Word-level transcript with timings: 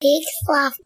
Big 0.00 0.22
fluff. 0.46 0.78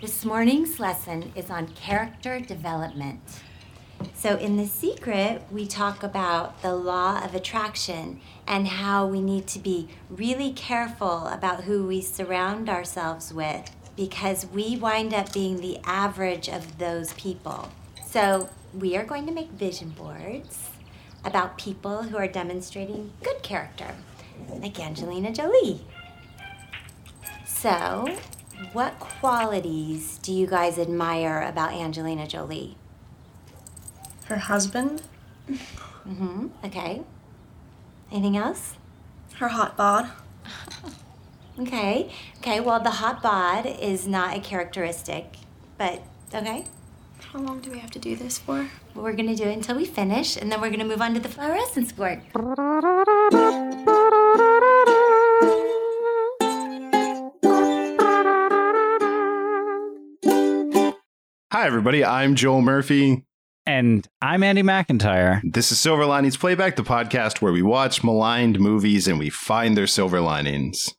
This 0.00 0.24
morning's 0.24 0.80
lesson 0.80 1.30
is 1.36 1.50
on 1.50 1.66
character 1.74 2.40
development. 2.40 3.20
So, 4.14 4.36
in 4.38 4.56
The 4.56 4.66
Secret, 4.66 5.42
we 5.50 5.66
talk 5.66 6.02
about 6.02 6.62
the 6.62 6.74
law 6.74 7.22
of 7.22 7.34
attraction 7.34 8.18
and 8.46 8.66
how 8.66 9.06
we 9.06 9.20
need 9.20 9.46
to 9.48 9.58
be 9.58 9.90
really 10.08 10.54
careful 10.54 11.26
about 11.26 11.64
who 11.64 11.86
we 11.86 12.00
surround 12.00 12.70
ourselves 12.70 13.34
with 13.34 13.70
because 13.94 14.46
we 14.46 14.78
wind 14.78 15.12
up 15.12 15.34
being 15.34 15.60
the 15.60 15.80
average 15.84 16.48
of 16.48 16.78
those 16.78 17.12
people. 17.12 17.68
So, 18.06 18.48
we 18.72 18.96
are 18.96 19.04
going 19.04 19.26
to 19.26 19.32
make 19.32 19.50
vision 19.50 19.90
boards 19.90 20.70
about 21.26 21.58
people 21.58 22.04
who 22.04 22.16
are 22.16 22.26
demonstrating 22.26 23.12
good 23.22 23.42
character, 23.42 23.94
like 24.48 24.80
Angelina 24.80 25.30
Jolie. 25.30 25.82
So, 27.62 28.08
what 28.72 28.98
qualities 28.98 30.18
do 30.18 30.32
you 30.32 30.48
guys 30.48 30.80
admire 30.80 31.40
about 31.42 31.72
Angelina 31.72 32.26
Jolie? 32.26 32.76
Her 34.24 34.36
husband, 34.36 35.02
Mm-hmm. 35.48 36.48
Okay. 36.64 37.02
Anything 38.10 38.36
else? 38.36 38.74
her 39.36 39.46
hot 39.48 39.76
bod. 39.76 40.08
Okay. 41.60 42.10
Okay, 42.38 42.58
well, 42.58 42.80
the 42.80 42.90
hot 42.90 43.22
bod 43.22 43.66
is 43.66 44.08
not 44.08 44.36
a 44.36 44.40
characteristic, 44.40 45.36
but 45.78 46.02
okay. 46.34 46.64
How 47.32 47.38
long 47.38 47.60
do 47.60 47.70
we 47.70 47.78
have 47.78 47.92
to 47.92 48.00
do 48.00 48.16
this 48.16 48.38
for? 48.40 48.68
Well, 48.94 49.04
we're 49.04 49.12
gonna 49.12 49.36
do 49.36 49.44
it 49.44 49.52
until 49.52 49.76
we 49.76 49.84
finish, 49.84 50.36
and 50.36 50.50
then 50.50 50.60
we're 50.60 50.70
gonna 50.70 50.84
move 50.84 51.00
on 51.00 51.14
to 51.14 51.20
the 51.20 51.28
fluorescence 51.28 51.92
board. 51.92 52.22
Hi, 61.52 61.66
everybody. 61.66 62.02
I'm 62.02 62.34
Joel 62.34 62.62
Murphy. 62.62 63.26
And 63.66 64.08
I'm 64.22 64.42
Andy 64.42 64.62
McIntyre. 64.62 65.42
This 65.44 65.70
is 65.70 65.78
Silver 65.78 66.06
Linings 66.06 66.38
Playback, 66.38 66.76
the 66.76 66.82
podcast 66.82 67.42
where 67.42 67.52
we 67.52 67.60
watch 67.60 68.02
maligned 68.02 68.58
movies 68.58 69.06
and 69.06 69.18
we 69.18 69.28
find 69.28 69.76
their 69.76 69.86
silver 69.86 70.22
linings. 70.22 70.94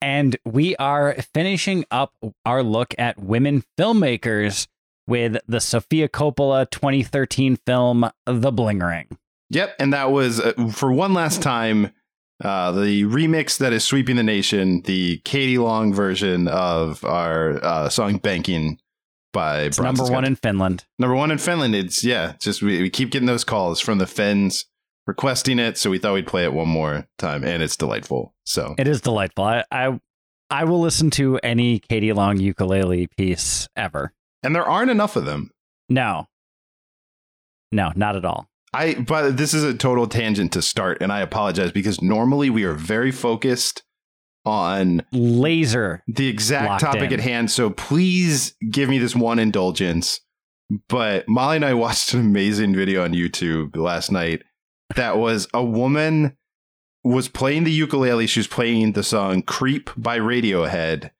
And 0.00 0.38
we 0.46 0.74
are 0.76 1.16
finishing 1.34 1.84
up 1.90 2.14
our 2.46 2.62
look 2.62 2.94
at 2.96 3.20
women 3.20 3.62
filmmakers 3.78 4.68
with 5.06 5.36
the 5.46 5.60
Sofia 5.60 6.08
Coppola 6.08 6.70
2013 6.70 7.58
film, 7.66 8.10
The 8.24 8.50
Bling 8.50 8.78
Ring. 8.78 9.18
Yep, 9.50 9.76
and 9.78 9.92
that 9.92 10.10
was 10.10 10.40
uh, 10.40 10.54
for 10.72 10.90
one 10.90 11.12
last 11.12 11.42
time 11.42 11.92
uh, 12.42 12.72
the 12.72 13.04
remix 13.04 13.58
that 13.58 13.74
is 13.74 13.84
sweeping 13.84 14.16
the 14.16 14.22
nation, 14.22 14.80
the 14.86 15.18
Katie 15.26 15.58
Long 15.58 15.92
version 15.92 16.48
of 16.48 17.04
our 17.04 17.62
uh, 17.62 17.90
song 17.90 18.16
"Banking" 18.16 18.79
by 19.32 19.62
It's 19.62 19.78
number 19.80 20.04
one 20.04 20.24
in 20.24 20.36
Finland. 20.36 20.84
number 20.98 21.14
one 21.14 21.30
in 21.30 21.38
Finland. 21.38 21.74
It's 21.74 22.02
yeah, 22.04 22.34
just 22.40 22.62
we, 22.62 22.80
we 22.82 22.90
keep 22.90 23.10
getting 23.10 23.26
those 23.26 23.44
calls 23.44 23.80
from 23.80 23.98
the 23.98 24.06
Finns 24.06 24.66
requesting 25.06 25.58
it, 25.58 25.76
so 25.78 25.90
we 25.90 25.98
thought 25.98 26.14
we'd 26.14 26.26
play 26.26 26.44
it 26.44 26.52
one 26.52 26.68
more 26.68 27.06
time, 27.18 27.42
and 27.44 27.62
it's 27.62 27.76
delightful. 27.76 28.34
So 28.44 28.74
It 28.78 28.86
is 28.88 29.00
delightful. 29.00 29.44
I, 29.44 29.64
I, 29.72 29.98
I 30.50 30.64
will 30.64 30.80
listen 30.80 31.10
to 31.12 31.38
any 31.42 31.78
Katie 31.80 32.12
Long 32.12 32.38
ukulele 32.38 33.08
piece 33.16 33.68
ever. 33.76 34.12
and 34.42 34.54
there 34.54 34.64
aren't 34.64 34.90
enough 34.90 35.16
of 35.16 35.24
them. 35.24 35.50
No. 35.88 36.26
No, 37.72 37.92
not 37.96 38.16
at 38.16 38.24
all. 38.24 38.48
I 38.72 38.94
but 38.94 39.36
this 39.36 39.52
is 39.54 39.64
a 39.64 39.74
total 39.74 40.06
tangent 40.06 40.52
to 40.52 40.62
start, 40.62 40.98
and 41.02 41.12
I 41.12 41.20
apologize 41.20 41.72
because 41.72 42.00
normally 42.00 42.50
we 42.50 42.62
are 42.64 42.74
very 42.74 43.10
focused 43.10 43.82
on 44.50 45.06
Laser. 45.12 46.02
the 46.08 46.26
exact 46.26 46.80
topic 46.80 47.12
in. 47.12 47.14
at 47.14 47.20
hand. 47.20 47.50
So 47.50 47.70
please 47.70 48.54
give 48.70 48.88
me 48.88 48.98
this 48.98 49.14
one 49.14 49.38
indulgence. 49.38 50.20
But 50.88 51.28
Molly 51.28 51.56
and 51.56 51.64
I 51.64 51.74
watched 51.74 52.12
an 52.14 52.20
amazing 52.20 52.74
video 52.74 53.04
on 53.04 53.12
YouTube 53.12 53.76
last 53.76 54.10
night 54.10 54.42
that 54.96 55.18
was 55.18 55.48
a 55.54 55.64
woman 55.64 56.36
was 57.04 57.28
playing 57.28 57.64
the 57.64 57.72
ukulele. 57.72 58.26
She 58.26 58.40
was 58.40 58.46
playing 58.46 58.92
the 58.92 59.02
song 59.02 59.42
Creep 59.42 59.90
by 59.96 60.18
Radiohead 60.18 61.10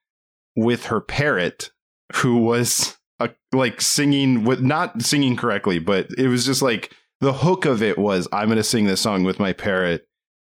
with 0.57 0.87
her 0.87 1.01
parrot, 1.01 1.71
who 2.17 2.39
was 2.39 2.99
uh 3.21 3.29
like 3.53 3.81
singing 3.81 4.45
with 4.45 4.61
not 4.61 5.03
singing 5.03 5.37
correctly, 5.37 5.79
but 5.79 6.09
it 6.19 6.29
was 6.29 6.45
just 6.45 6.63
like 6.63 6.93
the 7.21 7.33
hook 7.33 7.65
of 7.65 7.83
it 7.83 7.99
was 7.99 8.27
I'm 8.33 8.49
going 8.49 8.57
to 8.57 8.65
sing 8.65 8.87
this 8.87 9.01
song 9.01 9.25
with 9.25 9.39
my 9.39 9.53
parrot 9.53 10.07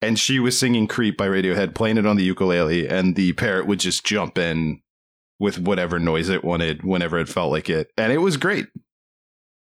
and 0.03 0.19
she 0.19 0.39
was 0.39 0.59
singing 0.59 0.87
Creep 0.87 1.17
by 1.17 1.27
Radiohead, 1.27 1.75
playing 1.75 1.99
it 1.99 2.07
on 2.07 2.17
the 2.17 2.25
ukulele, 2.25 2.89
and 2.89 3.17
the 3.17 3.33
parrot 3.35 3.67
would 3.67 3.81
just 3.81 4.05
jump 4.05 4.39
in 4.39 4.81
with 5.39 5.59
whatever 5.59 5.99
noise 5.99 6.29
it 6.29 6.45
wanted 6.45 6.83
whenever 6.83 7.19
it 7.19 7.29
felt 7.29 7.51
like 7.51 7.69
it. 7.71 7.91
And 7.97 8.13
it 8.13 8.19
was 8.19 8.37
great. 8.37 8.67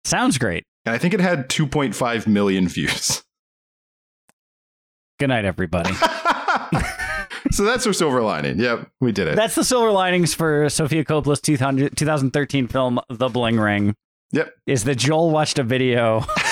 Sounds 0.04 0.38
great. 0.38 0.65
And 0.84 0.94
I 0.94 0.99
think 0.99 1.15
it 1.15 1.21
had 1.21 1.49
2.5 1.49 2.26
million 2.26 2.69
views. 2.69 3.22
Good 5.19 5.28
night, 5.28 5.44
everybody. 5.44 5.93
so 7.50 7.65
that's 7.65 7.87
our 7.87 7.93
silver 7.93 8.22
lining. 8.22 8.59
Yep, 8.60 8.88
we 9.00 9.12
did 9.12 9.28
it. 9.28 9.37
That's 9.37 9.55
the 9.56 9.65
silver 9.65 9.91
linings 9.91 10.34
for 10.34 10.69
Sofia 10.69 11.05
Coppola's 11.05 11.41
200 11.41 11.97
2013 11.97 12.69
film, 12.69 13.00
The 13.09 13.28
Bling 13.28 13.59
Ring. 13.59 13.94
Yep. 14.32 14.53
Is 14.66 14.84
that 14.84 14.97
Joel 14.97 15.31
watched 15.31 15.59
a 15.59 15.65
video 15.65 16.25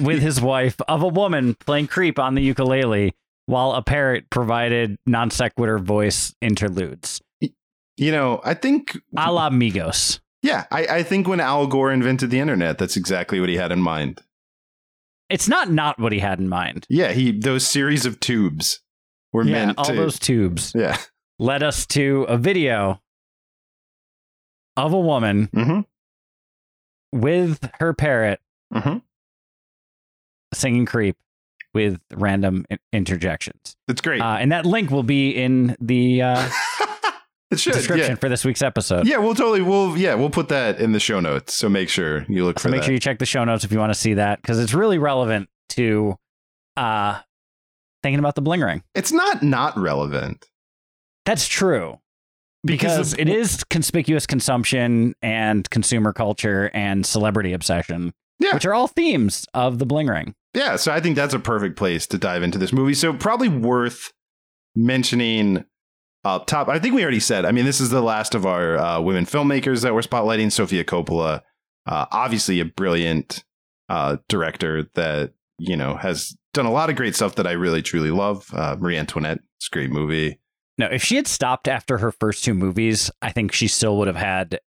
with 0.00 0.20
his 0.20 0.40
wife 0.40 0.76
of 0.88 1.02
a 1.02 1.08
woman 1.08 1.54
playing 1.54 1.86
creep 1.88 2.18
on 2.18 2.34
the 2.34 2.42
ukulele 2.42 3.14
while 3.46 3.72
a 3.72 3.82
parrot 3.82 4.28
provided 4.30 4.98
non 5.06 5.30
sequitur 5.30 5.78
voice 5.78 6.34
interludes. 6.40 7.20
you 7.40 8.12
know, 8.12 8.40
I 8.44 8.54
think, 8.54 8.98
A 9.16 9.32
la 9.32 9.50
Migos. 9.50 10.20
yeah, 10.42 10.66
I, 10.70 10.86
I 10.86 11.02
think 11.02 11.26
when 11.26 11.40
Al 11.40 11.66
Gore 11.66 11.90
invented 11.92 12.30
the 12.30 12.40
internet, 12.40 12.78
that's 12.78 12.96
exactly 12.96 13.40
what 13.40 13.48
he 13.48 13.56
had 13.56 13.72
in 13.72 13.80
mind. 13.80 14.20
It's 15.30 15.48
not 15.48 15.70
not 15.70 15.98
what 15.98 16.12
he 16.12 16.20
had 16.20 16.38
in 16.38 16.48
mind. 16.48 16.86
Yeah, 16.88 17.12
he 17.12 17.32
those 17.32 17.66
series 17.66 18.06
of 18.06 18.18
tubes 18.20 18.80
were 19.32 19.44
Yeah, 19.44 19.52
meant 19.66 19.78
all 19.78 19.84
to. 19.84 19.92
those 19.94 20.18
tubes 20.18 20.72
yeah. 20.74 20.96
led 21.38 21.62
us 21.62 21.86
to 21.88 22.22
a 22.28 22.38
video 22.38 23.00
of 24.76 24.92
a 24.92 25.00
woman 25.00 25.50
hmm 25.52 25.80
with 27.12 27.68
her 27.80 27.92
parrot 27.94 28.40
hmm 28.72 28.98
singing 30.54 30.86
creep 30.86 31.16
with 31.74 32.00
random 32.14 32.64
interjections. 32.92 33.76
It's 33.88 34.00
great. 34.00 34.20
Uh, 34.20 34.36
and 34.40 34.52
that 34.52 34.64
link 34.66 34.90
will 34.90 35.02
be 35.02 35.30
in 35.30 35.76
the 35.80 36.22
uh, 36.22 36.48
it 37.50 37.60
should. 37.60 37.74
description 37.74 38.10
Yeah. 38.12 38.16
for 38.16 38.28
this 38.28 38.44
week's 38.44 38.62
episode. 38.62 39.06
Yeah, 39.06 39.18
we'll 39.18 39.34
totally 39.34 39.62
we'll 39.62 39.96
yeah, 39.96 40.14
we'll 40.14 40.30
put 40.30 40.48
that 40.48 40.80
in 40.80 40.92
the 40.92 41.00
show 41.00 41.20
notes. 41.20 41.54
So 41.54 41.68
make 41.68 41.88
sure 41.88 42.24
you 42.28 42.44
look 42.44 42.58
So 42.58 42.64
for 42.64 42.68
make 42.70 42.80
that. 42.80 42.86
sure 42.86 42.94
you 42.94 43.00
check 43.00 43.18
the 43.18 43.26
show 43.26 43.44
notes 43.44 43.64
if 43.64 43.72
you 43.72 43.78
want 43.78 43.92
to 43.92 43.98
see 43.98 44.14
that 44.14 44.40
because 44.40 44.58
it's 44.58 44.72
really 44.74 44.98
relevant 44.98 45.48
to 45.70 46.16
uh, 46.76 47.20
thinking 48.02 48.18
about 48.18 48.34
the 48.34 48.42
bling 48.42 48.60
ring. 48.60 48.82
it's 48.94 49.12
not 49.12 49.42
not 49.42 49.76
relevant 49.76 50.46
That's 51.26 51.46
true 51.46 51.98
because 52.64 53.12
of- 53.12 53.18
it 53.20 53.28
is 53.28 53.62
conspicuous 53.64 54.26
consumption 54.26 55.14
and 55.22 55.68
consumer 55.70 56.12
culture 56.12 56.70
and 56.74 57.04
celebrity 57.04 57.52
obsession, 57.52 58.12
Yeah. 58.40 58.54
which 58.54 58.64
are 58.64 58.74
all 58.74 58.88
themes 58.88 59.46
of 59.54 59.78
the 59.78 59.86
bling 59.86 60.06
ring. 60.06 60.34
Yeah, 60.54 60.76
so 60.76 60.92
I 60.92 61.00
think 61.00 61.16
that's 61.16 61.34
a 61.34 61.38
perfect 61.38 61.76
place 61.76 62.06
to 62.08 62.18
dive 62.18 62.42
into 62.42 62.58
this 62.58 62.72
movie. 62.72 62.94
So 62.94 63.12
probably 63.12 63.48
worth 63.48 64.12
mentioning 64.74 65.64
up 66.24 66.46
top. 66.46 66.68
I 66.68 66.78
think 66.78 66.94
we 66.94 67.02
already 67.02 67.20
said. 67.20 67.44
I 67.44 67.52
mean, 67.52 67.64
this 67.64 67.80
is 67.80 67.90
the 67.90 68.00
last 68.00 68.34
of 68.34 68.46
our 68.46 68.76
uh, 68.76 69.00
women 69.00 69.24
filmmakers 69.24 69.82
that 69.82 69.94
we're 69.94 70.00
spotlighting. 70.00 70.50
Sofia 70.50 70.84
Coppola, 70.84 71.42
uh, 71.86 72.06
obviously 72.10 72.60
a 72.60 72.64
brilliant 72.64 73.44
uh, 73.88 74.16
director 74.28 74.86
that 74.94 75.32
you 75.58 75.76
know 75.76 75.96
has 75.96 76.36
done 76.54 76.66
a 76.66 76.72
lot 76.72 76.90
of 76.90 76.96
great 76.96 77.14
stuff 77.14 77.34
that 77.36 77.46
I 77.46 77.52
really 77.52 77.82
truly 77.82 78.10
love. 78.10 78.52
Uh, 78.52 78.76
Marie 78.78 78.96
Antoinette, 78.96 79.40
it's 79.56 79.68
a 79.68 79.74
great 79.74 79.90
movie. 79.90 80.40
No, 80.76 80.86
if 80.86 81.02
she 81.02 81.16
had 81.16 81.26
stopped 81.26 81.66
after 81.66 81.98
her 81.98 82.12
first 82.12 82.44
two 82.44 82.54
movies, 82.54 83.10
I 83.20 83.32
think 83.32 83.52
she 83.52 83.66
still 83.66 83.96
would 83.98 84.06
have 84.06 84.16
had 84.16 84.60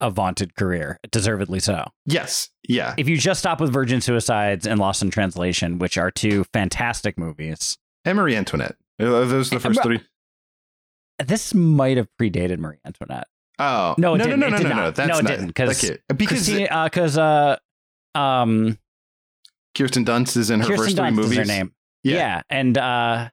a 0.00 0.10
vaunted 0.10 0.54
career, 0.54 0.98
deservedly 1.10 1.60
so. 1.60 1.84
Yes, 2.06 2.50
yeah, 2.68 2.94
If 2.98 3.08
you 3.08 3.16
just 3.16 3.40
stop 3.40 3.60
with 3.60 3.72
Virgin 3.72 4.00
Suicides 4.00 4.66
and 4.66 4.78
Lost 4.78 5.02
in 5.02 5.10
Translation, 5.10 5.78
which 5.78 5.98
are 5.98 6.10
two 6.10 6.44
fantastic 6.52 7.18
movies, 7.18 7.76
and 8.04 8.16
Marie 8.16 8.36
Antoinette. 8.36 8.76
Are 9.00 9.24
those 9.24 9.50
the 9.50 9.58
first 9.60 9.80
Uh, 9.80 9.82
three? 9.82 10.00
this 11.24 11.52
might 11.54 11.96
have 11.96 12.08
predated 12.20 12.58
Marie 12.58 12.78
Antoinette. 12.86 13.26
Oh 13.58 13.94
No, 13.98 14.14
it 14.14 14.18
no, 14.18 14.24
didn't. 14.24 14.40
no, 14.40 14.46
It 14.46 14.50
no, 14.50 14.56
did 14.58 14.68
no, 14.68 14.74
no. 14.76 14.90
That's 14.92 15.08
No, 15.08 15.18
it 15.18 15.22
not, 15.24 15.30
didn't, 15.30 15.52
'cause 15.54 15.84
okay. 15.84 15.98
because 16.16 16.28
Christina, 16.46 16.84
because 16.84 17.18
uh, 17.18 17.56
um, 18.14 18.78
Kirsten 19.76 20.04
Dunst 20.04 20.36
is 20.36 20.50
in 20.50 20.60
her 20.60 20.66
Kirsten 20.66 20.84
first 20.84 20.96
three 20.96 21.04
Dunst 21.06 21.14
movies. 21.14 21.32
is 21.32 21.38
her 21.38 21.44
name. 21.44 21.72
Yeah. 22.04 22.14
Yeah, 22.16 22.42
and 22.50 22.78
uh, 22.78 23.30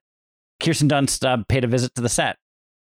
Kirsten 0.61 0.89
Dunst 0.89 1.23
uh, 1.25 1.43
paid 1.47 1.63
a 1.63 1.67
visit 1.67 1.93
to 1.95 2.01
the 2.01 2.09
set 2.09 2.37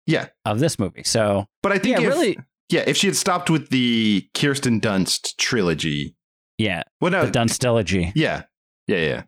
Yeah, 0.06 0.28
of 0.44 0.58
this 0.60 0.78
movie. 0.78 1.04
So 1.04 1.46
but 1.62 1.72
I 1.72 1.78
think 1.78 1.98
yeah, 1.98 2.02
if, 2.06 2.08
really, 2.10 2.38
Yeah, 2.72 2.84
if 2.86 2.96
she 2.96 3.06
had 3.06 3.16
stopped 3.16 3.50
with 3.50 3.68
the 3.68 4.26
Kirsten 4.34 4.80
Dunst 4.80 5.36
trilogy, 5.36 6.16
yeah, 6.58 6.82
well, 7.00 7.10
no, 7.10 7.26
the 7.26 7.30
Dunstilogy. 7.30 8.12
yeah, 8.14 8.44
yeah, 8.86 8.96
yeah, 8.98 9.22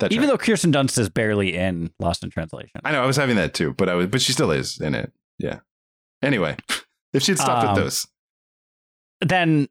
That's 0.00 0.12
Even 0.12 0.28
right. 0.28 0.32
though 0.32 0.44
Kirsten 0.44 0.72
Dunst 0.72 0.98
is 0.98 1.08
barely 1.08 1.54
in 1.54 1.92
Lost 2.00 2.24
in 2.24 2.30
Translation. 2.30 2.80
I 2.84 2.92
know 2.92 3.02
I 3.02 3.06
was 3.06 3.16
having 3.16 3.36
that 3.36 3.54
too, 3.54 3.72
but 3.74 3.88
I 3.88 3.94
was, 3.94 4.06
but 4.08 4.20
she 4.20 4.32
still 4.32 4.50
is 4.50 4.80
in 4.80 4.94
it. 4.94 5.12
Yeah. 5.38 5.60
Anyway, 6.22 6.56
if 7.12 7.22
she'd 7.22 7.38
stopped 7.38 7.64
Um, 7.68 7.70
at 7.70 7.76
those, 7.82 8.06
then 9.20 9.68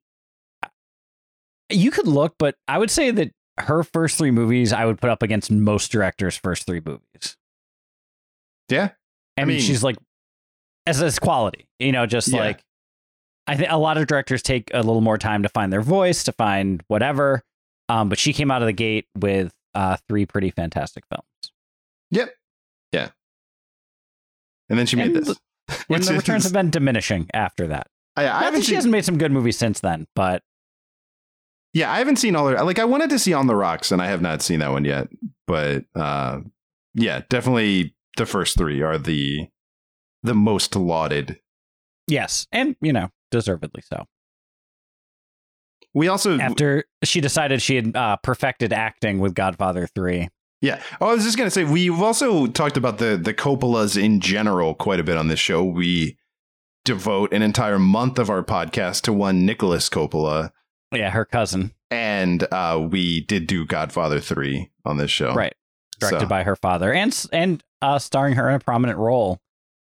you 1.70 1.92
could 1.92 2.08
look, 2.08 2.36
but 2.40 2.56
I 2.68 2.78
would 2.78 2.92
say 2.92 3.12
that 3.12 3.32
her 3.58 3.84
first 3.84 4.18
three 4.18 4.32
movies 4.32 4.72
I 4.74 4.86
would 4.86 5.00
put 5.00 5.10
up 5.10 5.22
against 5.22 5.52
most 5.52 5.92
directors' 5.92 6.38
first 6.38 6.66
three 6.66 6.82
movies. 6.84 7.36
yeah, 8.70 8.92
And 9.38 9.50
mean- 9.50 9.60
she's 9.60 9.84
like, 9.84 9.98
as 10.88 11.02
as 11.02 11.20
quality, 11.20 11.68
you 11.80 11.92
know, 11.92 12.06
just 12.06 12.30
Yeah. 12.30 12.40
like 12.40 12.64
I 13.48 13.56
think 13.56 13.70
a 13.72 13.78
lot 13.78 13.98
of 13.98 14.08
directors 14.08 14.42
take 14.44 14.70
a 14.74 14.78
little 14.84 15.02
more 15.02 15.18
time 15.18 15.44
to 15.44 15.50
find 15.50 15.72
their 15.74 15.82
voice, 15.82 16.24
to 16.26 16.32
find 16.32 16.84
whatever. 16.88 17.42
Um, 17.90 18.08
but 18.10 18.20
she 18.20 18.34
came 18.34 18.52
out 18.52 18.62
of 18.62 18.68
the 18.68 18.74
gate 18.74 19.08
with 19.18 19.54
uh, 19.76 19.98
three 20.08 20.26
pretty 20.26 20.52
fantastic 20.52 21.04
films. 21.10 21.26
yep, 22.12 22.34
yeah. 22.92 23.10
And 24.70 24.80
then 24.80 24.86
she 24.86 24.96
made 24.96 25.16
And 25.16 25.26
this. 25.26 25.38
And 25.70 25.78
Which 25.88 26.06
the 26.08 26.14
returns 26.14 26.44
have 26.44 26.52
been 26.54 26.70
diminishing 26.70 27.30
after 27.34 27.68
that. 27.68 27.88
I, 28.18 28.24
I 28.24 28.26
Not 28.26 28.44
haven't 28.44 28.54
that 28.60 28.64
she 28.64 28.68
seen, 28.68 28.76
hasn't 28.76 28.92
made 28.92 29.06
some 29.06 29.18
good 29.18 29.32
movies 29.32 29.58
since 29.58 29.80
then, 29.80 30.06
but 30.16 30.44
yeah, 31.74 31.90
I 31.92 32.00
haven't 32.00 32.18
seen 32.18 32.36
all 32.36 32.48
her. 32.48 32.62
Like, 32.64 32.80
I 32.80 32.84
wanted 32.86 33.10
to 33.12 33.20
see 33.20 33.32
On 33.34 33.48
the 33.48 33.56
Rocks, 33.56 33.92
and 33.94 34.02
I 34.02 34.08
have 34.08 34.22
not 34.22 34.42
seen 34.42 34.60
that 34.60 34.72
one 34.72 34.84
yet. 34.84 35.08
But 35.48 35.86
uh, 35.96 36.42
yeah, 36.94 37.22
definitely 37.30 37.96
the 38.18 38.26
first 38.26 38.58
three 38.58 38.82
are 38.82 38.98
the 38.98 39.48
the 40.24 40.34
most 40.36 40.76
lauded. 40.76 41.40
yes, 42.08 42.48
and 42.52 42.76
you 42.82 42.92
know, 42.92 43.10
deservedly 43.32 43.82
so. 43.82 44.06
We 45.94 46.08
also 46.08 46.38
After 46.40 46.86
she 47.04 47.20
decided 47.22 47.62
she 47.62 47.76
had 47.76 47.96
uh, 47.96 48.18
perfected 48.24 48.72
acting 48.72 49.20
with 49.20 49.34
Godfather 49.36 49.88
Three. 49.88 50.30
Yeah. 50.62 50.82
Oh, 51.02 51.10
I 51.10 51.14
was 51.16 51.24
just 51.24 51.38
gonna 51.38 51.50
say 51.50 51.64
we've 51.64 52.02
also 52.02 52.48
talked 52.48 52.78
about 52.78 52.98
the 53.00 53.18
the 53.22 53.34
Coppolas 53.34 54.02
in 54.02 54.20
general 54.22 54.74
quite 54.74 55.00
a 55.00 55.04
bit 55.04 55.18
on 55.18 55.28
this 55.28 55.40
show. 55.40 55.64
We 55.64 56.18
devote 56.86 57.34
an 57.34 57.42
entire 57.42 57.78
month 57.80 58.20
of 58.20 58.30
our 58.30 58.44
podcast 58.44 59.02
to 59.02 59.14
one 59.14 59.46
Nicolas 59.46 59.90
Coppola, 59.90 60.52
Yeah, 60.94 61.10
her 61.10 61.26
cousin, 61.26 61.74
and 61.90 62.48
uh, 62.54 62.88
we 62.90 63.22
did 63.26 63.48
do 63.48 63.66
Godfather 63.66 64.20
three 64.20 64.72
on 64.86 64.98
this 64.98 65.12
show. 65.12 65.34
right, 65.34 65.54
directed 66.00 66.22
So- 66.22 66.28
by 66.28 66.44
her 66.44 66.56
father, 66.56 66.94
and 66.94 67.26
and 67.34 67.64
uh, 67.82 68.00
starring 68.00 68.36
her 68.36 68.48
in 68.48 68.56
a 68.56 68.60
prominent 68.60 68.98
role, 68.98 69.40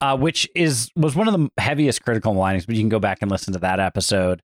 uh, 0.01 0.17
which 0.17 0.49
is 0.55 0.89
was 0.95 1.15
one 1.15 1.27
of 1.27 1.33
the 1.33 1.49
heaviest 1.57 2.03
critical 2.03 2.33
linings. 2.33 2.65
But 2.65 2.75
you 2.75 2.81
can 2.81 2.89
go 2.89 2.99
back 2.99 3.19
and 3.21 3.29
listen 3.31 3.53
to 3.53 3.59
that 3.59 3.79
episode, 3.79 4.41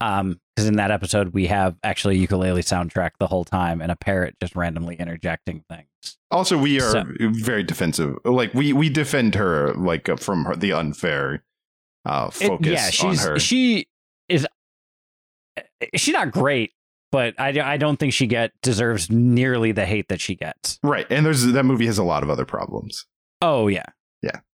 um, 0.00 0.40
because 0.56 0.68
in 0.68 0.76
that 0.76 0.90
episode 0.90 1.34
we 1.34 1.46
have 1.48 1.76
actually 1.82 2.16
a 2.16 2.18
ukulele 2.18 2.62
soundtrack 2.62 3.10
the 3.18 3.26
whole 3.26 3.44
time 3.44 3.80
and 3.80 3.90
a 3.92 3.96
parrot 3.96 4.36
just 4.40 4.54
randomly 4.56 4.96
interjecting 4.96 5.64
things. 5.68 5.88
Also, 6.30 6.58
we 6.58 6.80
are 6.80 6.90
So- 6.90 7.04
very 7.18 7.62
defensive. 7.62 8.16
Like 8.24 8.52
we 8.54 8.72
we 8.72 8.88
defend 8.88 9.34
her 9.36 9.72
like 9.74 10.08
uh, 10.08 10.16
from 10.16 10.44
her, 10.46 10.56
the 10.56 10.72
unfair 10.72 11.44
uh, 12.04 12.30
It- 12.40 12.48
focus 12.48 12.66
yeah, 12.68 13.06
on 13.06 13.12
she's 13.14 13.24
her. 13.24 13.38
she 13.38 13.86
is 14.28 14.46
she's 15.94 16.12
not 16.14 16.30
great, 16.32 16.72
but 17.12 17.34
I, 17.38 17.60
I 17.60 17.76
don't 17.76 17.98
think 17.98 18.12
she 18.12 18.26
get 18.26 18.52
deserves 18.62 19.10
nearly 19.10 19.72
the 19.72 19.86
hate 19.86 20.08
that 20.08 20.20
she 20.20 20.34
gets. 20.34 20.78
right, 20.82 21.06
and 21.10 21.24
there's 21.24 21.44
that 21.44 21.64
movie 21.64 21.86
has 21.86 21.98
a 21.98 22.04
lot 22.04 22.22
of 22.22 22.30
other 22.30 22.44
problems. 22.44 23.06
Oh 23.40 23.68
yeah, 23.68 23.84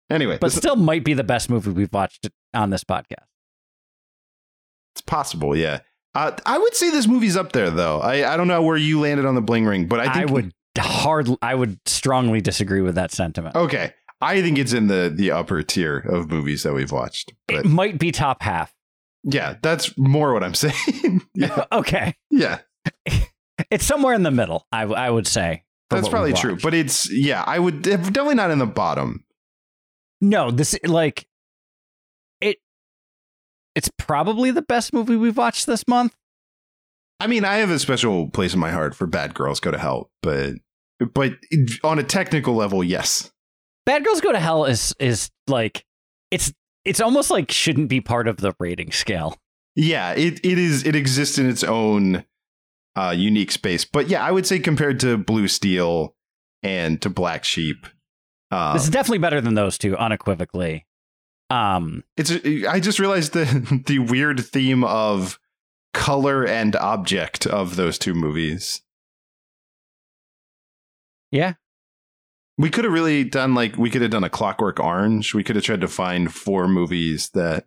Anyway, 0.09 0.37
but 0.41 0.51
still 0.51 0.75
might 0.75 1.03
be 1.03 1.13
the 1.13 1.23
best 1.23 1.49
movie 1.49 1.69
we've 1.71 1.93
watched 1.93 2.29
on 2.53 2.69
this 2.71 2.83
podcast. 2.83 3.25
it's 4.93 5.01
possible. 5.01 5.55
Yeah. 5.55 5.79
Uh, 6.15 6.31
I 6.45 6.57
would 6.57 6.75
say 6.75 6.89
this 6.89 7.07
movie's 7.07 7.37
up 7.37 7.51
there, 7.51 7.69
though. 7.69 7.99
I, 7.99 8.33
I 8.33 8.35
don't 8.37 8.47
know 8.47 8.63
where 8.63 8.77
you 8.77 8.99
landed 8.99 9.25
on 9.25 9.35
the 9.35 9.41
Bling 9.41 9.65
Ring, 9.65 9.87
but 9.87 9.99
I 9.99 10.23
I, 10.23 10.25
would 10.25 10.51
hard 10.77 11.29
I 11.41 11.53
would 11.53 11.79
strongly 11.85 12.41
disagree 12.41 12.81
with 12.81 12.95
that 12.95 13.11
sentiment. 13.11 13.55
Okay. 13.55 13.93
I 14.21 14.41
think 14.41 14.57
it's 14.57 14.73
in 14.73 14.87
the 14.87 15.13
the 15.15 15.31
upper 15.31 15.61
tier 15.61 15.97
of 15.99 16.29
movies 16.29 16.63
that 16.63 16.73
we've 16.73 16.91
watched. 16.91 17.29
it 17.29 17.35
But 17.47 17.65
might 17.65 17.99
be 17.99 18.11
top 18.11 18.41
half. 18.41 18.73
yeah, 19.23 19.55
that's 19.61 19.95
more 19.97 20.33
what 20.33 20.43
I'm 20.43 20.53
saying. 20.55 21.21
yeah. 21.35 21.65
okay, 21.71 22.15
Yeah. 22.31 22.59
it's 23.71 23.85
somewhere 23.85 24.13
in 24.15 24.23
the 24.23 24.31
middle. 24.31 24.65
I 24.71 24.81
I 24.83 25.09
would 25.11 25.27
say 25.27 25.63
That's 25.91 26.09
probably 26.09 26.33
true. 26.33 26.57
But 26.61 26.73
it's 26.73 27.09
yeah, 27.11 27.43
I 27.45 27.59
would 27.59 27.83
definitely 27.83 28.35
not 28.35 28.49
in 28.51 28.57
the 28.59 28.65
bottom. 28.65 29.23
No, 30.21 30.51
this 30.51 30.77
like 30.85 31.27
it. 32.41 32.57
It's 33.75 33.89
probably 33.97 34.51
the 34.51 34.61
best 34.61 34.93
movie 34.93 35.15
we've 35.15 35.37
watched 35.37 35.65
this 35.65 35.87
month. 35.87 36.15
I 37.19 37.27
mean, 37.27 37.43
I 37.43 37.55
have 37.57 37.69
a 37.69 37.79
special 37.79 38.29
place 38.29 38.53
in 38.53 38.59
my 38.59 38.71
heart 38.71 38.95
for 38.95 39.05
Bad 39.05 39.33
Girls 39.33 39.59
Go 39.59 39.71
to 39.71 39.77
Hell, 39.77 40.09
but 40.21 40.53
but 41.13 41.33
on 41.83 41.99
a 41.99 42.03
technical 42.03 42.55
level, 42.55 42.83
yes. 42.83 43.31
Bad 43.85 44.03
Girls 44.03 44.21
Go 44.21 44.31
to 44.31 44.39
Hell 44.39 44.65
is 44.65 44.93
is 44.99 45.29
like 45.47 45.85
it's 46.31 46.53
it's 46.85 47.01
almost 47.01 47.29
like 47.29 47.51
shouldn't 47.51 47.89
be 47.89 48.01
part 48.01 48.27
of 48.27 48.37
the 48.37 48.53
rating 48.59 48.91
scale. 48.91 49.35
Yeah, 49.75 50.11
it 50.13 50.39
it 50.45 50.57
is 50.57 50.85
it 50.85 50.95
exists 50.95 51.37
in 51.37 51.49
its 51.49 51.63
own 51.63 52.25
uh 52.95 53.13
unique 53.15 53.51
space. 53.51 53.85
But 53.85 54.09
yeah, 54.09 54.23
I 54.23 54.31
would 54.31 54.45
say 54.45 54.59
compared 54.59 54.99
to 55.01 55.17
Blue 55.17 55.47
Steel 55.47 56.15
and 56.63 57.01
to 57.01 57.09
Black 57.09 57.43
Sheep, 57.43 57.85
uh, 58.51 58.73
this 58.73 58.83
is 58.83 58.89
definitely 58.89 59.17
better 59.19 59.41
than 59.41 59.53
those 59.55 59.77
two, 59.77 59.95
unequivocally. 59.97 60.85
Um, 61.49 62.03
It's 62.17 62.31
I 62.67 62.79
just 62.79 62.99
realized 62.99 63.33
the 63.33 63.83
the 63.87 63.99
weird 63.99 64.39
theme 64.45 64.83
of 64.83 65.39
color 65.93 66.45
and 66.45 66.75
object 66.75 67.45
of 67.47 67.75
those 67.75 67.97
two 67.97 68.13
movies. 68.13 68.81
yeah, 71.31 71.53
We 72.57 72.69
could 72.69 72.83
have 72.85 72.93
really 72.93 73.23
done 73.23 73.55
like 73.55 73.77
we 73.77 73.89
could 73.89 74.01
have 74.03 74.11
done 74.11 74.23
a 74.23 74.29
Clockwork 74.29 74.79
Orange. 74.79 75.33
We 75.33 75.43
could 75.43 75.55
have 75.55 75.65
tried 75.65 75.81
to 75.81 75.87
find 75.87 76.33
four 76.33 76.67
movies 76.67 77.29
that 77.33 77.65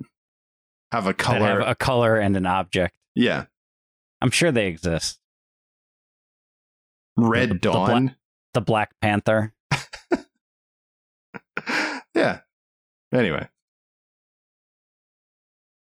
have 0.92 1.06
a 1.06 1.14
color. 1.14 1.38
have 1.60 1.66
a 1.68 1.74
color 1.74 2.16
and 2.18 2.36
an 2.36 2.46
object. 2.46 2.94
yeah, 3.14 3.46
I'm 4.20 4.30
sure 4.30 4.52
they 4.52 4.66
exist. 4.68 5.18
Red 7.16 7.48
The- 7.50 7.54
the 7.54 7.58
Dawn. 7.60 8.16
The 8.54 8.60
Black 8.60 8.92
Panther. 9.00 9.54
yeah. 12.14 12.40
Anyway, 13.12 13.46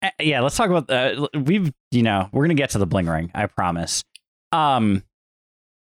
Eh, 0.03 0.11
yeah, 0.21 0.41
let's 0.41 0.57
talk 0.57 0.69
about 0.71 0.91
uh, 0.91 1.29
we've 1.35 1.73
you 1.91 2.03
know 2.03 2.29
we're 2.33 2.45
gonna 2.45 2.55
get 2.55 2.71
to 2.71 2.79
the 2.79 2.87
bling 2.87 3.07
ring, 3.07 3.31
I 3.35 3.47
promise. 3.47 4.05
Um, 4.53 5.03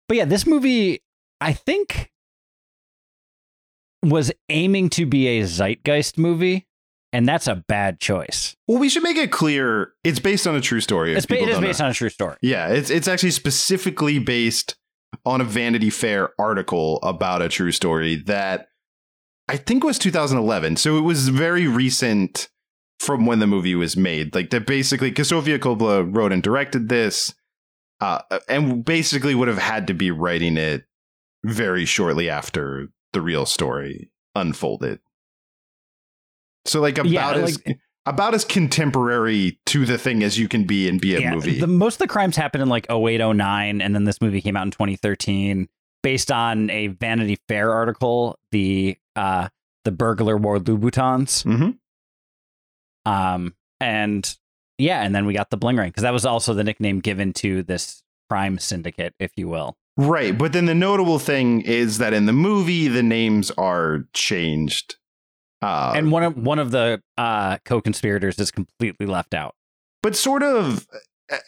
but 0.08 0.16
yeah, 0.18 0.24
this 0.26 0.46
movie 0.46 1.02
I 1.40 1.52
think 1.54 2.10
was 4.02 4.32
aiming 4.48 4.90
to 4.90 5.06
be 5.06 5.26
a 5.40 5.44
zeitgeist 5.44 6.18
movie, 6.18 6.66
and 7.12 7.26
that's 7.28 7.46
a 7.46 7.56
bad 7.56 8.00
choice. 8.00 8.56
well, 8.68 8.78
we 8.78 8.88
should 8.88 9.02
make 9.02 9.16
it 9.16 9.30
clear 9.32 9.92
it's 10.04 10.18
based 10.18 10.46
on 10.46 10.54
a 10.54 10.60
true 10.60 10.80
story. 10.80 11.14
It's 11.14 11.26
ba- 11.26 11.36
it 11.36 11.42
is 11.48 11.48
don't 11.54 11.62
know. 11.62 11.68
based 11.68 11.80
on 11.80 11.90
a 11.90 11.94
true 11.94 12.10
story. 12.10 12.36
Yeah, 12.42 12.68
it's 12.68 12.90
it's 12.90 13.08
actually 13.08 13.32
specifically 13.32 14.18
based 14.18 14.76
on 15.24 15.40
a 15.40 15.44
Vanity 15.44 15.90
Fair 15.90 16.30
article 16.38 16.98
about 17.02 17.42
a 17.42 17.48
true 17.48 17.72
story 17.72 18.16
that 18.26 18.68
I 19.50 19.56
think 19.56 19.82
was 19.82 19.98
2011. 19.98 20.76
So 20.76 20.96
it 20.96 21.00
was 21.00 21.28
very 21.28 21.66
recent 21.66 22.48
from 23.00 23.26
when 23.26 23.40
the 23.40 23.48
movie 23.48 23.74
was 23.74 23.96
made. 23.96 24.32
Like 24.32 24.50
that 24.50 24.64
basically 24.64 25.10
because 25.10 25.28
Sofia 25.28 25.58
Coppola 25.58 26.08
wrote 26.08 26.30
and 26.30 26.40
directed 26.40 26.88
this 26.88 27.34
uh, 28.00 28.20
and 28.48 28.84
basically 28.84 29.34
would 29.34 29.48
have 29.48 29.58
had 29.58 29.88
to 29.88 29.94
be 29.94 30.12
writing 30.12 30.56
it 30.56 30.84
very 31.42 31.84
shortly 31.84 32.30
after 32.30 32.90
the 33.12 33.20
real 33.20 33.44
story 33.44 34.12
unfolded. 34.36 35.00
So 36.64 36.80
like 36.80 36.98
about 36.98 37.10
Yeah, 37.10 37.32
as 37.32 37.60
about 38.06 38.34
as 38.34 38.44
contemporary 38.44 39.58
to 39.66 39.84
the 39.84 39.98
thing 39.98 40.22
as 40.22 40.38
you 40.38 40.46
can 40.46 40.62
be 40.62 40.88
and 40.88 41.00
be 41.00 41.16
a 41.16 41.22
yeah, 41.22 41.34
movie. 41.34 41.58
The, 41.58 41.66
most 41.66 41.94
of 41.94 41.98
the 41.98 42.06
crimes 42.06 42.36
happened 42.36 42.62
in 42.62 42.68
like 42.68 42.88
08, 42.88 43.34
09, 43.34 43.80
and 43.80 43.94
then 43.96 44.04
this 44.04 44.20
movie 44.20 44.40
came 44.40 44.56
out 44.56 44.62
in 44.62 44.70
2013 44.70 45.68
based 46.02 46.30
on 46.32 46.70
a 46.70 46.88
Vanity 46.88 47.38
Fair 47.48 47.72
article, 47.72 48.38
the 48.52 48.96
uh 49.16 49.48
the 49.84 49.92
burglar 49.92 50.36
wore 50.36 50.58
Louboutins. 50.58 51.44
Mhm. 51.44 51.76
Um 53.10 53.54
and 53.80 54.36
yeah, 54.78 55.02
and 55.02 55.14
then 55.14 55.26
we 55.26 55.34
got 55.34 55.50
the 55.50 55.56
bling 55.56 55.76
ring 55.76 55.88
because 55.88 56.02
that 56.02 56.12
was 56.12 56.24
also 56.26 56.54
the 56.54 56.64
nickname 56.64 57.00
given 57.00 57.32
to 57.34 57.62
this 57.62 58.02
crime 58.28 58.58
syndicate, 58.58 59.14
if 59.18 59.32
you 59.36 59.48
will. 59.48 59.76
Right, 59.96 60.36
but 60.36 60.52
then 60.52 60.66
the 60.66 60.74
notable 60.74 61.18
thing 61.18 61.60
is 61.62 61.98
that 61.98 62.12
in 62.14 62.26
the 62.26 62.32
movie 62.32 62.88
the 62.88 63.02
names 63.02 63.50
are 63.52 64.06
changed. 64.14 64.96
Uh, 65.62 65.92
and 65.94 66.10
one 66.10 66.22
of 66.22 66.36
one 66.36 66.58
of 66.58 66.70
the 66.70 67.02
uh 67.18 67.58
co-conspirators 67.64 68.38
is 68.38 68.50
completely 68.50 69.06
left 69.06 69.34
out. 69.34 69.54
but 70.02 70.16
sort 70.16 70.42
of 70.42 70.86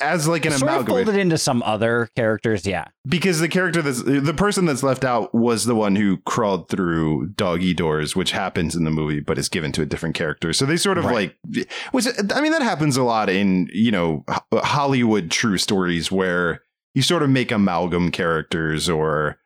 as 0.00 0.28
like 0.28 0.44
an 0.44 0.52
sort 0.52 0.62
of 0.62 0.68
amalgam 0.68 0.94
folded 0.94 1.16
into 1.20 1.36
some 1.38 1.62
other 1.64 2.08
characters, 2.16 2.66
yeah. 2.66 2.86
because 3.06 3.40
the 3.40 3.48
character 3.48 3.82
that's 3.82 4.02
the 4.02 4.34
person 4.36 4.64
that's 4.64 4.82
left 4.82 5.04
out 5.04 5.34
was 5.34 5.64
the 5.64 5.74
one 5.74 5.96
who 5.96 6.18
crawled 6.18 6.68
through 6.68 7.28
doggy 7.30 7.74
doors 7.74 8.14
which 8.14 8.32
happens 8.32 8.74
in 8.76 8.84
the 8.84 8.90
movie 8.90 9.20
but 9.20 9.38
is 9.38 9.48
given 9.48 9.72
to 9.72 9.82
a 9.82 9.86
different 9.86 10.14
character 10.14 10.52
so 10.52 10.64
they 10.66 10.76
sort 10.76 10.98
of 10.98 11.04
Right. 11.04 11.34
like 11.54 11.70
which 11.92 12.06
i 12.34 12.40
mean 12.40 12.52
that 12.52 12.62
happens 12.62 12.96
a 12.96 13.02
lot 13.02 13.28
in 13.28 13.68
you 13.72 13.90
know 13.90 14.24
hollywood 14.52 15.30
true 15.30 15.58
stories 15.58 16.12
where 16.12 16.62
you 16.94 17.02
sort 17.02 17.22
of 17.22 17.30
make 17.30 17.50
amalgam 17.50 18.10
characters 18.10 18.88
or 18.88 19.38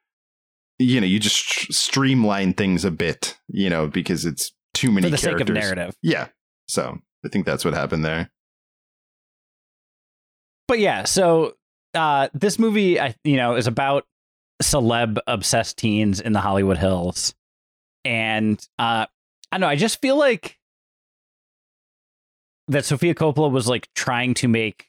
you 0.78 1.00
know, 1.00 1.06
you 1.06 1.18
just 1.18 1.72
streamline 1.72 2.52
things 2.52 2.84
a 2.84 2.90
bit, 2.90 3.38
you 3.48 3.70
know, 3.70 3.86
because 3.86 4.26
it's 4.26 4.52
too 4.74 4.90
many 4.92 5.06
for 5.06 5.16
the 5.16 5.16
characters. 5.16 5.46
sake 5.46 5.48
of 5.48 5.54
narrative. 5.54 5.96
Yeah. 6.02 6.28
So 6.68 6.98
I 7.24 7.28
think 7.30 7.46
that's 7.46 7.64
what 7.64 7.72
happened 7.72 8.04
there. 8.04 8.30
But 10.68 10.78
yeah, 10.78 11.04
so 11.04 11.54
uh, 11.94 12.28
this 12.34 12.58
movie, 12.58 13.00
I 13.00 13.14
you 13.24 13.36
know, 13.36 13.56
is 13.56 13.66
about 13.66 14.06
celeb 14.62 15.18
obsessed 15.26 15.78
teens 15.78 16.20
in 16.20 16.32
the 16.32 16.40
Hollywood 16.40 16.78
Hills, 16.78 17.34
and 18.04 18.64
uh, 18.78 19.06
I 19.52 19.58
know. 19.58 19.68
I 19.68 19.76
just 19.76 20.00
feel 20.00 20.16
like 20.16 20.58
that 22.68 22.84
Sofia 22.84 23.14
Coppola 23.14 23.50
was 23.50 23.68
like 23.68 23.88
trying 23.94 24.34
to 24.34 24.48
make 24.48 24.88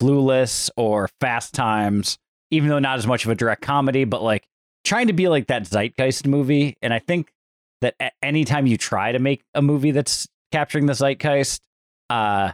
Clueless 0.00 0.70
or 0.76 1.08
Fast 1.20 1.54
Times, 1.54 2.18
even 2.50 2.68
though 2.68 2.78
not 2.78 2.98
as 2.98 3.06
much 3.06 3.24
of 3.24 3.30
a 3.30 3.34
direct 3.34 3.62
comedy, 3.62 4.04
but 4.04 4.22
like 4.22 4.46
trying 4.84 5.08
to 5.08 5.12
be 5.12 5.28
like 5.28 5.48
that 5.48 5.66
zeitgeist 5.66 6.26
movie. 6.26 6.76
And 6.82 6.94
I 6.94 6.98
think 7.00 7.32
that 7.80 7.96
anytime 8.22 8.66
you 8.66 8.76
try 8.76 9.12
to 9.12 9.18
make 9.18 9.42
a 9.54 9.62
movie 9.62 9.90
that's 9.90 10.28
capturing 10.52 10.86
the 10.86 10.94
zeitgeist, 10.94 11.60
uh, 12.08 12.52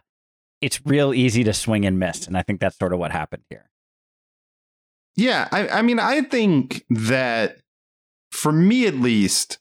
it's 0.63 0.81
real 0.87 1.13
easy 1.13 1.45
to 1.45 1.53
swing 1.53 1.85
and 1.85 1.99
miss. 1.99 2.27
And 2.27 2.39
I 2.39 2.43
think 2.43 2.61
that's 2.61 2.79
sort 2.79 2.93
of 2.93 2.99
what 2.99 3.11
happened 3.11 3.43
here. 3.51 3.69
Yeah, 5.17 5.49
I, 5.53 5.69
I 5.69 5.83
mean, 5.83 5.99
I 5.99 6.23
think 6.23 6.85
that 6.89 7.59
for 8.31 8.53
me 8.53 8.87
at 8.87 8.95
least, 8.95 9.59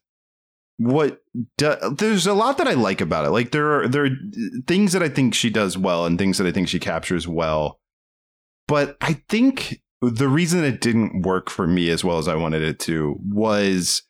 what 0.78 1.22
do, 1.58 1.76
there's 1.98 2.26
a 2.26 2.34
lot 2.34 2.58
that 2.58 2.68
I 2.68 2.74
like 2.74 3.02
about 3.02 3.26
it. 3.26 3.32
Like 3.32 3.52
there 3.52 3.82
are 3.82 3.88
there 3.88 4.06
are 4.06 4.16
things 4.68 4.94
that 4.94 5.04
I 5.04 5.10
think 5.10 5.34
she 5.34 5.50
does 5.50 5.78
well 5.78 6.06
and 6.06 6.18
things 6.18 6.38
that 6.38 6.48
I 6.48 6.52
think 6.52 6.70
she 6.70 6.80
captures 6.80 7.28
well. 7.28 7.80
But 8.68 8.96
I 9.02 9.22
think 9.28 9.82
the 10.02 10.30
reason 10.30 10.64
it 10.64 10.82
didn't 10.82 11.24
work 11.24 11.50
for 11.50 11.68
me 11.68 11.90
as 11.90 12.04
well 12.04 12.18
as 12.18 12.28
I 12.28 12.36
wanted 12.36 12.62
it 12.64 12.80
to 12.82 13.20
was 13.22 14.04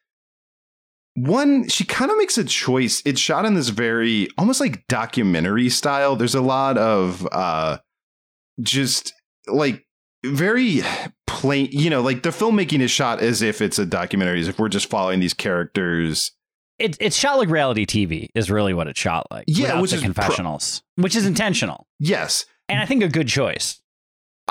one, 1.15 1.67
she 1.67 1.83
kind 1.83 2.09
of 2.11 2.17
makes 2.17 2.37
a 2.37 2.43
choice. 2.43 3.01
It's 3.05 3.19
shot 3.19 3.45
in 3.45 3.53
this 3.53 3.69
very 3.69 4.27
almost 4.37 4.59
like 4.59 4.85
documentary 4.87 5.69
style. 5.69 6.15
There's 6.15 6.35
a 6.35 6.41
lot 6.41 6.77
of 6.77 7.27
uh 7.31 7.77
just 8.61 9.13
like 9.47 9.85
very 10.25 10.81
plain, 11.27 11.69
you 11.71 11.89
know, 11.89 12.01
like 12.01 12.23
the 12.23 12.29
filmmaking 12.29 12.79
is 12.81 12.91
shot 12.91 13.21
as 13.21 13.41
if 13.41 13.61
it's 13.61 13.79
a 13.79 13.85
documentary, 13.85 14.39
as 14.41 14.47
if 14.47 14.59
we're 14.59 14.69
just 14.69 14.89
following 14.89 15.19
these 15.19 15.33
characters. 15.33 16.31
It, 16.79 16.97
it's 16.99 17.15
shot 17.15 17.37
like 17.37 17.49
reality 17.49 17.85
TV 17.85 18.27
is 18.33 18.49
really 18.49 18.73
what 18.73 18.87
it's 18.87 18.99
shot 18.99 19.27
like. 19.29 19.45
Yeah, 19.47 19.79
which 19.81 19.91
the 19.91 19.97
is 19.97 20.03
pro- 20.03 20.13
confessionals, 20.13 20.81
which 20.95 21.15
is 21.15 21.25
intentional, 21.25 21.87
Yes. 21.99 22.45
and 22.69 22.79
I 22.79 22.85
think 22.85 23.03
a 23.03 23.07
good 23.07 23.27
choice. 23.27 23.79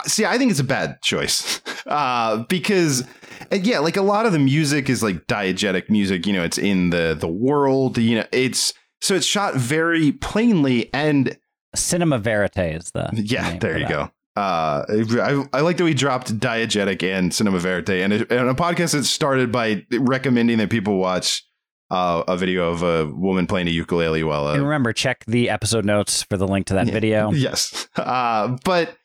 See, 0.07 0.25
I 0.25 0.39
think 0.39 0.51
it's 0.53 0.61
a 0.61 0.65
bad 0.65 1.03
choice 1.03 1.61
uh, 1.87 2.45
because, 2.49 3.05
uh, 3.53 3.57
yeah, 3.57 3.79
like 3.79 3.97
a 3.97 4.03
lot 4.03 4.27
of 4.27 4.33
the 4.33 4.39
music 4.39 4.89
is 4.89 5.03
like 5.03 5.27
diegetic 5.27 5.89
music. 5.91 6.27
You 6.27 6.33
know, 6.33 6.43
it's 6.45 6.59
in 6.59 6.91
the 6.91 7.17
the 7.19 7.29
world. 7.29 7.99
You 7.99 8.19
know, 8.19 8.27
it's 8.33 8.73
so 9.01 9.15
it's 9.15 9.27
shot 9.27 9.55
very 9.55 10.13
plainly 10.13 10.93
and 10.95 11.37
Cinema 11.75 12.19
verite 12.19 12.77
is 12.77 12.91
the 12.93 13.11
yeah. 13.13 13.57
There 13.59 13.79
you 13.79 13.87
that. 13.87 13.89
go. 13.91 14.11
Uh, 14.37 14.85
I, 14.89 15.45
I 15.53 15.61
like 15.61 15.77
that 15.77 15.85
we 15.85 15.93
dropped 15.95 16.39
diegetic 16.39 17.03
and 17.03 17.33
cinema 17.35 17.59
verite 17.59 18.03
and, 18.03 18.13
it, 18.13 18.31
and 18.31 18.49
a 18.49 18.55
podcast 18.55 18.93
that 18.93 19.05
started 19.05 19.51
by 19.53 19.85
recommending 19.93 20.59
that 20.59 20.71
people 20.71 20.97
watch 20.99 21.45
uh, 21.91 22.23
a 22.29 22.37
video 22.37 22.71
of 22.71 22.83
a 22.83 23.07
woman 23.13 23.47
playing 23.47 23.67
a 23.67 23.71
ukulele 23.71 24.23
while 24.23 24.49
And 24.49 24.61
uh, 24.61 24.65
remember, 24.65 24.93
check 24.93 25.25
the 25.27 25.51
episode 25.51 25.85
notes 25.85 26.23
for 26.23 26.37
the 26.37 26.47
link 26.47 26.67
to 26.69 26.75
that 26.75 26.87
Yeah. 26.87 26.93
video. 26.93 27.33
Yes. 27.35 27.89
Uh, 27.97 28.57
but 28.65 28.97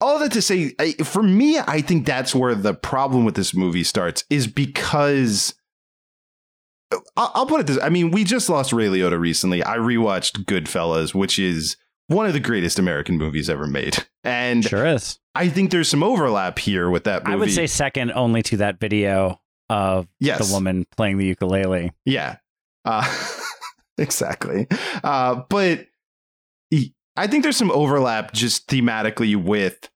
all 0.00 0.18
that 0.20 0.32
to 0.32 0.42
say, 0.42 0.74
I, 0.78 0.92
for 0.92 1.22
me, 1.22 1.58
I 1.58 1.80
think 1.80 2.06
that's 2.06 2.34
where 2.34 2.54
the 2.54 2.74
problem 2.74 3.24
with 3.24 3.34
this 3.34 3.54
movie 3.54 3.84
starts 3.84 4.24
is 4.30 4.46
because. 4.46 5.54
I'll, 7.16 7.32
I'll 7.34 7.46
put 7.46 7.60
it 7.60 7.66
this 7.66 7.78
I 7.82 7.90
mean, 7.90 8.10
we 8.10 8.24
just 8.24 8.48
lost 8.48 8.72
Ray 8.72 8.86
Liotta 8.86 9.20
recently. 9.20 9.62
I 9.62 9.76
rewatched 9.76 10.44
Goodfellas, 10.44 11.14
which 11.14 11.38
is 11.38 11.76
one 12.06 12.24
of 12.26 12.32
the 12.32 12.40
greatest 12.40 12.78
American 12.78 13.18
movies 13.18 13.50
ever 13.50 13.66
made. 13.66 14.06
And 14.24 14.64
Sure 14.64 14.86
is. 14.86 15.18
I 15.34 15.48
think 15.48 15.70
there's 15.70 15.88
some 15.88 16.02
overlap 16.02 16.58
here 16.58 16.88
with 16.88 17.04
that 17.04 17.24
movie. 17.24 17.32
I 17.34 17.36
would 17.36 17.50
say 17.52 17.66
second 17.66 18.12
only 18.12 18.42
to 18.44 18.56
that 18.58 18.80
video 18.80 19.40
of 19.68 20.08
Yes. 20.18 20.48
the 20.48 20.54
woman 20.54 20.86
playing 20.96 21.18
the 21.18 21.26
ukulele. 21.26 21.92
Yeah. 22.06 22.36
Uh, 22.86 23.04
exactly. 23.98 24.66
Uh, 25.04 25.42
but 25.50 25.87
I 27.18 27.26
think 27.26 27.42
there's 27.42 27.56
some 27.56 27.72
overlap 27.72 28.32
just 28.32 28.68
thematically 28.68 29.34
with 29.34 29.90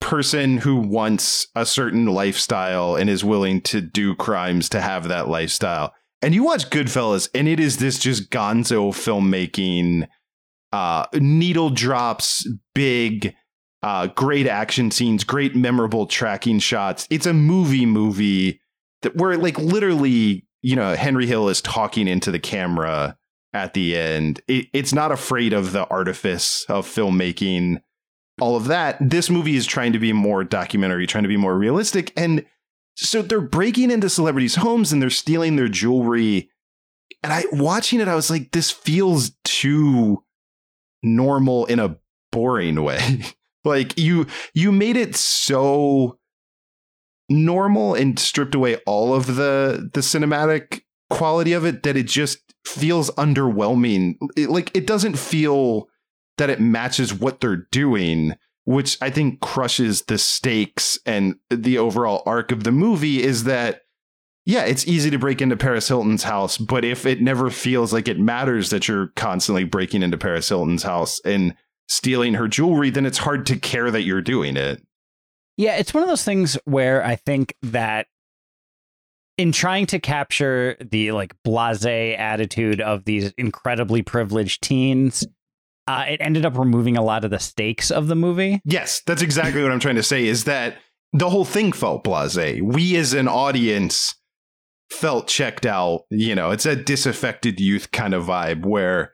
person 0.00 0.58
who 0.58 0.76
wants 0.76 1.48
a 1.56 1.66
certain 1.66 2.06
lifestyle 2.06 2.94
and 2.94 3.10
is 3.10 3.24
willing 3.24 3.60
to 3.62 3.80
do 3.80 4.14
crimes 4.14 4.68
to 4.68 4.80
have 4.80 5.08
that 5.08 5.28
lifestyle. 5.28 5.92
And 6.22 6.32
you 6.32 6.44
watch 6.44 6.70
Goodfellas 6.70 7.28
and 7.34 7.48
it 7.48 7.58
is 7.58 7.78
this 7.78 7.98
just 7.98 8.30
gonzo 8.30 8.90
filmmaking 8.92 10.06
uh 10.72 11.06
needle 11.14 11.70
drops 11.70 12.48
big 12.72 13.34
uh 13.82 14.06
great 14.08 14.46
action 14.46 14.92
scenes, 14.92 15.24
great 15.24 15.56
memorable 15.56 16.06
tracking 16.06 16.60
shots. 16.60 17.08
It's 17.10 17.26
a 17.26 17.34
movie 17.34 17.86
movie 17.86 18.60
that 19.02 19.16
where 19.16 19.36
like 19.36 19.58
literally, 19.58 20.46
you 20.62 20.76
know, 20.76 20.94
Henry 20.94 21.26
Hill 21.26 21.48
is 21.48 21.60
talking 21.60 22.06
into 22.06 22.30
the 22.30 22.38
camera 22.38 23.16
at 23.54 23.72
the 23.72 23.96
end. 23.96 24.42
It, 24.48 24.66
it's 24.72 24.92
not 24.92 25.12
afraid 25.12 25.52
of 25.52 25.72
the 25.72 25.86
artifice 25.88 26.66
of 26.68 26.86
filmmaking, 26.86 27.80
all 28.40 28.56
of 28.56 28.66
that. 28.66 28.98
This 29.00 29.30
movie 29.30 29.56
is 29.56 29.64
trying 29.64 29.92
to 29.92 29.98
be 29.98 30.12
more 30.12 30.44
documentary, 30.44 31.06
trying 31.06 31.24
to 31.24 31.28
be 31.28 31.36
more 31.36 31.56
realistic. 31.56 32.12
And 32.16 32.44
so 32.96 33.22
they're 33.22 33.40
breaking 33.40 33.90
into 33.90 34.10
celebrities' 34.10 34.56
homes 34.56 34.92
and 34.92 35.00
they're 35.00 35.08
stealing 35.08 35.56
their 35.56 35.68
jewelry. 35.68 36.50
And 37.22 37.32
I 37.32 37.44
watching 37.52 38.00
it, 38.00 38.08
I 38.08 38.16
was 38.16 38.28
like, 38.28 38.50
this 38.50 38.70
feels 38.70 39.30
too 39.44 40.22
normal 41.02 41.64
in 41.66 41.78
a 41.78 41.96
boring 42.32 42.82
way. 42.82 43.22
like 43.64 43.98
you 43.98 44.26
you 44.52 44.72
made 44.72 44.96
it 44.96 45.16
so 45.16 46.18
normal 47.30 47.94
and 47.94 48.18
stripped 48.18 48.54
away 48.54 48.76
all 48.86 49.14
of 49.14 49.36
the 49.36 49.90
the 49.94 50.00
cinematic 50.00 50.82
quality 51.10 51.52
of 51.52 51.64
it 51.64 51.82
that 51.82 51.96
it 51.96 52.06
just 52.06 52.43
feels 52.66 53.10
underwhelming. 53.12 54.16
It, 54.36 54.50
like 54.50 54.70
it 54.74 54.86
doesn't 54.86 55.18
feel 55.18 55.88
that 56.38 56.50
it 56.50 56.60
matches 56.60 57.14
what 57.14 57.40
they're 57.40 57.66
doing 57.70 58.34
which 58.66 58.96
i 59.02 59.10
think 59.10 59.40
crushes 59.40 60.02
the 60.04 60.16
stakes 60.16 60.98
and 61.04 61.34
the 61.50 61.76
overall 61.76 62.22
arc 62.24 62.50
of 62.50 62.64
the 62.64 62.72
movie 62.72 63.22
is 63.22 63.44
that 63.44 63.82
yeah 64.46 64.64
it's 64.64 64.88
easy 64.88 65.10
to 65.10 65.18
break 65.18 65.42
into 65.42 65.54
paris 65.54 65.86
hilton's 65.86 66.22
house 66.22 66.56
but 66.56 66.82
if 66.82 67.04
it 67.04 67.20
never 67.20 67.50
feels 67.50 67.92
like 67.92 68.08
it 68.08 68.18
matters 68.18 68.70
that 68.70 68.88
you're 68.88 69.08
constantly 69.16 69.64
breaking 69.64 70.02
into 70.02 70.16
paris 70.16 70.48
hilton's 70.48 70.82
house 70.82 71.20
and 71.26 71.54
stealing 71.88 72.34
her 72.34 72.48
jewelry 72.48 72.90
then 72.90 73.06
it's 73.06 73.18
hard 73.18 73.46
to 73.46 73.56
care 73.56 73.90
that 73.90 74.02
you're 74.02 74.22
doing 74.22 74.56
it. 74.56 74.82
Yeah, 75.56 75.76
it's 75.76 75.94
one 75.94 76.02
of 76.02 76.08
those 76.08 76.24
things 76.24 76.58
where 76.64 77.04
I 77.04 77.16
think 77.16 77.54
that 77.62 78.06
in 79.36 79.52
trying 79.52 79.86
to 79.86 79.98
capture 79.98 80.76
the 80.80 81.12
like 81.12 81.34
blasé 81.46 82.18
attitude 82.18 82.80
of 82.80 83.04
these 83.04 83.32
incredibly 83.36 84.02
privileged 84.02 84.62
teens, 84.62 85.26
uh, 85.86 86.04
it 86.08 86.20
ended 86.20 86.46
up 86.46 86.56
removing 86.56 86.96
a 86.96 87.02
lot 87.02 87.24
of 87.24 87.30
the 87.30 87.38
stakes 87.38 87.90
of 87.90 88.06
the 88.06 88.14
movie. 88.14 88.60
Yes, 88.64 89.02
that's 89.06 89.22
exactly 89.22 89.62
what 89.62 89.72
I'm 89.72 89.80
trying 89.80 89.96
to 89.96 90.02
say 90.02 90.26
is 90.26 90.44
that 90.44 90.76
the 91.12 91.30
whole 91.30 91.44
thing 91.44 91.72
felt 91.72 92.04
blasé. 92.04 92.62
We 92.62 92.96
as 92.96 93.12
an 93.12 93.28
audience 93.28 94.14
felt 94.90 95.28
checked 95.28 95.66
out, 95.66 96.02
you 96.10 96.34
know, 96.34 96.50
it's 96.50 96.66
a 96.66 96.76
disaffected 96.76 97.60
youth 97.60 97.90
kind 97.90 98.14
of 98.14 98.24
vibe 98.24 98.64
where 98.64 99.12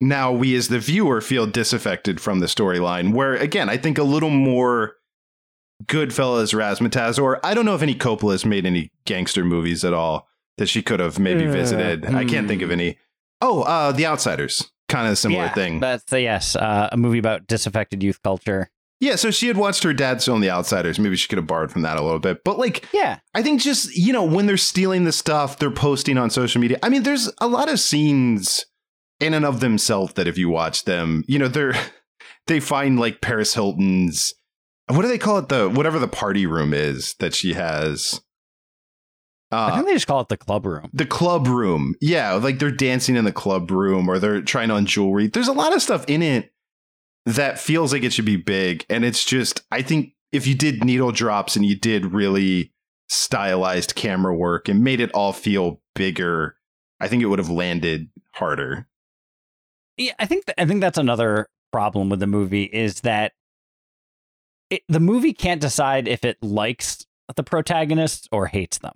now 0.00 0.32
we 0.32 0.54
as 0.56 0.68
the 0.68 0.78
viewer 0.78 1.20
feel 1.20 1.46
disaffected 1.46 2.20
from 2.20 2.40
the 2.40 2.46
storyline 2.46 3.14
where 3.14 3.34
again, 3.34 3.68
I 3.68 3.76
think 3.76 3.98
a 3.98 4.02
little 4.02 4.30
more 4.30 4.94
Goodfellas, 5.86 6.54
Razzmatazz, 6.54 7.20
or 7.20 7.44
I 7.44 7.54
don't 7.54 7.64
know 7.64 7.74
if 7.74 7.82
any 7.82 7.94
Coppola's 7.94 8.44
made 8.44 8.66
any 8.66 8.90
gangster 9.04 9.44
movies 9.44 9.84
at 9.84 9.92
all 9.92 10.28
that 10.58 10.68
she 10.68 10.82
could 10.82 11.00
have 11.00 11.18
maybe 11.18 11.46
Uh, 11.46 11.52
visited. 11.52 12.06
I 12.06 12.24
can't 12.24 12.48
think 12.48 12.62
of 12.62 12.68
hmm. 12.68 12.74
any. 12.74 12.98
Oh, 13.40 13.62
uh, 13.62 13.92
The 13.92 14.06
Outsiders. 14.06 14.70
Kind 14.88 15.06
of 15.06 15.14
a 15.14 15.16
similar 15.16 15.44
yeah, 15.44 15.54
thing. 15.54 15.80
That's 15.80 16.12
uh, 16.12 16.16
yes, 16.16 16.54
uh, 16.54 16.88
a 16.92 16.96
movie 16.96 17.18
about 17.18 17.46
disaffected 17.46 18.02
youth 18.02 18.22
culture. 18.22 18.70
Yeah, 19.00 19.16
so 19.16 19.32
she 19.32 19.48
had 19.48 19.56
watched 19.56 19.82
her 19.82 19.92
dad's 19.92 20.24
film 20.26 20.40
The 20.42 20.50
Outsiders. 20.50 20.98
Maybe 21.00 21.16
she 21.16 21.26
could 21.26 21.38
have 21.38 21.46
borrowed 21.46 21.72
from 21.72 21.82
that 21.82 21.96
a 21.96 22.02
little 22.02 22.20
bit. 22.20 22.44
But 22.44 22.58
like 22.58 22.86
Yeah, 22.92 23.18
I 23.34 23.42
think 23.42 23.60
just, 23.60 23.96
you 23.96 24.12
know, 24.12 24.22
when 24.22 24.46
they're 24.46 24.56
stealing 24.56 25.04
the 25.04 25.12
stuff, 25.12 25.58
they're 25.58 25.72
posting 25.72 26.18
on 26.18 26.30
social 26.30 26.60
media. 26.60 26.78
I 26.84 26.88
mean, 26.88 27.02
there's 27.02 27.28
a 27.40 27.48
lot 27.48 27.68
of 27.68 27.80
scenes 27.80 28.64
in 29.18 29.34
and 29.34 29.44
of 29.44 29.58
themselves 29.58 30.12
that 30.14 30.28
if 30.28 30.38
you 30.38 30.48
watch 30.50 30.84
them, 30.84 31.24
you 31.26 31.38
know, 31.38 31.48
they're 31.48 31.74
they 32.46 32.60
find 32.60 33.00
like 33.00 33.20
Paris 33.20 33.54
Hilton's 33.54 34.34
what 34.88 35.02
do 35.02 35.08
they 35.08 35.18
call 35.18 35.38
it? 35.38 35.48
The 35.48 35.68
whatever 35.68 35.98
the 35.98 36.08
party 36.08 36.46
room 36.46 36.72
is 36.74 37.14
that 37.18 37.34
she 37.34 37.54
has. 37.54 38.20
I 39.50 39.68
Uh, 39.68 39.74
think 39.74 39.86
they 39.86 39.92
just 39.94 40.06
call 40.06 40.20
it 40.22 40.28
the 40.28 40.36
club 40.38 40.64
room. 40.64 40.88
the 40.94 41.04
club 41.04 41.46
room. 41.46 41.94
Yeah, 42.00 42.32
like 42.34 42.58
they're 42.58 42.70
dancing 42.70 43.16
in 43.16 43.24
the 43.24 43.32
club 43.32 43.70
room 43.70 44.08
or 44.08 44.18
they're 44.18 44.40
trying 44.40 44.70
on 44.70 44.86
jewelry. 44.86 45.26
There's 45.26 45.48
a 45.48 45.52
lot 45.52 45.74
of 45.74 45.82
stuff 45.82 46.04
in 46.08 46.22
it 46.22 46.52
that 47.26 47.58
feels 47.58 47.92
like 47.92 48.02
it 48.02 48.12
should 48.14 48.24
be 48.24 48.36
big. 48.36 48.86
And 48.88 49.04
it's 49.04 49.24
just, 49.24 49.62
I 49.70 49.82
think 49.82 50.14
if 50.32 50.46
you 50.46 50.54
did 50.54 50.82
needle 50.84 51.12
drops 51.12 51.54
and 51.54 51.66
you 51.66 51.78
did 51.78 52.06
really 52.14 52.72
stylized 53.10 53.94
camera 53.94 54.34
work 54.34 54.68
and 54.70 54.82
made 54.82 55.00
it 55.00 55.10
all 55.12 55.34
feel 55.34 55.82
bigger, 55.94 56.56
I 56.98 57.08
think 57.08 57.22
it 57.22 57.26
would 57.26 57.38
have 57.38 57.50
landed 57.50 58.08
harder. 58.32 58.88
Yeah, 59.98 60.14
I 60.18 60.24
think 60.24 60.46
th- 60.46 60.54
I 60.56 60.64
think 60.64 60.80
that's 60.80 60.96
another 60.98 61.46
problem 61.72 62.08
with 62.08 62.20
the 62.20 62.26
movie 62.26 62.64
is 62.64 63.02
that 63.02 63.32
it, 64.72 64.82
the 64.88 65.00
movie 65.00 65.34
can't 65.34 65.60
decide 65.60 66.08
if 66.08 66.24
it 66.24 66.38
likes 66.42 67.06
the 67.36 67.42
protagonists 67.42 68.26
or 68.32 68.46
hates 68.46 68.78
them. 68.78 68.94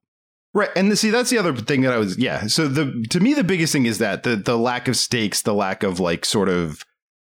Right, 0.54 0.70
and 0.74 0.98
see 0.98 1.10
that's 1.10 1.28
the 1.28 1.36
other 1.36 1.54
thing 1.54 1.82
that 1.82 1.92
I 1.92 1.98
was 1.98 2.16
yeah. 2.16 2.46
So 2.46 2.66
the 2.66 3.06
to 3.10 3.20
me 3.20 3.34
the 3.34 3.44
biggest 3.44 3.74
thing 3.74 3.84
is 3.84 3.98
that 3.98 4.22
the 4.22 4.36
the 4.36 4.56
lack 4.56 4.88
of 4.88 4.96
stakes, 4.96 5.42
the 5.42 5.52
lack 5.52 5.82
of 5.82 6.00
like 6.00 6.24
sort 6.24 6.48
of 6.48 6.82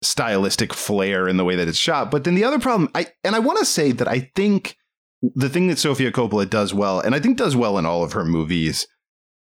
stylistic 0.02 0.74
flair 0.74 1.26
in 1.26 1.38
the 1.38 1.44
way 1.44 1.56
that 1.56 1.66
it's 1.66 1.78
shot. 1.78 2.10
But 2.10 2.24
then 2.24 2.34
the 2.34 2.44
other 2.44 2.58
problem, 2.58 2.90
I 2.94 3.06
and 3.24 3.34
I 3.34 3.38
want 3.38 3.60
to 3.60 3.64
say 3.64 3.92
that 3.92 4.06
I 4.06 4.30
think 4.36 4.76
the 5.22 5.48
thing 5.48 5.68
that 5.68 5.78
Sofia 5.78 6.12
Coppola 6.12 6.48
does 6.48 6.74
well, 6.74 7.00
and 7.00 7.14
I 7.14 7.20
think 7.20 7.38
does 7.38 7.56
well 7.56 7.78
in 7.78 7.86
all 7.86 8.04
of 8.04 8.12
her 8.12 8.26
movies, 8.26 8.86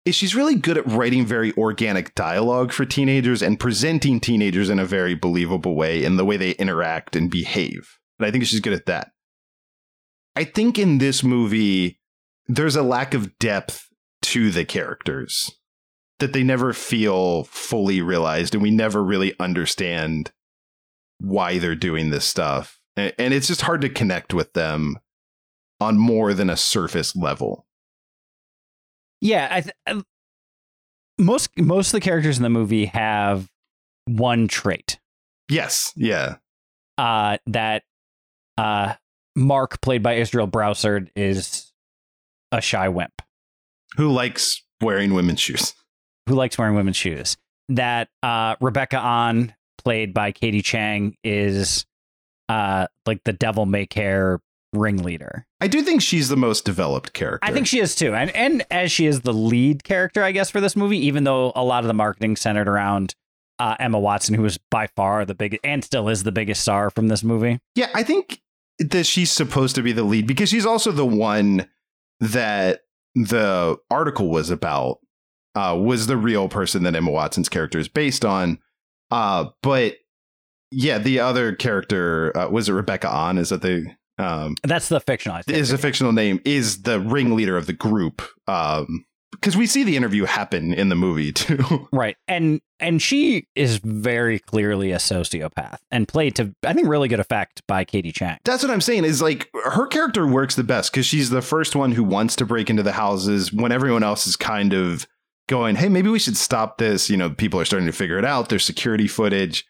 is 0.07 0.15
she's 0.15 0.35
really 0.35 0.55
good 0.55 0.79
at 0.79 0.87
writing 0.87 1.27
very 1.27 1.53
organic 1.59 2.15
dialogue 2.15 2.73
for 2.73 2.87
teenagers 2.87 3.43
and 3.43 3.61
presenting 3.61 4.19
teenagers 4.19 4.71
in 4.71 4.79
a 4.79 4.87
very 4.87 5.15
believable 5.15 5.77
way 5.77 6.03
in 6.03 6.17
the 6.17 6.25
way 6.25 6.39
they 6.39 6.53
interact 6.53 7.15
and 7.15 7.31
behave. 7.31 7.98
And 8.19 8.27
I 8.27 8.31
think 8.31 8.45
she's 8.45 8.61
good 8.61 8.73
at 8.73 8.87
that. 8.87 9.13
I 10.37 10.45
think 10.45 10.79
in 10.79 10.99
this 10.99 11.23
movie, 11.25 11.99
there's 12.47 12.77
a 12.77 12.83
lack 12.83 13.15
of 13.15 13.39
depth 13.39 13.89
to 14.23 14.51
the 14.51 14.65
characters 14.65 15.51
that 16.19 16.33
they 16.33 16.43
never 16.43 16.73
feel 16.73 17.45
fully 17.45 18.03
realized, 18.03 18.55
and 18.55 18.63
we 18.63 18.71
never 18.71 19.03
really 19.03 19.35
understand 19.39 20.33
why 21.21 21.59
they're 21.59 21.75
doing 21.75 22.11
this 22.11 22.25
stuff. 22.25 22.79
And 22.97 23.33
it's 23.33 23.47
just 23.47 23.63
hard 23.63 23.81
to 23.83 23.89
connect 23.89 24.35
with 24.35 24.53
them 24.55 24.99
on 25.81 25.97
more 25.97 26.35
than 26.35 26.51
a 26.51 26.57
surface 26.57 27.15
level. 27.15 27.67
Yeah, 29.21 29.49
I 29.51 29.61
th- 29.93 30.05
most 31.19 31.51
most 31.57 31.89
of 31.89 31.93
the 31.93 32.01
characters 32.01 32.37
in 32.37 32.43
the 32.43 32.49
movie 32.51 32.87
have 32.87 33.49
one 34.07 34.49
trait 34.49 34.99
Yes, 35.49 35.93
yeah. 35.97 36.37
uh, 36.97 37.39
that 37.47 37.83
uh, 38.59 38.95
Mark, 39.37 39.81
played 39.81 40.03
by 40.03 40.15
Israel 40.15 40.47
Broussard, 40.47 41.11
is 41.17 41.73
a 42.53 42.61
shy 42.61 42.89
wimp 42.89 43.23
Who 43.97 44.11
likes 44.11 44.63
wearing 44.81 45.15
women's 45.15 45.41
shoes? 45.41 45.75
who 46.29 46.35
likes 46.35 46.59
wearing 46.59 46.75
women's 46.75 46.97
shoes. 46.97 47.37
That 47.71 48.09
uh, 48.23 48.57
Rebecca 48.61 48.99
Ahn, 48.99 49.55
played 49.79 50.13
by 50.13 50.33
Katie 50.33 50.61
Chang, 50.63 51.17
is 51.25 51.87
uh, 52.51 52.87
like 53.07 53.23
the 53.25 53.33
devil 53.33 53.65
may 53.65 53.87
care 53.87 54.39
ringleader. 54.75 55.47
I 55.61 55.69
do 55.69 55.81
think 55.83 56.03
she's 56.03 56.29
the 56.29 56.37
most 56.37 56.65
developed 56.67 57.15
character. 57.15 57.47
I 57.47 57.53
think 57.53 57.67
she 57.67 57.81
is 57.81 57.95
too, 57.95 58.15
and 58.15 58.31
and 58.37 58.65
as 58.71 58.93
she 58.93 59.07
is 59.07 59.23
the 59.23 59.33
lead 59.33 59.85
character, 59.85 60.23
I 60.23 60.33
guess 60.33 60.51
for 60.51 60.61
this 60.61 60.77
movie, 60.77 60.99
even 61.07 61.25
though 61.25 61.53
a 61.57 61.65
lot 61.65 61.83
of 61.85 61.89
the 61.89 61.95
marketing 61.95 62.37
centered 62.37 62.69
around 62.69 63.15
uh, 63.59 63.77
Emma 63.81 63.99
Watson, 63.99 64.35
who 64.35 64.43
was 64.43 64.59
by 64.71 64.87
far 64.97 65.25
the 65.25 65.35
biggest 65.35 65.61
and 65.65 65.83
still 65.85 66.09
is 66.11 66.23
the 66.25 66.33
biggest 66.33 66.61
star 66.63 66.91
from 66.91 67.09
this 67.09 67.23
movie. 67.25 67.59
Yeah, 67.75 67.89
I 67.95 68.03
think 68.03 68.41
that 68.79 69.05
she's 69.07 69.31
supposed 69.33 69.75
to 69.77 69.83
be 69.83 69.93
the 69.93 70.03
lead 70.05 70.27
because 70.27 70.49
she's 70.49 70.67
also 70.67 70.93
the 70.93 71.07
one 71.07 71.69
that 72.21 72.81
the 73.15 73.77
article 73.91 74.29
was 74.31 74.51
about. 74.51 74.99
Uh, 75.55 75.75
was 75.77 76.07
the 76.07 76.17
real 76.17 76.49
person 76.49 76.85
that 76.85 76.95
Emma 76.95 77.11
Watson's 77.11 77.49
character 77.49 77.81
is 77.81 77.89
based 77.89 78.25
on. 78.25 78.59
Uh, 79.11 79.47
but 79.63 79.97
yeah, 80.71 80.99
the 80.99 81.19
other 81.19 81.55
character 81.55 82.37
uh, 82.37 82.49
was 82.49 82.69
it 82.69 82.75
Rebecca 82.75 83.09
Ahn? 83.09 83.39
Is 83.39 83.49
that 83.49 83.63
the 83.63 83.87
um, 84.19 84.55
That's 84.63 84.89
the 84.89 85.01
fictionalized. 85.01 85.51
is 85.51 85.73
a 85.73 85.79
fictional 85.79 86.13
name? 86.13 86.41
Is 86.45 86.83
the 86.83 87.01
ringleader 87.01 87.57
of 87.57 87.67
the 87.67 87.73
group? 87.73 88.23
Um, 88.47 89.05
because 89.33 89.57
we 89.57 89.67
see 89.67 89.85
the 89.85 89.97
interview 89.97 90.25
happen 90.25 90.73
in 90.73 90.89
the 90.89 90.95
movie 90.95 91.33
too. 91.33 91.89
right, 91.93 92.17
and 92.27 92.61
and 92.81 93.03
she 93.03 93.47
is 93.55 93.79
very 93.79 94.39
clearly 94.39 94.93
a 94.93 94.97
sociopath 94.99 95.79
and 95.91 96.07
played 96.09 96.37
to 96.37 96.55
I 96.65 96.73
think 96.73 96.89
really 96.89 97.09
good 97.09 97.21
effect 97.21 97.63
by 97.67 97.85
Katie 97.85 98.13
Chang. 98.13 98.39
That's 98.45 98.63
what 98.63 98.71
I'm 98.73 98.81
saying 98.81 99.05
is 99.05 99.21
like 99.21 99.51
her 99.65 99.87
character 99.87 100.27
works 100.27 100.55
the 100.55 100.65
best 100.65 100.93
because 100.93 101.07
she's 101.07 101.31
the 101.31 101.43
first 101.43 101.77
one 101.77 101.93
who 101.93 102.05
wants 102.05 102.37
to 102.37 102.47
break 102.47 102.71
into 102.71 102.83
the 102.83 102.93
houses 102.93 103.53
when 103.53 103.73
everyone 103.73 104.03
else 104.03 104.27
is 104.27 104.37
kind 104.37 104.73
of 104.73 105.07
going, 105.49 105.77
hey, 105.77 105.89
maybe 105.89 106.11
we 106.11 106.19
should 106.19 106.37
stop 106.37 106.79
this. 106.79 107.09
You 107.11 107.17
know, 107.17 107.31
people 107.31 107.59
are 107.61 107.65
starting 107.65 107.87
to 107.87 107.93
figure 107.93 108.19
it 108.19 108.25
out. 108.25 108.49
There's 108.49 108.65
security 108.65 109.09
footage. 109.09 109.65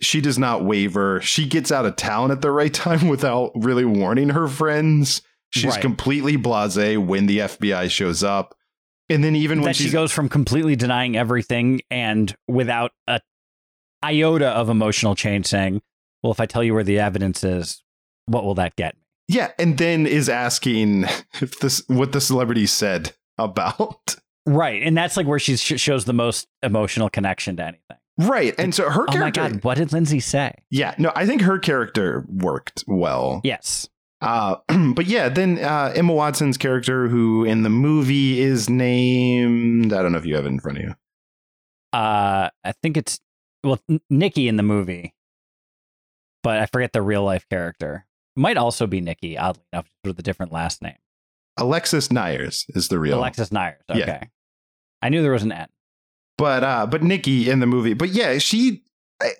She 0.00 0.20
does 0.20 0.38
not 0.38 0.64
waver. 0.64 1.20
She 1.20 1.46
gets 1.46 1.70
out 1.70 1.86
of 1.86 1.96
town 1.96 2.30
at 2.32 2.40
the 2.40 2.50
right 2.50 2.72
time 2.74 3.08
without 3.08 3.52
really 3.54 3.84
warning 3.84 4.30
her 4.30 4.48
friends. 4.48 5.22
She's 5.50 5.66
Right. 5.66 5.80
completely 5.82 6.36
blase 6.36 6.76
when 6.98 7.26
the 7.26 7.38
FBI 7.40 7.90
shows 7.90 8.24
up. 8.24 8.54
And 9.12 9.22
then 9.22 9.36
even 9.36 9.60
when 9.62 9.74
she 9.74 9.90
goes 9.90 10.10
from 10.12 10.28
completely 10.28 10.76
denying 10.76 11.16
everything 11.16 11.80
and 11.90 12.34
without 12.48 12.92
a 13.06 13.20
iota 14.02 14.48
of 14.48 14.68
emotional 14.68 15.14
change, 15.14 15.46
saying, 15.46 15.82
"Well, 16.22 16.32
if 16.32 16.40
I 16.40 16.46
tell 16.46 16.62
you 16.64 16.74
where 16.74 16.84
the 16.84 16.98
evidence 16.98 17.44
is, 17.44 17.82
what 18.26 18.44
will 18.44 18.54
that 18.54 18.76
get?" 18.76 18.96
yeah, 19.28 19.52
and 19.58 19.78
then 19.78 20.06
is 20.06 20.28
asking 20.28 21.04
if 21.40 21.58
this 21.60 21.82
what 21.88 22.12
the 22.12 22.20
celebrity 22.20 22.66
said 22.66 23.12
about 23.38 24.16
Right, 24.46 24.82
and 24.82 24.96
that's 24.96 25.16
like 25.16 25.26
where 25.26 25.38
she 25.38 25.56
sh- 25.56 25.80
shows 25.80 26.04
the 26.04 26.12
most 26.12 26.48
emotional 26.64 27.08
connection 27.08 27.56
to 27.58 27.62
anything. 27.64 27.96
right. 28.18 28.54
And 28.58 28.74
so 28.74 28.90
her 28.90 29.02
Oh 29.08 29.12
my 29.18 29.30
character 29.30 29.40
god, 29.40 29.64
what 29.64 29.76
did 29.78 29.92
Lindsay 29.92 30.18
say? 30.18 30.52
Yeah, 30.68 30.94
no, 30.98 31.12
I 31.14 31.26
think 31.26 31.42
her 31.42 31.58
character 31.60 32.26
worked 32.28 32.82
well. 32.88 33.40
Yes, 33.44 33.88
Uh, 34.22 34.56
but 34.94 35.06
yeah, 35.06 35.28
then 35.28 35.58
uh, 35.58 35.92
Emma 35.94 36.12
Watson's 36.14 36.56
character, 36.56 37.08
who 37.08 37.44
in 37.44 37.62
the 37.64 37.68
movie 37.70 38.40
is 38.40 38.70
named, 38.70 39.92
I 39.92 40.00
don't 40.02 40.12
know 40.12 40.18
if 40.18 40.24
you 40.26 40.36
have 40.36 40.44
it 40.46 40.48
in 40.50 40.60
front 40.60 40.78
of 40.78 40.84
you. 40.84 40.94
uh, 41.92 42.48
I 42.64 42.72
think 42.82 42.96
it's 42.96 43.18
well 43.64 43.78
Nikki 44.08 44.48
in 44.48 44.56
the 44.56 44.62
movie, 44.62 45.14
but 46.42 46.58
I 46.58 46.66
forget 46.66 46.92
the 46.92 47.02
real 47.02 47.24
life 47.24 47.46
character. 47.50 48.06
Might 48.36 48.56
also 48.56 48.86
be 48.86 49.00
Nikki, 49.00 49.36
oddly 49.36 49.62
enough, 49.72 49.90
with 50.04 50.18
a 50.18 50.22
different 50.22 50.52
last 50.52 50.80
name. 50.82 50.96
Alexis 51.58 52.08
Neiers 52.08 52.64
is 52.70 52.88
the 52.88 52.98
real. 52.98 53.18
Alexis 53.18 53.50
Neiers. 53.50 53.76
Okay, 53.90 53.98
Yeah. 54.00 54.22
I 55.02 55.08
knew 55.10 55.20
there 55.20 55.32
was 55.32 55.42
an 55.42 55.52
N. 55.52 55.68
But 56.38 56.64
uh, 56.64 56.86
but 56.86 57.02
Nikki 57.02 57.50
in 57.50 57.60
the 57.60 57.66
movie, 57.66 57.92
but 57.94 58.08
yeah, 58.10 58.38
she. 58.38 58.82
I- 59.20 59.32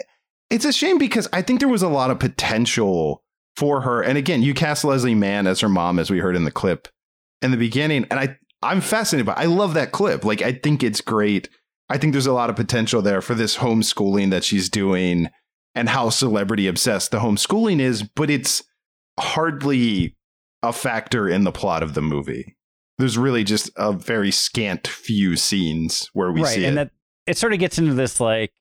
It's 0.50 0.66
a 0.66 0.72
shame 0.72 0.98
because 0.98 1.26
I 1.32 1.40
think 1.40 1.60
there 1.60 1.68
was 1.70 1.82
a 1.82 1.88
lot 1.88 2.10
of 2.10 2.18
potential 2.18 3.22
for 3.56 3.82
her. 3.82 4.02
And 4.02 4.16
again, 4.18 4.42
you 4.42 4.54
cast 4.54 4.84
Leslie 4.84 5.14
Mann 5.14 5.46
as 5.46 5.60
her 5.60 5.68
mom, 5.68 5.98
as 5.98 6.10
we 6.10 6.18
heard 6.18 6.36
in 6.36 6.44
the 6.44 6.50
clip 6.50 6.88
in 7.40 7.50
the 7.50 7.56
beginning, 7.56 8.06
and 8.10 8.18
I 8.18 8.38
I'm 8.62 8.80
fascinated 8.80 9.26
by. 9.26 9.34
I 9.34 9.46
love 9.46 9.74
that 9.74 9.92
clip. 9.92 10.24
Like 10.24 10.42
I 10.42 10.52
think 10.52 10.82
it's 10.82 11.00
great. 11.00 11.48
I 11.88 11.98
think 11.98 12.12
there's 12.12 12.26
a 12.26 12.32
lot 12.32 12.48
of 12.48 12.56
potential 12.56 13.02
there 13.02 13.20
for 13.20 13.34
this 13.34 13.56
homeschooling 13.58 14.30
that 14.30 14.44
she's 14.44 14.70
doing 14.70 15.28
and 15.74 15.88
how 15.88 16.10
celebrity 16.10 16.66
obsessed 16.66 17.10
the 17.10 17.18
homeschooling 17.18 17.80
is, 17.80 18.02
but 18.02 18.30
it's 18.30 18.62
hardly 19.18 20.16
a 20.62 20.72
factor 20.72 21.28
in 21.28 21.44
the 21.44 21.52
plot 21.52 21.82
of 21.82 21.94
the 21.94 22.02
movie. 22.02 22.56
There's 22.98 23.18
really 23.18 23.42
just 23.42 23.70
a 23.76 23.92
very 23.92 24.30
scant 24.30 24.86
few 24.86 25.36
scenes 25.36 26.08
where 26.12 26.30
we 26.30 26.42
right, 26.42 26.54
see 26.54 26.64
and 26.64 26.74
it. 26.74 26.76
that 26.76 26.90
it 27.26 27.36
sort 27.36 27.52
of 27.52 27.58
gets 27.58 27.78
into 27.78 27.94
this 27.94 28.20
like 28.20 28.52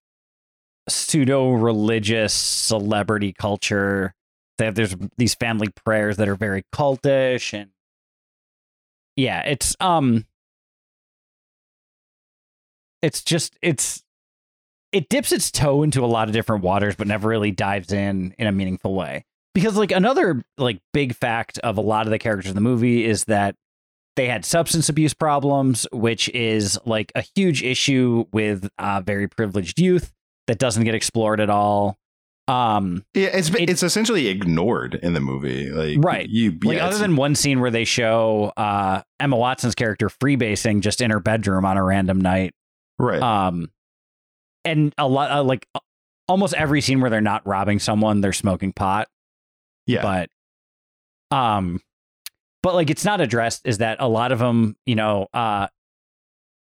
pseudo 0.89 1.51
religious 1.51 2.33
celebrity 2.33 3.33
culture. 3.33 4.15
They 4.61 4.65
have 4.65 4.75
there's 4.75 4.95
these 5.17 5.33
family 5.33 5.69
prayers 5.69 6.17
that 6.17 6.29
are 6.29 6.35
very 6.35 6.63
cultish 6.71 7.51
and 7.51 7.71
yeah, 9.15 9.41
it's 9.41 9.75
um 9.79 10.27
it's 13.01 13.23
just 13.23 13.57
it's 13.63 14.03
it 14.91 15.09
dips 15.09 15.31
its 15.31 15.49
toe 15.49 15.81
into 15.81 16.05
a 16.05 16.05
lot 16.05 16.27
of 16.27 16.33
different 16.33 16.63
waters 16.63 16.95
but 16.95 17.07
never 17.07 17.27
really 17.27 17.49
dives 17.49 17.91
in 17.91 18.35
in 18.37 18.45
a 18.45 18.51
meaningful 18.51 18.93
way. 18.93 19.25
Because 19.55 19.75
like 19.77 19.91
another 19.91 20.43
like 20.59 20.79
big 20.93 21.15
fact 21.15 21.57
of 21.63 21.79
a 21.79 21.81
lot 21.81 22.05
of 22.05 22.11
the 22.11 22.19
characters 22.19 22.51
in 22.51 22.55
the 22.55 22.61
movie 22.61 23.03
is 23.03 23.23
that 23.23 23.55
they 24.15 24.27
had 24.27 24.45
substance 24.45 24.89
abuse 24.89 25.15
problems, 25.15 25.87
which 25.91 26.29
is 26.29 26.77
like 26.85 27.11
a 27.15 27.23
huge 27.35 27.63
issue 27.63 28.25
with 28.31 28.69
uh, 28.77 29.01
very 29.03 29.27
privileged 29.27 29.79
youth 29.79 30.13
that 30.45 30.59
doesn't 30.59 30.83
get 30.83 30.93
explored 30.93 31.39
at 31.39 31.49
all. 31.49 31.97
Um, 32.47 33.05
Yeah, 33.13 33.27
it's 33.27 33.49
It- 33.49 33.69
it's 33.69 33.83
essentially 33.83 34.27
ignored 34.27 34.95
in 35.01 35.13
the 35.13 35.19
movie. 35.21 35.69
Like 35.69 35.97
Right. 36.03 36.27
you, 36.27 36.57
like 36.63 36.77
yeah, 36.77 36.85
other 36.87 36.97
than 36.97 37.15
one 37.15 37.35
scene 37.35 37.59
where 37.61 37.71
they 37.71 37.85
show 37.85 38.51
uh, 38.57 39.03
Emma 39.19 39.37
Watson's 39.37 39.75
character 39.75 40.09
freebasing 40.09 40.81
just 40.81 41.01
in 41.01 41.11
her 41.11 41.19
bedroom 41.19 41.65
on 41.65 41.77
a 41.77 41.83
random 41.83 42.19
night. 42.19 42.53
right, 42.99 43.21
Um, 43.21 43.69
and 44.65 44.93
a 44.97 45.07
lot 45.07 45.31
uh, 45.31 45.43
like 45.43 45.67
almost 46.27 46.53
every 46.53 46.81
scene 46.81 46.99
where 47.01 47.09
they're 47.09 47.21
not 47.21 47.45
robbing 47.47 47.79
someone, 47.79 48.21
they're 48.21 48.33
smoking 48.33 48.73
pot. 48.73 49.07
yeah, 49.87 50.01
but 50.01 50.29
um 51.35 51.79
but 52.61 52.75
like 52.75 52.89
it's 52.89 53.05
not 53.05 53.21
addressed 53.21 53.61
is 53.65 53.77
that 53.79 53.97
a 53.99 54.07
lot 54.07 54.31
of 54.31 54.39
them 54.39 54.75
you 54.85 54.95
know 54.95 55.27
uh 55.33 55.67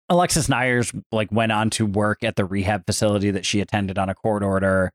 alexis 0.09 0.49
neiers 0.49 0.99
like 1.13 1.31
went 1.31 1.53
on 1.53 1.69
to 1.71 1.85
work 1.87 2.25
at 2.25 2.37
the 2.37 2.45
rehab 2.45 2.85
facility 2.87 3.31
that 3.31 3.45
she 3.47 3.61
attended 3.61 3.99
on 3.99 4.09
a 4.09 4.15
court 4.15 4.43
order 4.43 4.93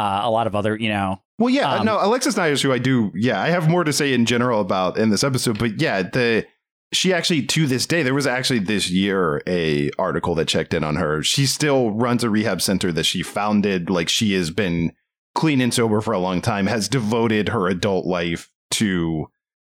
uh 0.00 0.20
a 0.24 0.30
lot 0.30 0.46
of 0.46 0.54
other 0.54 0.76
you 0.76 0.88
know 0.88 1.20
Well, 1.38 1.50
yeah, 1.50 1.76
Um, 1.76 1.86
no, 1.86 1.98
Alexis 2.00 2.34
Neiers, 2.34 2.62
who 2.62 2.72
I 2.72 2.78
do, 2.78 3.10
yeah, 3.14 3.40
I 3.40 3.48
have 3.48 3.68
more 3.68 3.84
to 3.84 3.92
say 3.92 4.12
in 4.12 4.26
general 4.26 4.60
about 4.60 4.98
in 4.98 5.08
this 5.10 5.24
episode, 5.24 5.58
but 5.58 5.80
yeah, 5.80 6.02
the 6.02 6.46
she 6.92 7.12
actually 7.12 7.42
to 7.46 7.66
this 7.66 7.86
day 7.86 8.02
there 8.02 8.14
was 8.14 8.26
actually 8.26 8.58
this 8.58 8.90
year 8.90 9.42
a 9.46 9.90
article 9.98 10.34
that 10.34 10.48
checked 10.48 10.74
in 10.74 10.84
on 10.84 10.96
her. 10.96 11.22
She 11.22 11.46
still 11.46 11.92
runs 11.92 12.24
a 12.24 12.30
rehab 12.30 12.60
center 12.60 12.92
that 12.92 13.04
she 13.04 13.22
founded 13.22 13.88
like 13.90 14.08
she 14.08 14.34
has 14.34 14.50
been 14.50 14.92
clean 15.34 15.60
and 15.60 15.72
sober 15.72 16.00
for 16.00 16.12
a 16.12 16.18
long 16.18 16.40
time 16.40 16.66
has 16.66 16.88
devoted 16.88 17.48
her 17.48 17.68
adult 17.68 18.06
life 18.06 18.50
to 18.72 19.26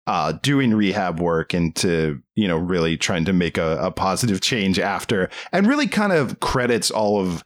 uh, 0.07 0.33
doing 0.43 0.73
rehab 0.75 1.21
work 1.21 1.53
and 1.53 1.77
to 1.77 2.21
you 2.37 2.49
know 2.49 2.57
really 2.57 2.97
trying 2.97 3.25
to 3.25 3.33
make 3.33 3.59
a, 3.59 3.77
a 3.79 3.91
positive 3.91 4.41
change 4.41 4.79
after 4.79 5.29
and 5.53 5.67
really 5.67 5.87
kind 5.87 6.13
of 6.13 6.41
credits 6.41 6.91
all 6.91 7.21
of 7.21 7.45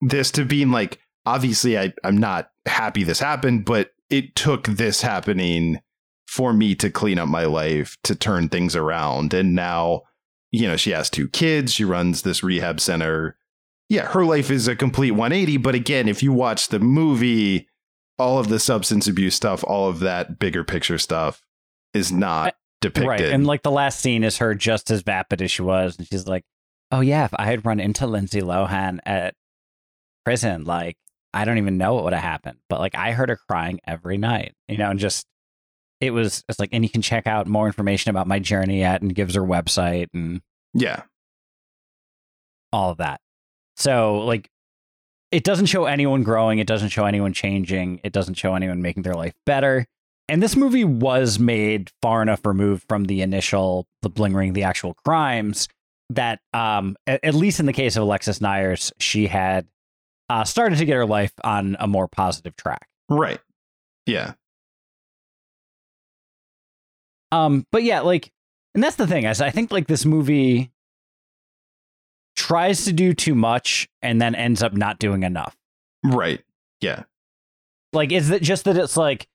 this 0.00 0.30
to 0.32 0.44
being 0.44 0.70
like 0.70 0.98
obviously 1.26 1.78
I, 1.78 1.92
i'm 2.04 2.18
not 2.18 2.50
happy 2.66 3.04
this 3.04 3.20
happened 3.20 3.64
but 3.64 3.92
it 4.10 4.36
took 4.36 4.66
this 4.66 5.02
happening 5.02 5.80
for 6.26 6.52
me 6.52 6.74
to 6.74 6.90
clean 6.90 7.18
up 7.18 7.28
my 7.28 7.44
life, 7.44 7.96
to 8.02 8.14
turn 8.14 8.48
things 8.48 8.74
around. 8.74 9.34
And 9.34 9.54
now, 9.54 10.02
you 10.50 10.66
know, 10.66 10.76
she 10.76 10.90
has 10.90 11.10
two 11.10 11.28
kids, 11.28 11.72
she 11.72 11.84
runs 11.84 12.22
this 12.22 12.42
rehab 12.42 12.80
center. 12.80 13.36
Yeah, 13.88 14.06
her 14.06 14.24
life 14.24 14.50
is 14.50 14.66
a 14.66 14.74
complete 14.74 15.12
180. 15.12 15.58
But 15.58 15.74
again, 15.74 16.08
if 16.08 16.22
you 16.22 16.32
watch 16.32 16.68
the 16.68 16.80
movie, 16.80 17.68
all 18.18 18.38
of 18.38 18.48
the 18.48 18.58
substance 18.58 19.06
abuse 19.06 19.34
stuff, 19.34 19.62
all 19.64 19.88
of 19.88 20.00
that 20.00 20.38
bigger 20.38 20.64
picture 20.64 20.98
stuff 20.98 21.42
is 21.92 22.10
not 22.10 22.56
depicted. 22.80 23.08
Right. 23.08 23.20
And 23.20 23.46
like 23.46 23.62
the 23.62 23.70
last 23.70 24.00
scene 24.00 24.24
is 24.24 24.38
her 24.38 24.54
just 24.54 24.90
as 24.90 25.02
vapid 25.02 25.42
as 25.42 25.50
she 25.50 25.62
was. 25.62 25.98
And 25.98 26.08
she's 26.08 26.26
like, 26.26 26.44
oh, 26.90 27.00
yeah, 27.00 27.26
if 27.26 27.34
I 27.34 27.44
had 27.44 27.66
run 27.66 27.80
into 27.80 28.06
Lindsay 28.06 28.40
Lohan 28.40 28.98
at 29.04 29.34
prison, 30.24 30.64
like, 30.64 30.96
I 31.34 31.44
don't 31.44 31.58
even 31.58 31.76
know 31.76 31.94
what 31.94 32.04
would 32.04 32.12
have 32.12 32.22
happened. 32.22 32.58
But 32.68 32.80
like, 32.80 32.94
I 32.94 33.12
heard 33.12 33.28
her 33.28 33.38
crying 33.48 33.80
every 33.86 34.16
night, 34.16 34.54
you 34.68 34.78
know, 34.78 34.90
and 34.90 34.98
just 34.98 35.26
it 36.00 36.10
was 36.10 36.44
it's 36.48 36.58
like 36.58 36.70
and 36.72 36.84
you 36.84 36.90
can 36.90 37.02
check 37.02 37.26
out 37.26 37.46
more 37.46 37.66
information 37.66 38.10
about 38.10 38.26
my 38.26 38.38
journey 38.38 38.82
at 38.82 39.02
and 39.02 39.14
gives 39.14 39.34
her 39.34 39.42
website 39.42 40.08
and 40.12 40.40
yeah 40.72 41.02
all 42.72 42.90
of 42.90 42.98
that 42.98 43.20
so 43.76 44.18
like 44.18 44.48
it 45.30 45.44
doesn't 45.44 45.66
show 45.66 45.84
anyone 45.86 46.22
growing 46.22 46.58
it 46.58 46.66
doesn't 46.66 46.90
show 46.90 47.06
anyone 47.06 47.32
changing 47.32 48.00
it 48.04 48.12
doesn't 48.12 48.34
show 48.34 48.54
anyone 48.54 48.82
making 48.82 49.02
their 49.02 49.14
life 49.14 49.34
better 49.46 49.86
and 50.28 50.42
this 50.42 50.56
movie 50.56 50.84
was 50.84 51.38
made 51.38 51.90
far 52.02 52.22
enough 52.22 52.44
removed 52.44 52.84
from 52.88 53.04
the 53.04 53.22
initial 53.22 53.86
the 54.02 54.10
bling 54.10 54.34
ring 54.34 54.52
the 54.52 54.64
actual 54.64 54.94
crimes 55.04 55.68
that 56.10 56.40
um 56.52 56.96
at, 57.06 57.24
at 57.24 57.34
least 57.34 57.60
in 57.60 57.66
the 57.66 57.72
case 57.72 57.96
of 57.96 58.02
alexis 58.02 58.40
neiers 58.40 58.92
she 58.98 59.26
had 59.26 59.66
uh 60.28 60.44
started 60.44 60.78
to 60.78 60.84
get 60.84 60.94
her 60.94 61.06
life 61.06 61.32
on 61.42 61.76
a 61.80 61.86
more 61.86 62.08
positive 62.08 62.56
track 62.56 62.88
right 63.08 63.40
yeah 64.06 64.34
um, 67.34 67.66
but 67.72 67.82
yeah, 67.82 68.00
like, 68.00 68.30
and 68.74 68.82
that's 68.82 68.96
the 68.96 69.08
thing. 69.08 69.24
Is 69.24 69.40
I 69.40 69.50
think 69.50 69.72
like 69.72 69.88
this 69.88 70.04
movie 70.04 70.70
tries 72.36 72.84
to 72.84 72.92
do 72.92 73.12
too 73.12 73.34
much 73.34 73.88
and 74.02 74.20
then 74.22 74.34
ends 74.34 74.62
up 74.62 74.72
not 74.72 74.98
doing 75.00 75.24
enough. 75.24 75.56
Right. 76.04 76.42
Yeah. 76.80 77.04
Like, 77.92 78.12
is 78.12 78.30
it 78.30 78.42
just 78.42 78.64
that 78.64 78.76
it's 78.76 78.96
like 78.96 79.26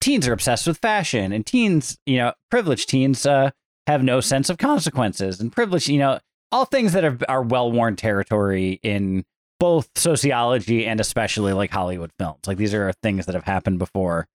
teens 0.00 0.28
are 0.28 0.32
obsessed 0.32 0.66
with 0.68 0.78
fashion 0.78 1.32
and 1.32 1.44
teens, 1.44 1.98
you 2.06 2.18
know, 2.18 2.32
privileged 2.50 2.88
teens 2.88 3.26
uh, 3.26 3.50
have 3.88 4.04
no 4.04 4.20
sense 4.20 4.50
of 4.50 4.58
consequences 4.58 5.40
and 5.40 5.52
privilege, 5.52 5.88
you 5.88 5.98
know, 5.98 6.20
all 6.52 6.64
things 6.64 6.92
that 6.92 7.04
are, 7.04 7.18
are 7.28 7.42
well 7.42 7.72
worn 7.72 7.96
territory 7.96 8.78
in 8.82 9.24
both 9.60 9.88
sociology 9.96 10.86
and 10.86 11.00
especially 11.00 11.52
like 11.52 11.70
Hollywood 11.70 12.12
films. 12.18 12.40
Like 12.46 12.58
these 12.58 12.74
are 12.74 12.92
things 13.02 13.26
that 13.26 13.34
have 13.34 13.44
happened 13.44 13.78
before. 13.78 14.26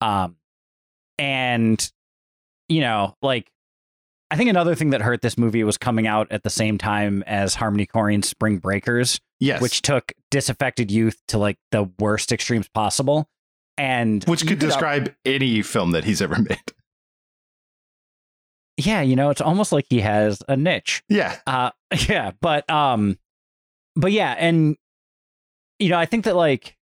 Um, 0.00 0.36
and 1.18 1.90
you 2.68 2.80
know, 2.80 3.14
like 3.22 3.50
I 4.30 4.36
think 4.36 4.50
another 4.50 4.74
thing 4.74 4.90
that 4.90 5.02
hurt 5.02 5.22
this 5.22 5.38
movie 5.38 5.62
was 5.62 5.78
coming 5.78 6.06
out 6.06 6.30
at 6.32 6.42
the 6.42 6.50
same 6.50 6.78
time 6.78 7.22
as 7.26 7.54
Harmony 7.54 7.86
Korine's 7.86 8.28
Spring 8.28 8.58
Breakers, 8.58 9.20
yes, 9.38 9.60
which 9.60 9.82
took 9.82 10.12
disaffected 10.30 10.90
youth 10.90 11.20
to 11.28 11.38
like 11.38 11.58
the 11.70 11.88
worst 12.00 12.32
extremes 12.32 12.68
possible, 12.68 13.28
and 13.78 14.24
which 14.24 14.40
could, 14.40 14.48
could 14.48 14.58
describe 14.58 15.14
any 15.24 15.62
film 15.62 15.92
that 15.92 16.04
he's 16.04 16.20
ever 16.20 16.36
made. 16.48 16.58
Yeah, 18.78 19.00
you 19.00 19.16
know, 19.16 19.30
it's 19.30 19.40
almost 19.40 19.72
like 19.72 19.86
he 19.88 20.00
has 20.00 20.42
a 20.48 20.56
niche. 20.56 21.02
Yeah, 21.08 21.36
uh, 21.46 21.70
yeah, 22.08 22.32
but 22.40 22.68
um, 22.68 23.18
but 23.96 24.12
yeah, 24.12 24.34
and 24.38 24.76
you 25.78 25.88
know, 25.88 25.98
I 25.98 26.06
think 26.06 26.24
that 26.24 26.36
like 26.36 26.76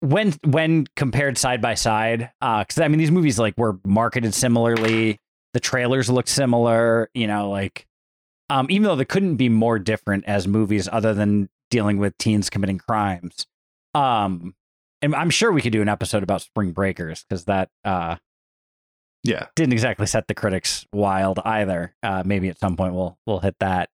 when 0.00 0.32
when 0.44 0.86
compared 0.96 1.36
side 1.36 1.60
by 1.60 1.74
side, 1.74 2.30
uh, 2.40 2.60
because 2.60 2.78
I 2.78 2.88
mean 2.88 2.98
these 2.98 3.10
movies 3.10 3.38
like 3.38 3.56
were 3.58 3.78
marketed 3.84 4.34
similarly, 4.34 5.18
the 5.54 5.60
trailers 5.60 6.08
looked 6.08 6.28
similar, 6.28 7.10
you 7.14 7.26
know, 7.26 7.50
like 7.50 7.86
um, 8.50 8.66
even 8.70 8.84
though 8.84 8.96
they 8.96 9.04
couldn't 9.04 9.36
be 9.36 9.48
more 9.48 9.78
different 9.78 10.24
as 10.26 10.46
movies 10.46 10.88
other 10.90 11.14
than 11.14 11.48
dealing 11.70 11.98
with 11.98 12.16
teens 12.18 12.48
committing 12.48 12.78
crimes. 12.78 13.46
Um, 13.94 14.54
and 15.02 15.14
I'm 15.14 15.30
sure 15.30 15.52
we 15.52 15.60
could 15.60 15.72
do 15.72 15.82
an 15.82 15.88
episode 15.88 16.22
about 16.22 16.42
Spring 16.42 16.72
Breakers 16.72 17.24
because 17.28 17.44
that 17.44 17.68
uh, 17.84 18.16
yeah 19.24 19.46
didn't 19.56 19.72
exactly 19.72 20.06
set 20.06 20.28
the 20.28 20.34
critics 20.34 20.86
wild 20.92 21.40
either. 21.44 21.94
Uh, 22.02 22.22
maybe 22.24 22.48
at 22.48 22.58
some 22.58 22.76
point 22.76 22.94
we'll 22.94 23.18
we'll 23.26 23.40
hit 23.40 23.56
that. 23.60 23.90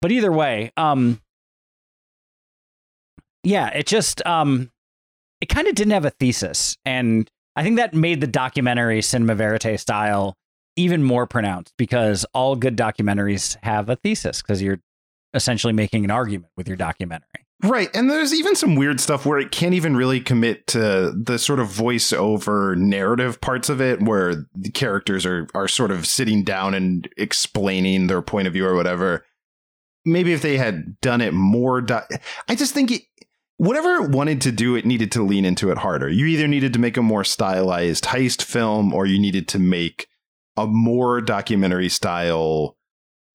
But 0.00 0.12
either 0.12 0.30
way, 0.32 0.72
um, 0.76 1.20
yeah, 3.42 3.68
it 3.68 3.86
just 3.86 4.24
um 4.26 4.70
it 5.40 5.46
kind 5.46 5.68
of 5.68 5.74
didn't 5.74 5.92
have 5.92 6.04
a 6.04 6.10
thesis. 6.10 6.76
And 6.84 7.30
I 7.56 7.62
think 7.62 7.76
that 7.76 7.94
made 7.94 8.20
the 8.20 8.26
documentary 8.26 9.02
cinema 9.02 9.34
verite 9.34 9.80
style 9.80 10.36
even 10.76 11.02
more 11.02 11.26
pronounced 11.26 11.74
because 11.76 12.24
all 12.32 12.54
good 12.56 12.76
documentaries 12.76 13.56
have 13.62 13.88
a 13.88 13.96
thesis 13.96 14.42
because 14.42 14.62
you're 14.62 14.80
essentially 15.34 15.72
making 15.72 16.04
an 16.04 16.10
argument 16.10 16.52
with 16.56 16.68
your 16.68 16.76
documentary. 16.76 17.26
Right. 17.64 17.90
And 17.94 18.08
there's 18.08 18.32
even 18.32 18.54
some 18.54 18.76
weird 18.76 19.00
stuff 19.00 19.26
where 19.26 19.40
it 19.40 19.50
can't 19.50 19.74
even 19.74 19.96
really 19.96 20.20
commit 20.20 20.68
to 20.68 21.12
the 21.12 21.38
sort 21.38 21.58
of 21.58 21.66
voiceover 21.66 22.76
narrative 22.76 23.40
parts 23.40 23.68
of 23.68 23.80
it 23.80 24.00
where 24.00 24.46
the 24.54 24.70
characters 24.70 25.26
are 25.26 25.48
are 25.54 25.66
sort 25.66 25.90
of 25.90 26.06
sitting 26.06 26.44
down 26.44 26.74
and 26.74 27.08
explaining 27.16 28.06
their 28.06 28.22
point 28.22 28.46
of 28.46 28.52
view 28.52 28.64
or 28.64 28.76
whatever. 28.76 29.24
Maybe 30.04 30.32
if 30.32 30.42
they 30.42 30.56
had 30.56 31.00
done 31.00 31.20
it 31.20 31.34
more 31.34 31.80
do- 31.80 32.00
I 32.48 32.54
just 32.54 32.72
think 32.72 32.90
it, 32.90 33.02
whatever 33.56 33.96
it 33.96 34.10
wanted 34.10 34.40
to 34.42 34.52
do, 34.52 34.76
it 34.76 34.86
needed 34.86 35.12
to 35.12 35.22
lean 35.22 35.44
into 35.44 35.70
it 35.70 35.78
harder. 35.78 36.08
You 36.08 36.26
either 36.26 36.48
needed 36.48 36.72
to 36.72 36.78
make 36.78 36.96
a 36.96 37.02
more 37.02 37.24
stylized 37.24 38.04
heist 38.04 38.42
film 38.42 38.94
or 38.94 39.06
you 39.06 39.18
needed 39.20 39.48
to 39.48 39.58
make 39.58 40.08
a 40.56 40.66
more 40.66 41.20
documentary 41.20 41.88
style 41.88 42.76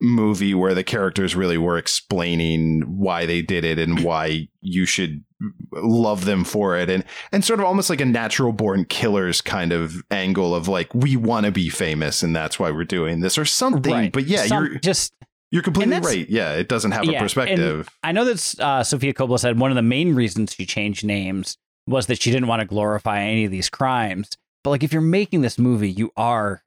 movie 0.01 0.53
where 0.53 0.73
the 0.73 0.83
characters 0.83 1.35
really 1.35 1.57
were 1.57 1.77
explaining 1.77 2.81
why 2.97 3.25
they 3.25 3.41
did 3.41 3.63
it 3.63 3.79
and 3.79 4.03
why 4.03 4.47
you 4.61 4.85
should 4.85 5.23
love 5.71 6.25
them 6.25 6.43
for 6.43 6.77
it 6.77 6.89
and 6.89 7.03
and 7.31 7.43
sort 7.43 7.59
of 7.59 7.65
almost 7.65 7.89
like 7.89 8.01
a 8.01 8.05
natural 8.05 8.51
born 8.51 8.85
killers 8.85 9.41
kind 9.41 9.71
of 9.71 10.01
angle 10.11 10.53
of 10.53 10.67
like 10.67 10.93
we 10.93 11.15
want 11.15 11.45
to 11.45 11.51
be 11.51 11.69
famous 11.69 12.21
and 12.21 12.35
that's 12.35 12.59
why 12.59 12.69
we're 12.69 12.83
doing 12.83 13.21
this 13.21 13.37
or 13.37 13.45
something 13.45 13.93
right. 13.93 14.11
but 14.11 14.25
yeah 14.25 14.45
Some, 14.45 14.65
you're 14.65 14.75
just 14.79 15.13
you're 15.53 15.61
completely 15.61 15.99
right. 15.99 16.27
Yeah, 16.27 16.53
it 16.53 16.67
doesn't 16.67 16.93
have 16.93 17.05
yeah, 17.05 17.19
a 17.19 17.21
perspective. 17.21 17.87
I 18.01 18.11
know 18.11 18.25
that 18.25 18.59
uh, 18.59 18.83
Sofia 18.83 19.13
Coppola 19.13 19.37
said 19.37 19.59
one 19.59 19.69
of 19.69 19.75
the 19.75 19.83
main 19.83 20.15
reasons 20.15 20.55
she 20.55 20.65
changed 20.65 21.05
names 21.05 21.59
was 21.85 22.07
that 22.07 22.19
she 22.19 22.31
didn't 22.31 22.47
want 22.47 22.61
to 22.61 22.65
glorify 22.65 23.21
any 23.21 23.45
of 23.45 23.51
these 23.51 23.69
crimes. 23.69 24.31
But 24.63 24.71
like, 24.71 24.81
if 24.81 24.91
you're 24.91 25.03
making 25.03 25.41
this 25.41 25.59
movie, 25.59 25.91
you 25.91 26.09
are 26.17 26.63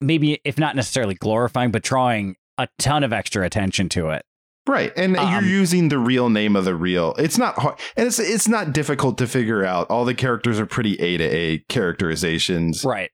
maybe, 0.00 0.40
if 0.42 0.56
not 0.56 0.74
necessarily 0.74 1.16
glorifying, 1.16 1.70
but 1.70 1.82
drawing 1.82 2.36
a 2.56 2.66
ton 2.78 3.04
of 3.04 3.12
extra 3.12 3.44
attention 3.44 3.90
to 3.90 4.08
it. 4.08 4.24
Right, 4.66 4.90
and 4.96 5.18
um, 5.18 5.30
you're 5.30 5.52
using 5.52 5.90
the 5.90 5.98
real 5.98 6.30
name 6.30 6.56
of 6.56 6.64
the 6.64 6.74
real. 6.74 7.14
It's 7.18 7.36
not 7.36 7.58
hard, 7.58 7.78
and 7.94 8.06
it's 8.06 8.18
it's 8.18 8.48
not 8.48 8.72
difficult 8.72 9.18
to 9.18 9.26
figure 9.26 9.66
out. 9.66 9.90
All 9.90 10.06
the 10.06 10.14
characters 10.14 10.58
are 10.58 10.66
pretty 10.66 10.98
A 10.98 11.18
to 11.18 11.24
A 11.24 11.58
characterizations. 11.68 12.86
Right 12.86 13.10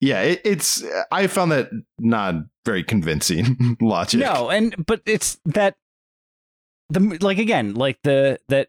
yeah, 0.00 0.22
it, 0.22 0.40
it's 0.44 0.82
I 1.12 1.26
found 1.26 1.52
that 1.52 1.70
not 1.98 2.34
very 2.64 2.82
convincing 2.82 3.76
logic. 3.80 4.20
No, 4.20 4.50
and 4.50 4.74
but 4.86 5.02
it's 5.06 5.38
that 5.46 5.76
the 6.88 7.18
like 7.20 7.38
again, 7.38 7.74
like 7.74 7.98
the 8.02 8.38
that 8.48 8.68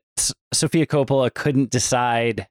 Sofia 0.54 0.86
Coppola 0.86 1.34
couldn't 1.34 1.70
decide 1.70 2.48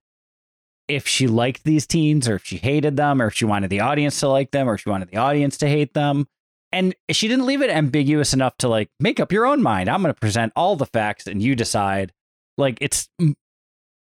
if 0.88 1.07
she 1.07 1.29
liked 1.29 1.62
these 1.64 1.87
teens 1.87 2.29
or 2.29 2.35
if 2.35 2.44
she 2.44 2.57
hated 2.57 2.96
them 2.96 3.22
or 3.22 3.29
if 3.29 3.35
she 3.35 3.44
wanted 3.44 3.70
the 3.70 3.81
audience 3.81 4.18
to 4.20 4.29
like 4.29 4.50
them 4.50 4.68
or 4.68 4.74
if 4.74 4.81
she 4.81 4.90
wanted 4.90 5.09
the 5.09 5.16
audience 5.16 5.57
to 5.59 5.68
hate 5.68 5.94
them. 5.94 6.26
And 6.72 6.94
she 7.11 7.29
didn't 7.29 7.46
leave 7.46 7.62
it 7.62 7.70
ambiguous 7.70 8.33
enough 8.33 8.57
to 8.59 8.68
like 8.68 8.90
make 8.98 9.20
up 9.20 9.33
your 9.33 9.46
own 9.46 9.62
mind. 9.62 9.88
I'm 9.88 10.03
going 10.03 10.14
to 10.14 10.20
present 10.20 10.53
all 10.57 10.76
the 10.76 10.87
facts 10.87 11.26
and 11.26 11.42
you 11.42 11.55
decide. 11.55 12.12
Like 12.59 12.79
it's 12.81 13.09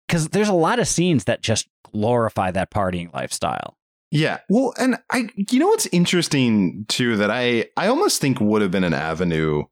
because 0.08 0.30
there's 0.30 0.50
a 0.50 0.54
lot 0.54 0.80
of 0.80 0.88
scenes 0.88 1.26
that 1.26 1.42
just 1.42 1.68
glorify 1.92 2.52
that 2.52 2.72
partying 2.72 3.13
lifestyle. 3.13 3.76
Yeah. 4.12 4.39
Well, 4.50 4.74
and 4.78 4.98
I 5.12 5.30
you 5.36 5.60
know 5.60 5.67
what's 5.67 5.88
interesting 5.88 6.86
too 6.88 7.15
that 7.17 7.30
I 7.30 7.65
I 7.78 7.88
almost 7.88 8.22
think 8.22 8.39
would 8.39 8.62
have 8.62 8.72
been 8.72 8.84
an 8.84 8.93
avenue 8.93 9.63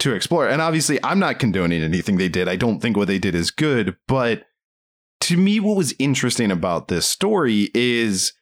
to 0.00 0.14
explore. 0.14 0.48
And 0.48 0.60
obviously 0.60 0.98
I'm 1.02 1.18
not 1.18 1.38
condoning 1.38 1.82
anything 1.82 2.18
they 2.18 2.28
did. 2.28 2.48
I 2.48 2.56
don't 2.56 2.80
think 2.80 2.96
what 2.96 3.08
they 3.08 3.18
did 3.18 3.34
is 3.34 3.50
good, 3.50 3.96
but 4.06 4.44
to 5.22 5.36
me 5.36 5.60
what 5.60 5.76
was 5.76 5.94
interesting 5.98 6.50
about 6.50 6.88
this 6.88 7.06
story 7.06 7.70
is 7.74 8.34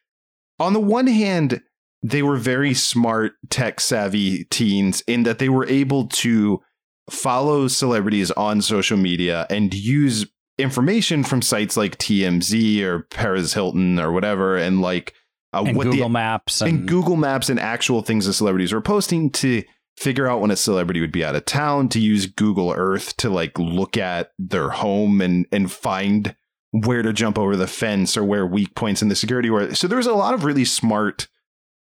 on 0.59 0.73
the 0.73 0.79
one 0.79 1.07
hand 1.07 1.61
they 2.03 2.21
were 2.21 2.37
very 2.37 2.73
smart, 2.73 3.33
tech 3.49 3.79
savvy 3.79 4.43
teens 4.45 5.01
in 5.07 5.23
that 5.23 5.39
they 5.39 5.49
were 5.49 5.65
able 5.67 6.07
to 6.07 6.61
follow 7.09 7.67
celebrities 7.67 8.29
on 8.31 8.61
social 8.61 8.97
media 8.97 9.47
and 9.49 9.73
use 9.73 10.25
information 10.57 11.23
from 11.23 11.41
sites 11.41 11.75
like 11.75 11.97
TMZ 11.97 12.81
or 12.81 13.03
Paris 13.03 13.53
Hilton 13.53 13.99
or 13.99 14.11
whatever, 14.11 14.55
and 14.55 14.81
like 14.81 15.13
uh, 15.55 15.63
and 15.65 15.77
what 15.77 15.85
Google 15.85 16.07
the 16.07 16.09
Maps 16.09 16.61
and, 16.61 16.79
and 16.79 16.87
Google 16.87 17.15
Maps 17.15 17.49
and 17.49 17.59
actual 17.59 18.01
things 18.01 18.25
the 18.25 18.33
celebrities 18.33 18.73
were 18.73 18.81
posting 18.81 19.29
to 19.31 19.63
figure 19.97 20.27
out 20.27 20.41
when 20.41 20.51
a 20.51 20.55
celebrity 20.55 20.99
would 21.01 21.11
be 21.11 21.23
out 21.23 21.35
of 21.35 21.45
town 21.45 21.87
to 21.89 21.99
use 21.99 22.25
Google 22.25 22.73
Earth 22.75 23.15
to 23.17 23.29
like 23.29 23.57
look 23.57 23.97
at 23.97 24.31
their 24.37 24.69
home 24.69 25.21
and 25.21 25.45
and 25.51 25.71
find 25.71 26.35
where 26.71 27.01
to 27.01 27.13
jump 27.13 27.37
over 27.39 27.55
the 27.55 27.67
fence 27.67 28.17
or 28.17 28.23
where 28.23 28.45
weak 28.45 28.75
points 28.75 29.01
in 29.01 29.07
the 29.07 29.15
security 29.15 29.49
were. 29.49 29.73
So 29.73 29.87
there 29.87 29.97
was 29.97 30.07
a 30.07 30.13
lot 30.13 30.33
of 30.33 30.43
really 30.43 30.65
smart 30.65 31.27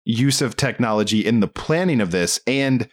use 0.05 0.43
of 0.43 0.57
technology 0.57 1.25
in 1.25 1.39
the 1.41 1.47
planning 1.47 2.01
of 2.01 2.11
this 2.11 2.41
and 2.47 2.89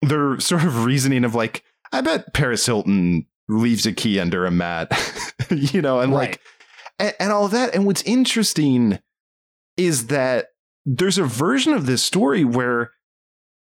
their 0.00 0.40
sort 0.40 0.64
of 0.64 0.84
reasoning 0.86 1.24
of 1.24 1.34
like, 1.34 1.62
I 1.92 2.00
bet 2.00 2.32
Paris 2.32 2.64
Hilton 2.64 3.26
leaves 3.48 3.84
a 3.84 3.92
key 3.92 4.18
under 4.18 4.46
a 4.46 4.50
mat, 4.50 4.90
you 5.50 5.82
know, 5.82 6.00
and 6.00 6.12
Right. 6.14 6.30
like 6.30 6.40
and, 6.98 7.14
and 7.20 7.32
all 7.32 7.48
that. 7.48 7.74
And 7.74 7.84
what's 7.84 8.02
interesting 8.02 8.98
is 9.78 10.08
that 10.08 10.48
there's 10.84 11.16
a 11.16 11.24
version 11.24 11.72
of 11.72 11.86
this 11.86 12.02
story 12.02 12.44
where 12.44 12.90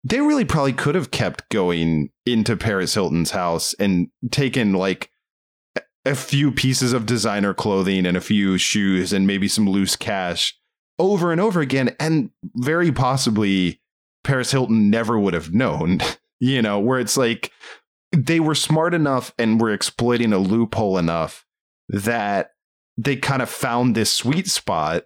they 0.03 0.21
really 0.21 0.45
probably 0.45 0.73
could 0.73 0.95
have 0.95 1.11
kept 1.11 1.49
going 1.49 2.09
into 2.25 2.55
Paris 2.55 2.93
Hilton's 2.93 3.31
house 3.31 3.73
and 3.75 4.09
taken 4.31 4.73
like 4.73 5.09
a- 6.05 6.15
few 6.15 6.51
pieces 6.51 6.93
of 6.93 7.07
designer 7.07 7.53
clothing 7.53 8.05
and 8.05 8.15
a 8.15 8.21
few 8.21 8.57
shoes 8.57 9.11
and 9.11 9.25
maybe 9.25 9.47
some 9.47 9.67
loose 9.67 9.95
cash 9.95 10.55
over 10.99 11.31
and 11.31 11.41
over 11.41 11.59
again. 11.59 11.95
And 11.99 12.29
very 12.55 12.91
possibly 12.91 13.81
Paris 14.23 14.51
Hilton 14.51 14.91
never 14.91 15.19
would 15.19 15.33
have 15.33 15.53
known, 15.53 15.99
you 16.39 16.61
know, 16.61 16.79
where 16.79 16.99
it's 16.99 17.17
like 17.17 17.51
they 18.11 18.39
were 18.39 18.55
smart 18.55 18.93
enough 18.93 19.33
and 19.39 19.59
were 19.59 19.73
exploiting 19.73 20.31
a 20.31 20.37
loophole 20.37 20.97
enough 20.99 21.45
that 21.89 22.51
they 22.97 23.15
kind 23.15 23.41
of 23.41 23.49
found 23.49 23.95
this 23.95 24.13
sweet 24.13 24.47
spot. 24.47 25.03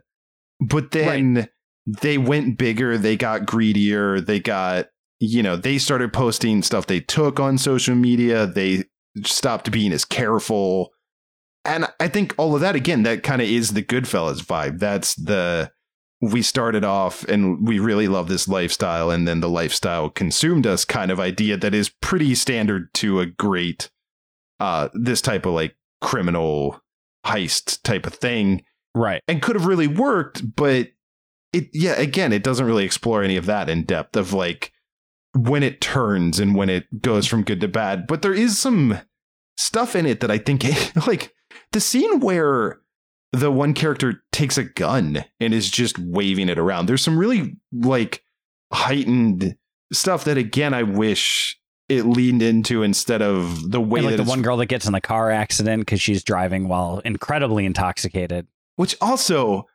But 0.60 0.92
then 0.92 1.48
they 1.88 2.18
went 2.18 2.58
bigger, 2.58 2.98
they 2.98 3.16
got 3.16 3.46
greedier, 3.46 4.20
they 4.20 4.40
got, 4.40 4.88
you 5.20 5.42
know, 5.42 5.56
they 5.56 5.78
started 5.78 6.14
posting 6.14 6.62
stuff 6.62 6.86
they 6.86 7.00
took 7.00 7.40
on 7.40 7.58
social 7.58 7.96
media, 7.96 8.46
they 8.46 8.84
stopped 9.24 9.72
being 9.72 9.92
as 9.92 10.06
careful. 10.06 10.92
And 11.66 11.88
I 12.00 12.08
think 12.08 12.34
all 12.38 12.56
of 12.56 12.62
that, 12.62 12.76
again, 12.76 13.04
that 13.04 13.24
kind 13.24 13.42
of 13.42 13.48
is 13.48 13.74
the 13.74 13.84
Goodfellas 13.84 14.44
vibe. 14.44 14.80
That's 14.80 15.16
the, 15.16 15.72
we 16.22 16.42
started 16.42 16.84
off 16.84 17.24
and 17.24 17.66
we 17.66 17.80
really 17.80 18.08
love 18.08 18.28
this 18.28 18.48
lifestyle, 18.48 19.10
and 19.10 19.28
then 19.28 19.40
the 19.40 19.50
lifestyle 19.50 20.10
consumed 20.10 20.68
us 20.68 20.84
kind 20.84 21.12
of 21.12 21.20
idea 21.20 21.58
that 21.58 21.74
is 21.74 21.90
pretty 21.90 22.36
standard 22.36 22.94
to 22.96 23.22
a 23.22 23.26
great, 23.26 23.90
uh, 24.60 24.90
this 24.94 25.22
type 25.22 25.46
of 25.46 25.54
like 25.54 25.76
criminal 26.02 26.82
heist 27.26 27.82
type 27.84 28.06
of 28.06 28.14
thing 28.14 28.64
right. 28.96 29.22
and 29.28 29.42
could 29.42 29.56
have 29.56 29.66
really 29.66 29.88
worked, 29.88 30.56
but 30.56 30.90
it 31.54 31.70
yeah, 31.74 31.94
again, 31.94 32.34
it 32.34 32.44
doesn't 32.44 32.66
really 32.66 32.86
explore 32.86 33.24
any 33.24 33.38
of 33.38 33.46
that 33.48 33.70
in 33.70 33.84
depth 33.84 34.16
of 34.16 34.34
like 34.34 34.72
when 35.36 35.64
it 35.64 35.82
turns 35.82 36.40
and 36.40 36.56
when 36.56 36.70
it 36.70 37.02
goes 37.02 37.28
from 37.28 37.44
good 37.44 37.62
to 37.62 37.68
bad. 37.68 38.08
But 38.08 38.22
there 38.22 38.34
is 38.34 38.58
some 38.58 39.00
stuff 39.58 39.96
in 39.96 40.06
it 40.06 40.20
that 40.22 40.32
I 40.32 40.38
think 40.38 40.64
like 41.08 41.34
the 41.72 41.80
scene 41.80 42.20
where 42.20 42.80
the 43.32 43.52
one 43.52 43.74
character 43.74 44.24
takes 44.32 44.58
a 44.58 44.64
gun 44.64 45.24
and 45.40 45.54
is 45.54 45.70
just 45.70 46.00
waving 46.00 46.50
it 46.50 46.58
around. 46.58 46.88
There's 46.88 47.04
some 47.04 47.18
really 47.18 47.58
like 47.72 48.24
heightened 48.72 49.56
stuff 49.92 50.24
that 50.26 50.38
again 50.38 50.74
I 50.74 50.84
wish 50.84 51.60
it 51.90 52.06
leaned 52.06 52.44
into 52.44 52.84
instead 52.84 53.22
of 53.22 53.72
the 53.72 53.82
way 53.82 54.00
And 54.00 54.08
like 54.10 54.18
the 54.18 54.24
one 54.24 54.44
girl 54.44 54.58
that 54.58 54.68
gets 54.68 54.86
in 54.86 54.94
the 54.94 55.02
car 55.02 55.32
accident 55.32 55.82
because 55.82 56.00
she's 56.00 56.24
driving 56.24 56.68
while 56.68 57.00
incredibly 57.00 57.66
intoxicated. 57.66 58.48
Which 58.80 58.96
also, 59.02 59.66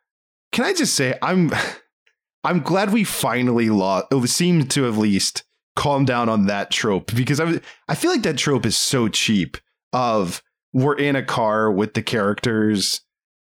can 0.51 0.65
I 0.65 0.73
just 0.73 0.95
say, 0.95 1.15
I'm 1.21 1.51
I'm 2.43 2.61
glad 2.61 2.91
we 2.91 3.03
finally 3.03 3.69
lost. 3.69 4.07
It 4.11 4.27
seemed 4.29 4.71
to 4.71 4.87
at 4.87 4.93
least 4.97 5.43
calm 5.75 6.05
down 6.05 6.27
on 6.27 6.47
that 6.47 6.71
trope 6.71 7.13
because 7.15 7.39
I 7.39 7.59
I 7.87 7.93
feel 7.93 8.09
like 8.09 8.23
that 8.23 8.39
trope 8.39 8.65
is 8.65 8.75
so 8.75 9.07
cheap. 9.07 9.57
Of 9.93 10.41
we're 10.73 10.97
in 10.97 11.15
a 11.15 11.21
car 11.23 11.71
with 11.71 11.93
the 11.93 12.01
characters 12.01 13.01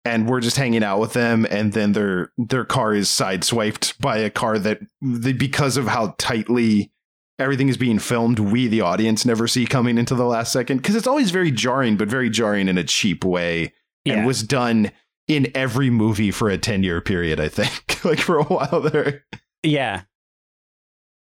and 0.04 0.28
we're 0.28 0.42
just 0.42 0.58
hanging 0.58 0.84
out 0.84 1.00
with 1.00 1.14
them, 1.14 1.48
and 1.50 1.72
then 1.72 1.94
their 1.94 2.32
their 2.38 2.66
car 2.66 2.94
is 2.94 3.08
sideswiped 3.08 3.98
by 4.02 4.18
a 4.18 4.30
car 4.30 4.60
that 4.60 4.82
they, 5.02 5.32
because 5.32 5.78
of 5.78 5.88
how 5.88 6.16
tightly 6.18 6.92
everything 7.40 7.70
is 7.70 7.78
being 7.78 8.00
filmed, 8.00 8.40
we 8.40 8.68
the 8.68 8.82
audience 8.82 9.26
never 9.26 9.48
see 9.48 9.66
coming 9.66 9.98
into 9.98 10.16
the 10.16 10.26
last 10.26 10.52
second 10.52 10.78
because 10.78 10.98
it's 10.98 11.08
always 11.08 11.32
very 11.32 11.50
jarring, 11.50 11.96
but 11.96 12.10
very 12.10 12.30
jarring 12.30 12.68
in 12.68 12.78
a 12.78 12.84
cheap 12.84 13.24
way 13.24 13.74
Yeah. 14.04 14.16
and 14.18 14.28
was 14.28 14.44
done 14.44 14.92
in 15.28 15.52
every 15.56 15.90
movie 15.90 16.32
for 16.32 16.50
a 16.50 16.58
10 16.58 16.84
year 16.84 17.02
period, 17.02 17.40
I 17.40 17.48
think. 17.50 18.04
like 18.06 18.20
for 18.20 18.38
a 18.40 18.44
while 18.44 18.82
there. 18.82 19.24
Yeah. 19.64 20.02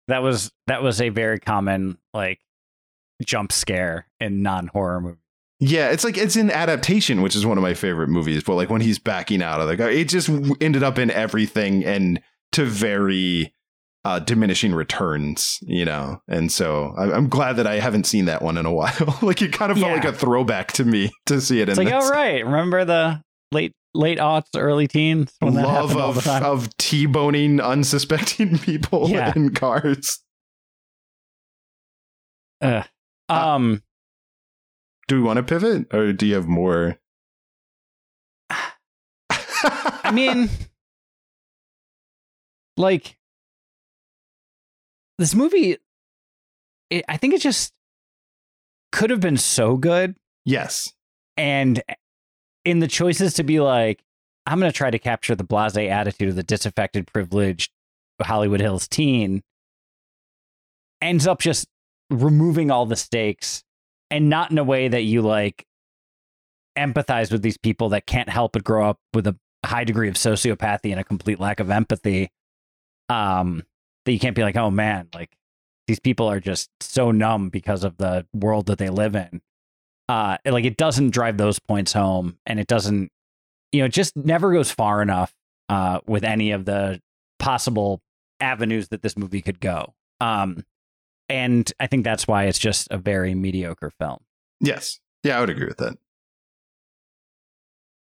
That 0.07 0.21
was 0.21 0.51
that 0.67 0.83
was 0.83 1.01
a 1.01 1.09
very 1.09 1.39
common 1.39 1.97
like 2.13 2.39
jump 3.25 3.51
scare 3.51 4.07
in 4.19 4.43
non 4.43 4.67
horror 4.67 5.01
movies. 5.01 5.19
Yeah, 5.59 5.89
it's 5.89 6.03
like 6.03 6.17
it's 6.17 6.35
an 6.35 6.51
adaptation, 6.51 7.21
which 7.21 7.35
is 7.35 7.45
one 7.45 7.57
of 7.57 7.61
my 7.61 7.73
favorite 7.73 8.09
movies. 8.09 8.43
But 8.43 8.55
like 8.55 8.69
when 8.69 8.81
he's 8.81 8.99
backing 8.99 9.41
out 9.41 9.61
of 9.61 9.67
the 9.67 9.77
car, 9.77 9.89
it 9.89 10.09
just 10.09 10.29
ended 10.61 10.83
up 10.83 10.99
in 10.99 11.09
everything 11.09 11.83
and 11.85 12.21
to 12.51 12.65
very 12.65 13.53
uh, 14.03 14.19
diminishing 14.19 14.75
returns, 14.75 15.57
you 15.61 15.85
know. 15.85 16.21
And 16.27 16.51
so 16.51 16.93
I- 16.97 17.11
I'm 17.13 17.27
glad 17.29 17.53
that 17.55 17.65
I 17.65 17.79
haven't 17.79 18.03
seen 18.05 18.25
that 18.25 18.41
one 18.43 18.57
in 18.57 18.65
a 18.67 18.71
while. 18.73 19.17
like 19.23 19.41
it 19.41 19.53
kind 19.53 19.71
of 19.71 19.79
felt 19.79 19.89
Yeah. 19.89 19.95
like 19.95 20.05
a 20.05 20.13
throwback 20.13 20.73
to 20.73 20.85
me 20.85 21.09
to 21.25 21.41
see 21.41 21.61
it 21.61 21.69
It's 21.69 21.79
in 21.79 21.85
like, 21.85 21.93
this. 21.95 22.05
oh 22.05 22.11
right, 22.11 22.45
remember 22.45 22.85
the 22.85 23.21
late 23.51 23.71
late 23.95 24.17
aughts, 24.19 24.49
early 24.55 24.87
teens 24.87 25.33
love 25.41 25.95
of, 25.95 26.27
of 26.27 26.77
t-boning 26.77 27.59
unsuspecting 27.59 28.57
people 28.59 29.09
Yeah. 29.09 29.33
in 29.35 29.53
cars. 29.53 30.19
Ugh. 32.61 32.85
um, 33.29 33.81
Do 35.07 35.15
we 35.15 35.21
want 35.21 35.37
to 35.37 35.43
pivot 35.43 35.93
or 35.93 36.13
do 36.13 36.25
you 36.25 36.35
have 36.35 36.47
more? 36.47 36.97
I 38.49 40.11
mean, 40.13 40.49
like 42.77 43.17
this 45.17 45.33
movie, 45.33 45.77
it, 46.89 47.05
I 47.09 47.17
think 47.17 47.33
it 47.33 47.41
just 47.41 47.73
could 48.91 49.09
have 49.09 49.19
been 49.19 49.37
so 49.37 49.75
good, 49.77 50.15
yes. 50.45 50.93
and 51.37 51.81
in 52.65 52.79
the 52.79 52.87
choices 52.87 53.35
to 53.35 53.43
be 53.43 53.59
like, 53.59 54.03
I'm 54.45 54.59
going 54.59 54.71
to 54.71 54.77
try 54.77 54.91
to 54.91 54.99
capture 54.99 55.35
the 55.35 55.43
blasé 55.43 55.89
attitude 55.89 56.29
of 56.29 56.35
the 56.35 56.43
disaffected, 56.43 57.07
privileged 57.07 57.71
Hollywood 58.21 58.59
Hills 58.59 58.87
teen, 58.87 59.43
ends 61.01 61.27
up 61.27 61.39
just 61.39 61.67
removing 62.09 62.71
all 62.71 62.85
the 62.85 62.95
stakes 62.95 63.63
and 64.11 64.29
not 64.29 64.51
in 64.51 64.57
a 64.57 64.63
way 64.63 64.87
that 64.87 65.03
you 65.03 65.21
like 65.21 65.65
empathize 66.77 67.31
with 67.31 67.41
these 67.41 67.57
people 67.57 67.89
that 67.89 68.05
can't 68.05 68.29
help 68.29 68.53
but 68.53 68.63
grow 68.63 68.89
up 68.89 68.99
with 69.13 69.27
a 69.27 69.35
high 69.65 69.83
degree 69.83 70.09
of 70.09 70.15
sociopathy 70.15 70.91
and 70.91 70.99
a 70.99 71.03
complete 71.03 71.39
lack 71.39 71.59
of 71.59 71.69
empathy. 71.69 72.29
Um, 73.09 73.63
that 74.05 74.11
you 74.11 74.19
can't 74.19 74.35
be 74.35 74.43
like, 74.43 74.55
oh 74.55 74.71
man, 74.71 75.09
like 75.13 75.35
these 75.87 75.99
people 75.99 76.27
are 76.27 76.39
just 76.39 76.69
so 76.81 77.11
numb 77.11 77.49
because 77.49 77.83
of 77.83 77.97
the 77.97 78.25
world 78.33 78.67
that 78.67 78.77
they 78.77 78.89
live 78.89 79.15
in. 79.15 79.41
Uh, 80.07 80.37
like 80.45 80.65
it 80.65 80.77
doesn't 80.77 81.09
drive 81.09 81.37
those 81.37 81.59
points 81.59 81.93
home, 81.93 82.37
and 82.45 82.59
it 82.59 82.67
doesn't, 82.67 83.11
you 83.71 83.79
know, 83.79 83.85
it 83.85 83.93
just 83.93 84.15
never 84.15 84.53
goes 84.53 84.71
far 84.71 85.01
enough 85.01 85.33
uh, 85.69 85.99
with 86.05 86.23
any 86.23 86.51
of 86.51 86.65
the 86.65 87.01
possible 87.39 88.01
avenues 88.39 88.89
that 88.89 89.01
this 89.01 89.17
movie 89.17 89.41
could 89.41 89.59
go. 89.59 89.93
Um, 90.21 90.63
and 91.27 91.71
I 91.79 91.87
think 91.87 92.03
that's 92.03 92.27
why 92.27 92.45
it's 92.45 92.59
just 92.59 92.87
a 92.91 92.97
very 92.97 93.33
mediocre 93.33 93.91
film. 93.99 94.19
Yes. 94.59 94.99
Yeah, 95.23 95.37
I 95.37 95.39
would 95.39 95.49
agree 95.49 95.67
with 95.67 95.77
that. 95.77 95.97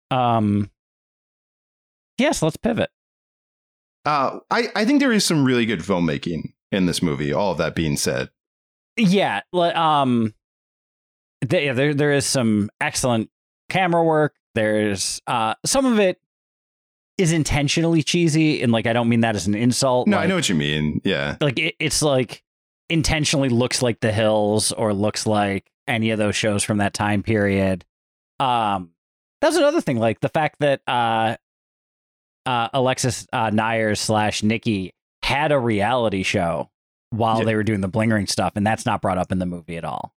Um, 0.09 0.71
yes, 2.17 2.41
let's 2.41 2.57
pivot. 2.57 2.89
Uh, 4.05 4.39
I, 4.49 4.69
I 4.75 4.85
think 4.85 4.99
there 4.99 5.11
is 5.11 5.23
some 5.23 5.45
really 5.45 5.65
good 5.65 5.81
filmmaking 5.81 6.53
in 6.71 6.87
this 6.87 7.01
movie. 7.01 7.31
All 7.31 7.51
of 7.51 7.59
that 7.59 7.75
being 7.75 7.95
said, 7.95 8.29
Yeah, 8.97 9.41
um, 9.53 10.33
yeah, 11.49 11.73
there 11.73 11.93
there 11.93 12.11
is 12.11 12.25
some 12.25 12.69
excellent 12.79 13.29
camera 13.69 14.03
work. 14.03 14.35
There's 14.55 15.21
uh, 15.27 15.55
some 15.65 15.85
of 15.85 15.99
it 15.99 16.19
is 17.17 17.31
intentionally 17.31 18.03
cheesy, 18.03 18.61
and 18.61 18.71
like 18.71 18.85
I 18.87 18.93
don't 18.93 19.09
mean 19.09 19.21
that 19.21 19.35
as 19.35 19.47
an 19.47 19.55
insult. 19.55 20.07
no, 20.07 20.17
like, 20.17 20.25
I 20.25 20.27
know 20.27 20.35
what 20.35 20.49
you 20.49 20.55
mean. 20.55 21.01
Yeah, 21.03 21.37
like 21.41 21.57
it, 21.59 21.75
it's 21.79 22.01
like 22.01 22.43
intentionally 22.89 23.49
looks 23.49 23.81
like 23.81 23.99
The 24.01 24.11
Hills 24.11 24.71
or 24.71 24.93
looks 24.93 25.25
like 25.25 25.71
any 25.87 26.11
of 26.11 26.17
those 26.19 26.35
shows 26.35 26.63
from 26.63 26.77
that 26.79 26.93
time 26.93 27.23
period. 27.23 27.85
Um, 28.39 28.91
that's 29.39 29.55
another 29.55 29.81
thing, 29.81 29.97
like 29.97 30.19
the 30.19 30.29
fact 30.29 30.57
that 30.59 30.81
uh, 30.87 31.35
uh, 32.45 32.67
Alexis 32.73 33.27
uh, 33.31 33.49
Neiers 33.49 33.97
slash 33.99 34.43
Nikki 34.43 34.93
had 35.23 35.51
a 35.51 35.59
reality 35.59 36.23
show 36.23 36.69
while 37.11 37.39
Yeah. 37.39 37.45
they 37.45 37.55
were 37.55 37.63
doing 37.63 37.81
the 37.81 37.87
bling 37.87 38.09
ring 38.09 38.27
stuff, 38.27 38.53
and 38.55 38.65
that's 38.65 38.85
not 38.85 39.01
brought 39.01 39.17
up 39.17 39.31
in 39.31 39.39
the 39.39 39.45
movie 39.45 39.77
at 39.77 39.85
all. 39.85 40.13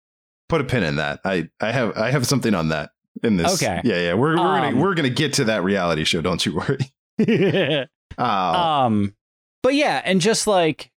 Put 0.51 0.59
a 0.61 0.65
pin 0.65 0.83
in 0.83 0.97
that. 0.97 1.21
I 1.23 1.47
I 1.61 1.71
have 1.71 1.97
I 1.97 2.11
have 2.11 2.27
something 2.27 2.53
on 2.53 2.67
that 2.69 2.89
in 3.23 3.37
this. 3.37 3.61
Okay. 3.63 3.79
Yeah, 3.85 3.99
yeah. 4.01 4.13
We're 4.15 4.35
we're 4.35 4.41
Um, 4.57 4.61
gonna 4.73 4.75
we're 4.81 4.93
gonna 4.95 5.09
get 5.09 5.33
to 5.35 5.45
that 5.45 5.63
reality 5.63 6.03
show. 6.03 6.21
Don't 6.21 6.45
you 6.45 6.55
worry. 6.55 6.77
Uh, 8.17 8.23
um, 8.23 9.15
but 9.63 9.73
yeah, 9.73 10.01
and 10.03 10.19
just 10.19 10.45
like 10.45 10.91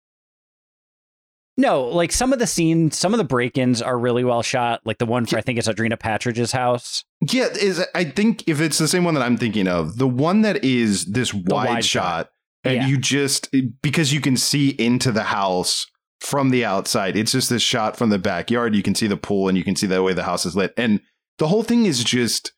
no, 1.55 1.83
like 1.83 2.11
some 2.11 2.33
of 2.33 2.39
the 2.39 2.47
scenes, 2.47 2.97
some 2.97 3.13
of 3.13 3.19
the 3.19 3.23
break-ins 3.23 3.79
are 3.83 3.97
really 3.99 4.23
well 4.23 4.41
shot. 4.41 4.81
Like 4.85 4.97
the 4.97 5.05
one 5.05 5.27
for 5.27 5.37
I 5.37 5.41
think 5.41 5.59
it's 5.59 5.67
Audrina 5.67 5.97
Patridge's 5.99 6.51
house. 6.51 7.03
Yeah, 7.31 7.49
is 7.49 7.85
I 7.93 8.05
think 8.05 8.47
if 8.47 8.59
it's 8.59 8.79
the 8.79 8.87
same 8.87 9.03
one 9.03 9.13
that 9.13 9.21
I'm 9.21 9.37
thinking 9.37 9.67
of, 9.67 9.97
the 9.99 10.07
one 10.07 10.41
that 10.41 10.63
is 10.65 11.05
this 11.05 11.31
wide, 11.31 11.69
wide 11.69 11.85
shot, 11.85 12.01
shot. 12.25 12.29
and 12.63 12.75
Yeah. 12.77 12.87
you 12.87 12.97
just 12.97 13.53
because 13.83 14.11
you 14.11 14.19
can 14.19 14.35
see 14.35 14.69
into 14.69 15.11
the 15.11 15.23
house 15.23 15.85
from 16.23 16.49
the 16.49 16.63
outside. 16.63 17.17
It's 17.17 17.33
just 17.33 17.49
this 17.49 17.61
shot 17.61 17.97
from 17.97 18.09
the 18.09 18.17
backyard. 18.17 18.75
You 18.75 18.81
can 18.81 18.95
see 18.95 19.07
the 19.07 19.17
pool 19.17 19.49
and 19.49 19.57
you 19.57 19.63
can 19.63 19.75
see 19.75 19.87
the 19.87 20.01
way 20.01 20.13
the 20.13 20.23
house 20.23 20.45
is 20.45 20.55
lit, 20.55 20.73
and 20.77 21.01
the 21.37 21.47
whole 21.47 21.63
thing 21.63 21.85
is 21.85 22.03
just 22.03 22.53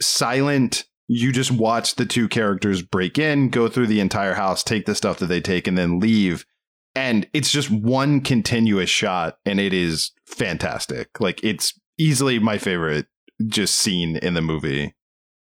silent. 0.00 0.84
You 1.08 1.30
just 1.30 1.50
watch 1.50 1.96
the 1.96 2.06
two 2.06 2.26
characters 2.26 2.80
break 2.80 3.18
in, 3.18 3.50
go 3.50 3.68
through 3.68 3.88
the 3.88 4.00
entire 4.00 4.34
house, 4.34 4.62
take 4.62 4.86
the 4.86 4.94
stuff 4.94 5.18
that 5.18 5.26
they 5.26 5.40
take, 5.40 5.66
and 5.66 5.76
then 5.76 6.00
leave. 6.00 6.46
And 6.94 7.28
it's 7.32 7.52
just 7.52 7.70
one 7.70 8.20
continuous 8.20 8.90
shot, 8.90 9.36
and 9.44 9.60
it 9.60 9.74
is 9.74 10.12
fantastic. 10.26 11.20
Like 11.20 11.42
it's 11.44 11.78
easily 11.98 12.38
my 12.38 12.56
favorite 12.56 13.06
just 13.46 13.74
scene 13.74 14.16
in 14.16 14.34
the 14.34 14.42
movie. 14.42 14.94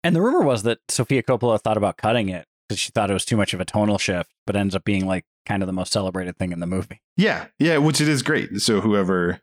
And 0.04 0.14
the 0.14 0.22
rumor 0.22 0.42
was 0.42 0.62
that 0.64 0.78
Sofia 0.88 1.22
Coppola 1.22 1.60
thought 1.60 1.76
about 1.76 1.96
cutting 1.96 2.28
it 2.28 2.46
because 2.68 2.78
she 2.78 2.90
thought 2.90 3.10
it 3.10 3.14
was 3.14 3.24
too 3.24 3.36
much 3.36 3.54
of 3.54 3.60
a 3.60 3.64
tonal 3.64 3.98
shift, 3.98 4.30
but 4.46 4.56
ends 4.56 4.74
up 4.74 4.84
being 4.84 5.06
like 5.06 5.24
kind 5.46 5.62
of 5.62 5.66
the 5.66 5.72
most 5.72 5.92
celebrated 5.92 6.36
thing 6.36 6.52
in 6.52 6.60
the 6.60 6.66
movie. 6.66 7.00
Yeah, 7.16 7.46
yeah, 7.58 7.78
which 7.78 8.00
it 8.00 8.08
is 8.08 8.22
great. 8.22 8.60
So 8.60 8.80
whoever 8.80 9.40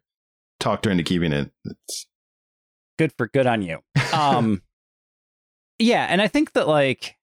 talked 0.60 0.86
her 0.86 0.92
into 0.92 1.04
keeping 1.04 1.34
it, 1.34 1.52
it's 1.66 2.08
Good 3.00 3.12
for 3.18 3.28
good 3.28 3.48
on 3.48 3.64
you. 3.64 3.80
Um, 4.14 4.62
yeah, 5.80 6.06
and 6.08 6.22
I 6.22 6.28
think 6.28 6.54
that 6.54 6.68
like, 6.68 7.16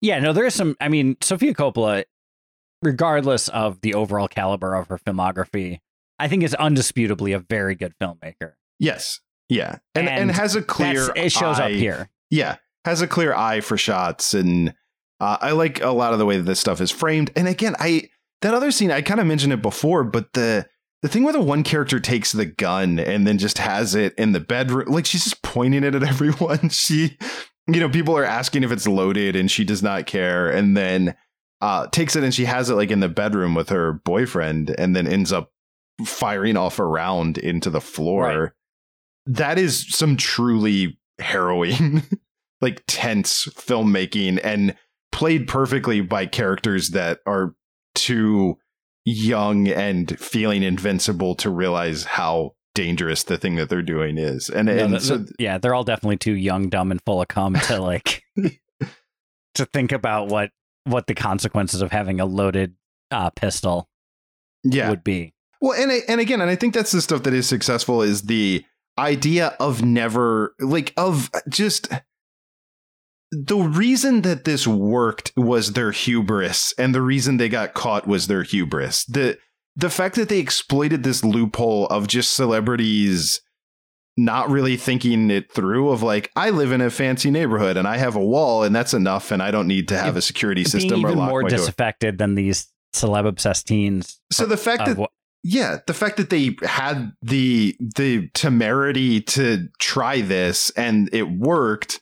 yeah, 0.00 0.18
no, 0.20 0.32
there 0.32 0.46
is 0.46 0.54
some. 0.54 0.76
I 0.80 0.88
mean, 0.88 1.16
Sofia 1.20 1.52
Coppola, 1.52 2.04
regardless 2.82 3.48
of 3.48 3.80
the 3.82 3.92
overall 3.94 4.28
caliber 4.28 4.74
of 4.74 4.88
her 4.88 4.98
filmography, 4.98 5.80
I 6.18 6.28
think 6.28 6.42
is 6.42 6.56
undisputably 6.58 7.36
a 7.36 7.40
very 7.40 7.74
good 7.74 7.92
filmmaker. 8.00 8.52
yes, 8.78 9.20
yeah, 9.50 9.78
and 9.94 10.08
and, 10.08 10.30
And 10.30 10.30
has 10.30 10.56
a 10.56 10.62
clear. 10.62 11.10
It 11.14 11.30
shows 11.30 11.60
eye, 11.60 11.66
up 11.66 11.70
here. 11.72 12.08
Yeah, 12.30 12.56
has 12.86 13.02
a 13.02 13.06
clear 13.06 13.34
eye 13.34 13.60
for 13.60 13.76
shots, 13.76 14.32
and 14.32 14.74
uh, 15.20 15.38
I 15.40 15.52
like 15.52 15.80
a 15.80 15.90
lot 15.90 16.12
of 16.12 16.18
the 16.18 16.26
way 16.26 16.36
that 16.36 16.44
this 16.44 16.60
stuff 16.60 16.80
is 16.80 16.90
framed. 16.90 17.30
And 17.36 17.48
again, 17.48 17.76
I 17.78 18.08
that 18.42 18.54
other 18.54 18.70
scene 18.70 18.90
I 18.90 19.02
kind 19.02 19.20
of 19.20 19.26
mentioned 19.26 19.52
it 19.52 19.62
before, 19.62 20.04
but 20.04 20.32
the 20.34 20.66
the 21.04 21.08
thing 21.08 21.22
where 21.22 21.34
the 21.34 21.40
one 21.40 21.64
character 21.64 22.00
takes 22.00 22.32
the 22.32 22.46
gun 22.46 22.98
and 22.98 23.26
then 23.26 23.36
just 23.36 23.58
has 23.58 23.94
it 23.94 24.14
in 24.16 24.32
the 24.32 24.40
bedroom, 24.40 24.90
like 24.90 25.04
she's 25.04 25.24
just 25.24 25.42
pointing 25.42 25.84
it 25.84 25.94
at 25.94 26.02
everyone. 26.08 26.70
She, 26.70 27.18
you 27.66 27.78
know, 27.78 27.90
people 27.90 28.16
are 28.16 28.24
asking 28.24 28.64
if 28.64 28.72
it's 28.72 28.88
loaded, 28.88 29.36
and 29.36 29.50
she 29.50 29.64
does 29.64 29.82
not 29.82 30.06
care, 30.06 30.48
and 30.48 30.74
then 30.74 31.14
uh, 31.60 31.88
takes 31.88 32.16
it 32.16 32.24
and 32.24 32.34
she 32.34 32.46
has 32.46 32.70
it 32.70 32.74
like 32.74 32.90
in 32.90 33.00
the 33.00 33.08
bedroom 33.10 33.54
with 33.54 33.68
her 33.68 33.92
boyfriend, 33.92 34.74
and 34.78 34.96
then 34.96 35.06
ends 35.06 35.30
up 35.30 35.52
firing 36.06 36.56
off 36.56 36.78
a 36.78 36.86
round 36.86 37.36
into 37.38 37.68
the 37.68 37.82
floor. 37.82 38.24
Right. 38.24 38.50
That 39.26 39.58
is 39.58 39.86
some 39.94 40.16
truly 40.16 40.98
harrowing, 41.18 42.02
like 42.62 42.82
tense 42.86 43.46
filmmaking, 43.56 44.40
and 44.42 44.74
played 45.14 45.46
perfectly 45.46 46.00
by 46.00 46.26
characters 46.26 46.90
that 46.90 47.20
are 47.24 47.54
too 47.94 48.58
young 49.04 49.68
and 49.68 50.18
feeling 50.18 50.64
invincible 50.64 51.36
to 51.36 51.48
realize 51.48 52.02
how 52.02 52.50
dangerous 52.74 53.22
the 53.22 53.38
thing 53.38 53.54
that 53.54 53.68
they're 53.68 53.80
doing 53.80 54.18
is. 54.18 54.50
And, 54.50 54.66
No, 54.66 54.72
and 54.76 54.90
th- 54.90 55.02
so 55.02 55.24
yeah, 55.38 55.58
they're 55.58 55.72
all 55.72 55.84
definitely 55.84 56.16
too 56.16 56.32
young, 56.32 56.68
dumb, 56.68 56.90
and 56.90 57.00
full 57.06 57.22
of 57.22 57.28
cum 57.28 57.54
to 57.54 57.80
like 57.80 58.24
to 59.54 59.64
think 59.66 59.92
about 59.92 60.28
what 60.28 60.50
what 60.82 61.06
the 61.06 61.14
consequences 61.14 61.80
of 61.80 61.92
having 61.92 62.18
a 62.18 62.26
loaded 62.26 62.74
uh, 63.12 63.30
pistol 63.30 63.88
yeah. 64.64 64.90
would 64.90 65.04
be. 65.04 65.32
Well, 65.60 65.80
and 65.80 65.92
I- 65.92 66.02
and 66.08 66.20
again, 66.20 66.40
and 66.40 66.50
I 66.50 66.56
think 66.56 66.74
that's 66.74 66.90
the 66.90 67.00
stuff 67.00 67.22
that 67.22 67.34
is 67.34 67.48
successful 67.48 68.02
is 68.02 68.22
the 68.22 68.64
idea 68.98 69.54
of 69.60 69.84
never 69.84 70.56
like 70.58 70.92
of 70.96 71.30
just 71.48 71.88
the 73.44 73.56
reason 73.56 74.22
that 74.22 74.44
this 74.44 74.66
worked 74.66 75.32
was 75.36 75.72
their 75.72 75.90
hubris 75.90 76.72
and 76.78 76.94
the 76.94 77.02
reason 77.02 77.36
they 77.36 77.48
got 77.48 77.74
caught 77.74 78.06
was 78.06 78.26
their 78.26 78.42
hubris. 78.42 79.04
The 79.04 79.38
the 79.76 79.90
fact 79.90 80.14
that 80.16 80.28
they 80.28 80.38
exploited 80.38 81.02
this 81.02 81.24
loophole 81.24 81.86
of 81.88 82.06
just 82.06 82.32
celebrities 82.32 83.40
not 84.16 84.48
really 84.48 84.76
thinking 84.76 85.28
it 85.30 85.50
through 85.52 85.90
of 85.90 86.00
like 86.02 86.30
I 86.36 86.50
live 86.50 86.70
in 86.70 86.80
a 86.80 86.90
fancy 86.90 87.30
neighborhood 87.32 87.76
and 87.76 87.88
I 87.88 87.96
have 87.96 88.14
a 88.14 88.24
wall 88.24 88.62
and 88.62 88.74
that's 88.74 88.94
enough 88.94 89.32
and 89.32 89.42
I 89.42 89.50
don't 89.50 89.66
need 89.66 89.88
to 89.88 89.98
have 89.98 90.16
a 90.16 90.22
security 90.22 90.60
Being 90.62 90.70
system 90.70 91.04
or 91.04 91.08
even 91.08 91.18
lock 91.18 91.28
more 91.30 91.42
my 91.42 91.48
door. 91.48 91.58
disaffected 91.58 92.18
than 92.18 92.36
these 92.36 92.68
celeb 92.94 93.26
obsessed 93.26 93.66
teens. 93.66 94.20
So 94.30 94.46
the 94.46 94.56
fact 94.56 94.86
that 94.86 94.96
what- 94.96 95.10
yeah, 95.42 95.78
the 95.86 95.92
fact 95.94 96.16
that 96.16 96.30
they 96.30 96.56
had 96.62 97.12
the 97.20 97.76
the 97.80 98.28
temerity 98.34 99.20
to 99.20 99.68
try 99.80 100.20
this 100.22 100.70
and 100.70 101.10
it 101.12 101.24
worked 101.28 102.00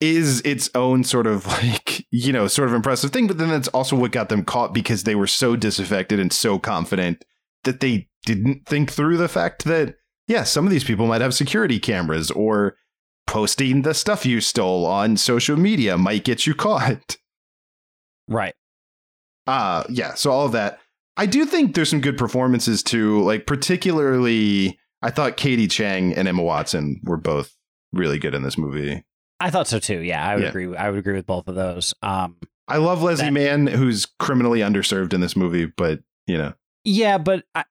is 0.00 0.40
its 0.42 0.70
own 0.74 1.04
sort 1.04 1.26
of 1.26 1.46
like, 1.62 2.06
you 2.10 2.32
know, 2.32 2.46
sort 2.48 2.68
of 2.68 2.74
impressive 2.74 3.10
thing, 3.10 3.26
but 3.26 3.38
then 3.38 3.48
that's 3.48 3.68
also 3.68 3.96
what 3.96 4.12
got 4.12 4.28
them 4.28 4.44
caught 4.44 4.74
because 4.74 5.04
they 5.04 5.14
were 5.14 5.26
so 5.26 5.56
disaffected 5.56 6.20
and 6.20 6.32
so 6.32 6.58
confident 6.58 7.24
that 7.64 7.80
they 7.80 8.08
didn't 8.24 8.66
think 8.66 8.90
through 8.90 9.16
the 9.16 9.28
fact 9.28 9.64
that 9.64 9.96
yeah, 10.28 10.42
some 10.42 10.64
of 10.64 10.72
these 10.72 10.84
people 10.84 11.06
might 11.06 11.20
have 11.20 11.34
security 11.34 11.78
cameras 11.78 12.30
or 12.32 12.76
posting 13.26 13.82
the 13.82 13.94
stuff 13.94 14.26
you 14.26 14.40
stole 14.40 14.84
on 14.86 15.16
social 15.16 15.56
media 15.56 15.96
might 15.96 16.24
get 16.24 16.46
you 16.46 16.54
caught. 16.54 17.16
right. 18.28 18.54
Uh 19.46 19.84
yeah, 19.88 20.14
so 20.14 20.30
all 20.30 20.46
of 20.46 20.52
that. 20.52 20.80
I 21.16 21.26
do 21.26 21.46
think 21.46 21.74
there's 21.74 21.90
some 21.90 22.00
good 22.00 22.18
performances 22.18 22.82
too. 22.82 23.22
Like 23.22 23.46
particularly 23.46 24.78
I 25.02 25.10
thought 25.10 25.36
Katie 25.36 25.68
Chang 25.68 26.14
and 26.14 26.26
Emma 26.26 26.42
Watson 26.42 27.00
were 27.04 27.16
both 27.16 27.54
really 27.92 28.18
good 28.18 28.34
in 28.34 28.42
this 28.42 28.58
movie. 28.58 29.04
I 29.40 29.50
thought 29.50 29.66
so 29.68 29.78
too. 29.78 29.98
Yeah, 30.00 30.26
I 30.26 30.34
would 30.34 30.42
Yeah. 30.44 30.48
agree. 30.50 30.76
I 30.76 30.88
would 30.90 30.98
agree 30.98 31.14
with 31.14 31.26
both 31.26 31.46
of 31.48 31.54
those. 31.54 31.92
Um, 32.02 32.36
I 32.68 32.78
love 32.78 33.02
Leslie 33.02 33.26
That- 33.26 33.32
Mann, 33.32 33.66
who's 33.66 34.06
criminally 34.18 34.60
underserved 34.60 35.12
in 35.12 35.20
this 35.20 35.36
movie, 35.36 35.66
but 35.66 36.00
you 36.26 36.36
know. 36.38 36.54
yeah, 36.84 37.18
but 37.18 37.44
I, 37.54 37.64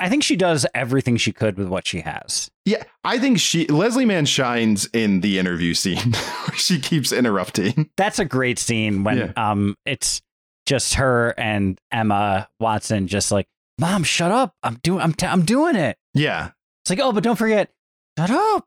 I 0.00 0.08
think 0.08 0.22
she 0.22 0.36
does 0.36 0.66
everything 0.74 1.16
she 1.16 1.32
could 1.32 1.56
with 1.56 1.68
what 1.68 1.86
she 1.86 2.00
has. 2.00 2.50
Yeah, 2.64 2.82
I 3.04 3.18
think 3.18 3.38
she 3.38 3.66
Leslie 3.66 4.04
Mann 4.04 4.26
shines 4.26 4.86
in 4.92 5.20
the 5.20 5.38
interview 5.38 5.74
scene 5.74 6.14
she 6.54 6.78
keeps 6.80 7.12
interrupting. 7.12 7.90
That's 7.96 8.18
a 8.18 8.24
great 8.24 8.58
scene 8.58 9.04
when 9.04 9.18
Yeah. 9.18 9.32
um 9.36 9.76
it's 9.84 10.20
just 10.66 10.94
her 10.94 11.34
and 11.38 11.78
Emma 11.92 12.48
Watson 12.58 13.06
just 13.06 13.30
like, 13.30 13.46
"Mom, 13.78 14.02
shut 14.02 14.30
up. 14.32 14.54
I'm 14.62 14.76
doing 14.82 15.00
I'm 15.00 15.12
t- 15.14 15.26
I'm 15.26 15.42
doing 15.44 15.76
it." 15.76 15.96
Yeah. 16.14 16.50
It's 16.82 16.90
like, 16.90 17.00
"Oh, 17.00 17.12
but 17.12 17.22
don't 17.22 17.36
forget, 17.36 17.70
shut 18.18 18.30
up." 18.30 18.66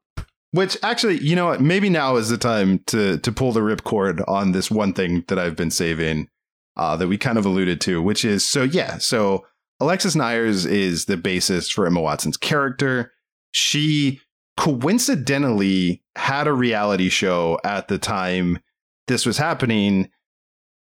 Which 0.51 0.77
actually, 0.81 1.19
you 1.19 1.35
know 1.35 1.47
what? 1.47 1.61
Maybe 1.61 1.89
now 1.89 2.15
is 2.15 2.29
the 2.29 2.37
time 2.37 2.79
to 2.87 3.17
to 3.17 3.31
pull 3.31 3.51
the 3.51 3.59
ripcord 3.59 4.23
on 4.27 4.53
this 4.53 4.71
one 4.71 4.93
thing 4.93 5.25
that 5.27 5.37
I've 5.37 5.55
been 5.55 5.71
saving, 5.71 6.29
uh, 6.77 6.95
that 6.95 7.07
we 7.07 7.17
kind 7.17 7.37
of 7.37 7.45
alluded 7.45 7.81
to, 7.81 8.01
which 8.01 8.23
is 8.23 8.49
so 8.49 8.63
yeah. 8.63 8.97
So 8.97 9.45
Alexis 9.79 10.15
Neiers 10.15 10.65
is 10.65 11.05
the 11.05 11.17
basis 11.17 11.69
for 11.69 11.85
Emma 11.85 12.01
Watson's 12.01 12.37
character. 12.37 13.11
She 13.51 14.21
coincidentally 14.55 16.03
had 16.15 16.47
a 16.47 16.53
reality 16.53 17.09
show 17.09 17.59
at 17.63 17.87
the 17.87 17.97
time 17.97 18.59
this 19.07 19.25
was 19.25 19.37
happening, 19.37 20.09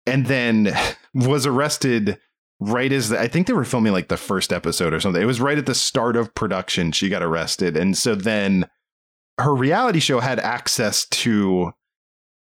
and 0.06 0.26
then 0.26 0.76
was 1.14 1.46
arrested 1.46 2.18
right 2.60 2.92
as 2.92 3.10
the, 3.10 3.20
I 3.20 3.28
think 3.28 3.46
they 3.46 3.52
were 3.52 3.64
filming 3.64 3.92
like 3.92 4.08
the 4.08 4.16
first 4.16 4.52
episode 4.52 4.92
or 4.92 5.00
something. 5.00 5.22
It 5.22 5.26
was 5.26 5.40
right 5.40 5.58
at 5.58 5.66
the 5.66 5.74
start 5.74 6.16
of 6.16 6.34
production. 6.34 6.92
She 6.92 7.08
got 7.08 7.22
arrested, 7.22 7.76
and 7.76 7.96
so 7.96 8.14
then 8.14 8.68
her 9.38 9.54
reality 9.54 10.00
show 10.00 10.20
had 10.20 10.40
access 10.40 11.06
to 11.06 11.72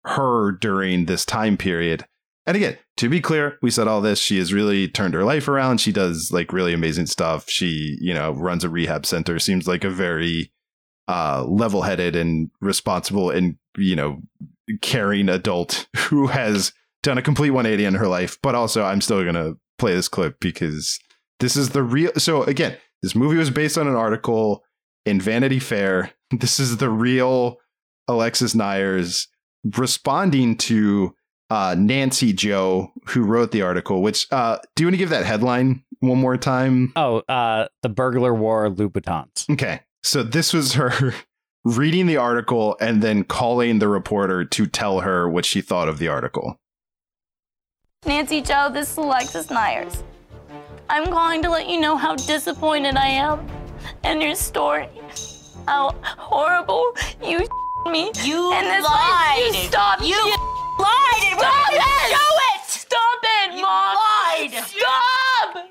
her 0.06 0.52
during 0.52 1.06
this 1.06 1.26
time 1.26 1.58
period. 1.58 2.06
And 2.46 2.56
again, 2.56 2.78
to 2.98 3.10
be 3.10 3.20
clear, 3.20 3.58
we 3.62 3.70
said 3.70 3.88
all 3.88 4.00
this. 4.00 4.20
She 4.20 4.38
has 4.38 4.54
really 4.54 4.88
turned 4.88 5.14
her 5.14 5.26
life 5.26 5.50
around. 5.50 5.82
She 5.82 5.92
does 5.92 6.32
like 6.32 6.54
really 6.54 6.74
amazing 6.74 7.08
stuff. 7.08 7.50
She, 7.50 7.98
you 8.00 8.14
know, 8.14 8.32
runs 8.32 8.64
a 8.64 8.70
rehab 8.70 9.06
center. 9.06 9.38
Seems 9.38 9.68
like 9.68 9.84
a 9.84 9.90
very 9.90 10.54
uh, 11.10 11.44
level-headed 11.46 12.16
and 12.16 12.50
responsible 12.62 13.30
and 13.30 13.58
you 13.78 13.96
know 13.96 14.22
caring 14.82 15.30
adult 15.30 15.88
who 15.96 16.28
has 16.28 16.74
done 17.04 17.18
a 17.18 17.22
complete 17.22 17.52
180 17.52 17.86
in 17.86 17.96
her 17.96 18.08
life. 18.08 18.38
But 18.42 18.56
also, 18.56 18.84
I'm 18.84 19.02
still 19.02 19.24
gonna 19.26 19.56
play 19.78 19.94
this 19.94 20.08
clip 20.08 20.40
because 20.40 21.00
this 21.40 21.58
is 21.58 21.70
the 21.70 21.84
real. 21.84 22.12
So 22.18 22.44
again, 22.44 22.78
this 23.04 23.14
movie 23.14 23.38
was 23.38 23.50
based 23.50 23.78
on 23.78 23.88
an 23.88 23.96
article 23.96 24.64
in 25.08 25.22
Vanity 25.22 25.60
Fair. 25.60 26.12
This 26.30 26.60
is 26.60 26.76
the 26.76 26.90
real 26.90 27.56
Alexis 28.10 28.54
Neiers 28.54 29.28
responding 29.78 30.58
to 30.58 31.16
uh, 31.50 31.74
Nancy 31.80 32.34
Jo, 32.34 32.92
who 33.06 33.24
wrote 33.24 33.52
the 33.54 33.62
article. 33.62 34.02
Which 34.02 34.28
uh, 34.30 34.58
do 34.76 34.84
you 34.84 34.88
want 34.88 34.96
to 34.96 34.98
give 34.98 35.10
that 35.12 35.26
headline 35.26 35.86
one 36.02 36.18
more 36.18 36.36
time? 36.36 36.92
Oh, 36.98 37.20
uh, 37.30 37.70
the 37.82 37.88
burglar 37.88 38.34
wore 38.34 38.70
Louboutins. 38.70 39.50
Okay, 39.50 39.80
so 40.04 40.22
this 40.22 40.52
was 40.52 40.74
her 40.74 41.14
reading 41.64 42.08
the 42.08 42.18
article 42.18 42.76
and 42.82 43.02
then 43.02 43.24
calling 43.24 43.80
the 43.80 43.88
reporter 43.88 44.44
to 44.44 44.68
tell 44.68 45.00
her 45.00 45.30
what 45.30 45.46
she 45.46 45.62
thought 45.62 45.88
of 45.88 45.98
the 45.98 46.10
article. 46.10 46.60
Nancy 48.06 48.42
Jo, 48.42 48.70
this 48.70 48.92
is 48.92 48.98
Alexis 48.98 49.48
Neiers. 49.48 50.04
I'm 50.90 51.06
calling 51.06 51.42
to 51.44 51.50
let 51.50 51.70
you 51.70 51.80
know 51.80 51.96
how 51.96 52.16
disappointed 52.16 52.98
I 52.98 53.08
am 53.08 53.48
in 54.04 54.22
your 54.22 54.36
story. 54.36 54.90
How 55.68 55.94
horrible 56.04 56.94
you 57.24 57.40
me. 57.92 58.12
You 58.24 58.54
and 58.54 58.68
this 58.68 58.84
lied. 58.84 59.44
You 59.48 59.54
stop. 59.68 60.02
You 60.02 60.16
lied. 60.80 61.38
Stop 61.38 61.70
it. 61.72 62.12
Show 62.12 62.38
it. 62.52 62.62
Stop 62.68 63.20
it, 63.24 63.54
You 63.56 63.62
Mom. 63.62 63.96
lied. 63.96 64.52
Stop. 64.66 65.66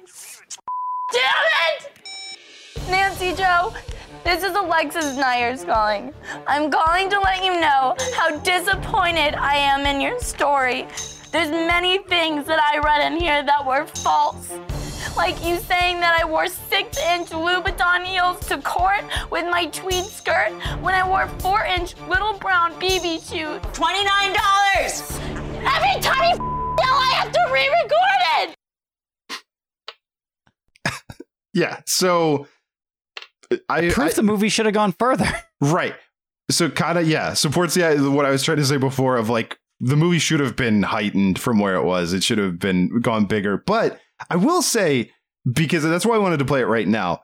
Damn 1.12 1.46
it. 1.76 2.90
Nancy 2.90 3.32
Jo, 3.34 3.72
this 4.24 4.42
is 4.44 4.54
Alexis 4.54 5.16
Neiers 5.16 5.64
calling. 5.66 6.12
I'm 6.46 6.70
calling 6.70 7.08
to 7.10 7.18
let 7.20 7.44
you 7.44 7.58
know 7.60 7.96
how 8.16 8.38
disappointed 8.40 9.34
I 9.34 9.56
am 9.56 9.86
in 9.86 10.00
your 10.00 10.18
story. 10.20 10.86
There's 11.32 11.50
many 11.50 11.98
things 11.98 12.46
that 12.46 12.60
I 12.60 12.78
read 12.78 13.12
in 13.12 13.18
here 13.20 13.42
that 13.44 13.64
were 13.66 13.86
false. 13.86 14.52
Like 15.16 15.44
you 15.44 15.58
saying 15.58 16.00
that 16.00 16.18
I 16.20 16.24
wore 16.24 16.46
six 16.48 16.98
inch 16.98 17.30
Louboutin 17.30 18.04
heels 18.04 18.40
to 18.48 18.58
court 18.58 19.04
with 19.30 19.44
my 19.44 19.66
tweed 19.66 20.04
skirt 20.04 20.52
when 20.80 20.94
I 20.94 21.06
wore 21.06 21.28
four 21.40 21.64
inch 21.64 21.96
little 22.08 22.34
brown 22.38 22.72
BB 22.74 23.28
shoes. 23.28 23.60
Twenty-nine 23.72 24.34
dollars. 24.34 25.18
Every 25.64 26.00
time 26.00 26.30
you 26.30 26.36
yell, 26.36 26.94
I 26.94 27.12
have 27.14 27.32
to 27.32 27.40
re 27.52 27.68
record 27.68 28.22
it! 28.40 28.56
Yeah, 31.54 31.80
so 31.86 32.48
I, 33.70 33.88
Proof 33.88 33.98
I 33.98 34.12
the 34.12 34.22
movie 34.22 34.50
should 34.50 34.66
have 34.66 34.74
gone 34.74 34.92
further. 34.92 35.26
right. 35.62 35.94
So 36.50 36.68
kind 36.70 36.98
of 36.98 37.08
yeah 37.08 37.32
supports 37.32 37.74
the 37.74 38.10
what 38.10 38.26
I 38.26 38.30
was 38.30 38.42
trying 38.42 38.58
to 38.58 38.64
say 38.64 38.76
before 38.76 39.16
of 39.16 39.28
like 39.28 39.58
the 39.80 39.96
movie 39.96 40.18
should 40.18 40.40
have 40.40 40.56
been 40.56 40.82
heightened 40.82 41.38
from 41.38 41.58
where 41.58 41.74
it 41.74 41.84
was. 41.84 42.12
It 42.12 42.22
should 42.22 42.38
have 42.38 42.58
been 42.58 43.00
gone 43.00 43.26
bigger. 43.26 43.56
But 43.56 44.00
I 44.30 44.36
will 44.36 44.62
say 44.62 45.10
because 45.50 45.82
that's 45.82 46.06
why 46.06 46.16
I 46.16 46.20
wanted 46.20 46.38
to 46.38 46.44
play 46.44 46.60
it 46.60 46.66
right 46.66 46.88
now. 46.88 47.20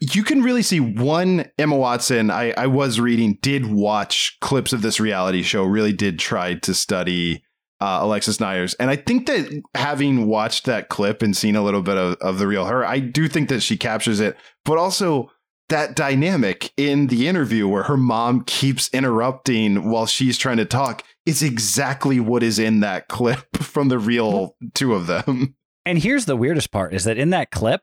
You 0.00 0.22
can 0.22 0.42
really 0.42 0.62
see 0.62 0.80
one 0.80 1.50
Emma 1.58 1.76
Watson. 1.76 2.30
I, 2.30 2.52
I 2.52 2.66
was 2.66 3.00
reading 3.00 3.38
did 3.42 3.66
watch 3.66 4.38
clips 4.40 4.72
of 4.72 4.82
this 4.82 5.00
reality 5.00 5.42
show. 5.42 5.64
Really 5.64 5.92
did 5.92 6.18
try 6.18 6.54
to 6.54 6.74
study 6.74 7.44
uh, 7.80 8.00
Alexis 8.02 8.38
Neiers. 8.38 8.74
And 8.78 8.90
I 8.90 8.96
think 8.96 9.26
that 9.26 9.62
having 9.74 10.26
watched 10.26 10.66
that 10.66 10.88
clip 10.88 11.22
and 11.22 11.36
seen 11.36 11.56
a 11.56 11.62
little 11.62 11.82
bit 11.82 11.96
of, 11.96 12.16
of 12.20 12.38
the 12.38 12.46
real 12.46 12.66
her, 12.66 12.84
I 12.84 12.98
do 12.98 13.28
think 13.28 13.48
that 13.48 13.60
she 13.60 13.76
captures 13.76 14.20
it. 14.20 14.36
But 14.64 14.78
also 14.78 15.30
that 15.70 15.96
dynamic 15.96 16.72
in 16.76 17.06
the 17.06 17.28
interview 17.28 17.66
where 17.66 17.84
her 17.84 17.96
mom 17.96 18.44
keeps 18.44 18.88
interrupting 18.92 19.90
while 19.90 20.06
she's 20.06 20.36
trying 20.36 20.58
to 20.58 20.64
talk 20.64 21.04
is 21.26 21.42
exactly 21.42 22.20
what 22.20 22.42
is 22.42 22.58
in 22.58 22.80
that 22.80 23.08
clip 23.08 23.56
from 23.56 23.88
the 23.88 23.98
real 23.98 24.56
two 24.74 24.94
of 24.94 25.06
them. 25.06 25.54
And 25.86 25.98
here's 25.98 26.26
the 26.26 26.36
weirdest 26.36 26.70
part 26.70 26.94
is 26.94 27.04
that 27.04 27.16
in 27.18 27.30
that 27.30 27.50
clip, 27.50 27.80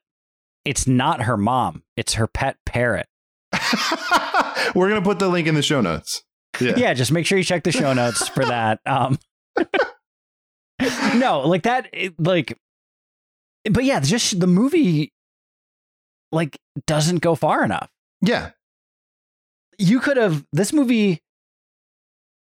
it's 0.65 0.87
not 0.87 1.23
her 1.23 1.37
mom, 1.37 1.83
it's 1.95 2.13
her 2.15 2.27
pet 2.27 2.57
parrot. 2.65 3.07
We're 4.75 4.89
going 4.89 5.01
to 5.01 5.07
put 5.07 5.19
the 5.19 5.29
link 5.29 5.47
in 5.47 5.55
the 5.55 5.61
show 5.61 5.81
notes. 5.81 6.23
Yeah. 6.59 6.73
Yeah, 6.77 6.93
just 6.93 7.11
make 7.11 7.25
sure 7.25 7.37
you 7.37 7.43
check 7.43 7.63
the 7.63 7.71
show 7.71 7.93
notes 7.93 8.27
for 8.27 8.43
that. 8.45 8.79
Um 8.85 9.17
No, 11.15 11.41
like 11.47 11.63
that 11.63 11.89
it- 11.93 12.19
like 12.19 12.57
but 13.69 13.83
yeah, 13.83 13.99
just 13.99 14.39
the 14.39 14.47
movie 14.47 15.11
like 16.31 16.57
doesn't 16.85 17.21
go 17.21 17.35
far 17.35 17.63
enough. 17.63 17.89
Yeah. 18.21 18.51
you 19.77 19.99
could 19.99 20.17
have 20.17 20.45
this 20.53 20.73
movie 20.73 21.21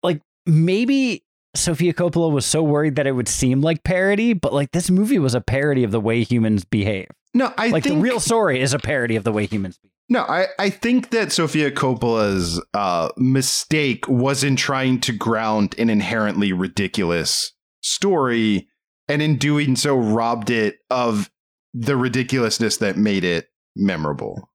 like 0.03 0.21
maybe 0.45 1.23
Sofia 1.55 1.93
Coppola 1.93 2.31
was 2.31 2.45
so 2.45 2.63
worried 2.63 2.95
that 2.95 3.07
it 3.07 3.11
would 3.11 3.27
seem 3.27 3.61
like 3.61 3.83
parody, 3.83 4.33
but 4.33 4.53
like 4.53 4.71
this 4.71 4.89
movie 4.89 5.19
was 5.19 5.35
a 5.35 5.41
parody 5.41 5.83
of 5.83 5.91
the 5.91 5.99
way 5.99 6.23
humans 6.23 6.63
behave. 6.63 7.07
No, 7.33 7.53
I 7.57 7.69
like 7.69 7.83
think 7.83 7.95
the 7.95 8.01
real 8.01 8.19
story 8.19 8.61
is 8.61 8.73
a 8.73 8.79
parody 8.79 9.15
of 9.15 9.23
the 9.23 9.31
way 9.31 9.45
humans 9.45 9.77
behave. 9.77 9.91
No, 10.09 10.21
I, 10.23 10.47
I 10.59 10.69
think 10.69 11.11
that 11.11 11.31
Sofia 11.31 11.71
Coppola's 11.71 12.61
uh, 12.73 13.09
mistake 13.17 14.07
was 14.07 14.43
in 14.43 14.57
trying 14.57 14.99
to 15.01 15.13
ground 15.13 15.75
an 15.77 15.89
inherently 15.89 16.51
ridiculous 16.51 17.53
story, 17.81 18.67
and 19.07 19.21
in 19.21 19.37
doing 19.37 19.75
so, 19.75 19.97
robbed 19.97 20.49
it 20.49 20.79
of 20.89 21.31
the 21.73 21.95
ridiculousness 21.95 22.77
that 22.77 22.97
made 22.97 23.23
it 23.23 23.47
memorable. 23.75 24.49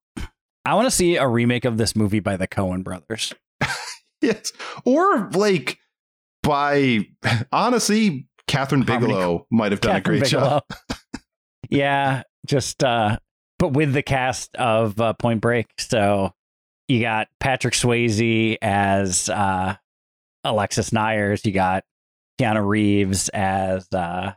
I 0.63 0.75
want 0.75 0.85
to 0.85 0.91
see 0.91 1.15
a 1.15 1.27
remake 1.27 1.65
of 1.65 1.77
this 1.77 1.95
movie 1.95 2.19
by 2.19 2.37
the 2.37 2.47
Coen 2.47 2.83
brothers. 2.83 3.33
Yes, 4.19 4.51
or 4.83 5.29
like 5.33 5.77
by 6.47 7.05
honestly, 7.51 8.27
Kathryn 8.47 8.85
Bigelow 8.85 9.45
might 9.51 9.71
have 9.71 9.81
done 9.81 9.95
Kathryn 10.01 10.15
a 10.15 10.19
great 10.19 10.25
job. 10.25 10.63
Yeah, 11.69 12.23
just 12.45 12.81
uh 12.83 13.17
but 13.59 13.73
with 13.73 13.91
the 13.91 14.01
cast 14.03 14.55
of 14.55 14.99
uh, 15.01 15.13
Point 15.13 15.41
Break. 15.41 15.67
So 15.79 16.31
you 16.87 17.01
got 17.01 17.27
Patrick 17.41 17.73
Swayze 17.73 18.57
as 18.61 19.27
uh 19.29 19.75
Alexis 20.45 20.91
Neiers, 20.91 21.43
you 21.45 21.51
got 21.51 21.83
Keanu 22.39 22.65
Reeves 22.65 23.27
as 23.29 23.85
uh 23.91 24.31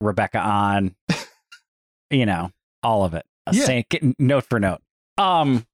Rebecca 0.00 0.38
Ahn 0.38 0.96
you 2.10 2.26
know, 2.26 2.50
all 2.82 3.04
of 3.04 3.14
it. 3.14 3.24
A 3.46 3.54
Yeah. 3.54 3.64
same- 3.64 4.14
note 4.18 4.44
for 4.48 4.58
note. 4.58 4.80
Um 5.18 5.64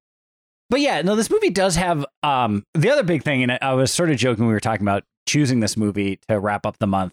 but 0.71 0.81
yeah, 0.81 1.01
no, 1.01 1.17
this 1.17 1.31
movie 1.31 1.49
does 1.51 1.77
have 1.77 2.05
um 2.23 2.65
the 2.75 2.91
other 2.91 3.03
big 3.03 3.23
thing, 3.23 3.43
and 3.43 3.53
I- 3.53 3.59
I 3.63 3.73
was 3.73 3.91
sort 3.91 4.11
of 4.11 4.19
joking 4.19 4.45
when 4.45 4.49
we 4.49 4.55
were 4.55 4.61
talking 4.61 4.85
about 4.85 5.05
choosing 5.29 5.61
this 5.61 5.77
movie 5.77 6.19
to 6.29 6.41
wrap 6.41 6.67
up 6.67 6.79
the 6.79 6.87
month. 6.89 7.13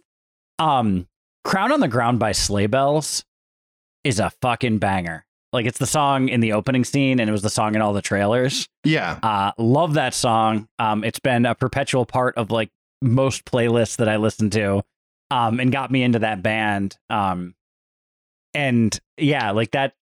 Um, 0.57 1.07
Crown 1.43 1.71
on 1.71 1.79
the 1.81 1.87
Ground 1.87 2.17
by 2.17 2.31
Sleigh 2.31 2.65
Bells 2.67 3.23
is 4.03 4.19
a 4.19 4.31
fucking 4.41 4.79
banger. 4.79 5.25
Like 5.53 5.65
it's 5.65 5.77
the 5.77 5.85
song 5.85 6.29
in 6.29 6.39
the 6.39 6.53
opening 6.53 6.83
scene, 6.83 7.19
and 7.19 7.29
it 7.29 7.31
was 7.31 7.41
the 7.43 7.49
song 7.49 7.75
in 7.75 7.81
all 7.81 7.93
the 7.93 8.01
trailers. 8.01 8.67
Yeah, 8.83 9.19
Uh, 9.21 9.51
love 9.57 9.93
that 9.93 10.13
song. 10.13 10.67
Um, 10.79 11.03
it's 11.03 11.19
been 11.19 11.45
a 11.45 11.53
perpetual 11.55 12.05
part 12.05 12.35
of 12.37 12.51
like 12.51 12.71
most 13.01 13.45
playlists 13.45 13.97
that 13.97 14.09
I 14.09 14.15
listen 14.17 14.49
to, 14.51 14.83
um, 15.31 15.59
and 15.59 15.71
got 15.71 15.91
me 15.91 16.03
into 16.03 16.19
that 16.19 16.41
band. 16.41 16.97
Um, 17.09 17.53
and 18.53 18.97
yeah, 19.17 19.51
like 19.51 19.71
that. 19.71 19.93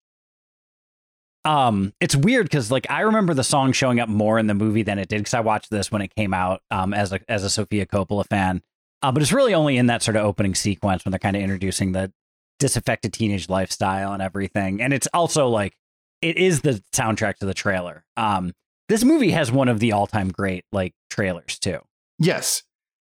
Um, 1.45 1.93
it's 1.99 2.15
weird 2.15 2.45
because 2.45 2.71
like 2.71 2.89
I 2.89 3.01
remember 3.01 3.33
the 3.33 3.43
song 3.43 3.73
showing 3.73 3.99
up 3.99 4.09
more 4.09 4.39
in 4.39 4.47
the 4.47 4.53
movie 4.53 4.83
than 4.83 4.97
it 4.99 5.09
did 5.09 5.19
because 5.19 5.33
I 5.33 5.41
watched 5.41 5.69
this 5.69 5.91
when 5.91 6.01
it 6.01 6.15
came 6.15 6.33
out. 6.33 6.61
Um, 6.71 6.93
as 6.93 7.11
a 7.11 7.19
as 7.27 7.43
a 7.43 7.49
Sofia 7.49 7.85
Coppola 7.85 8.25
fan, 8.27 8.61
uh, 9.01 9.11
but 9.11 9.21
it's 9.21 9.33
really 9.33 9.53
only 9.53 9.77
in 9.77 9.87
that 9.87 10.01
sort 10.01 10.15
of 10.15 10.25
opening 10.25 10.55
sequence 10.55 11.03
when 11.03 11.11
they're 11.11 11.19
kind 11.19 11.35
of 11.35 11.41
introducing 11.41 11.91
the 11.91 12.11
disaffected 12.59 13.11
teenage 13.11 13.49
lifestyle 13.49 14.13
and 14.13 14.21
everything. 14.21 14.81
And 14.81 14.93
it's 14.93 15.07
also 15.13 15.49
like 15.49 15.75
it 16.21 16.37
is 16.37 16.61
the 16.61 16.81
soundtrack 16.93 17.37
to 17.37 17.45
the 17.45 17.53
trailer. 17.53 18.05
Um, 18.15 18.53
this 18.87 19.03
movie 19.03 19.31
has 19.31 19.51
one 19.51 19.67
of 19.67 19.79
the 19.79 19.91
all-time 19.91 20.29
great 20.29 20.63
like 20.71 20.93
trailers 21.09 21.59
too. 21.59 21.79
yes, 22.19 22.63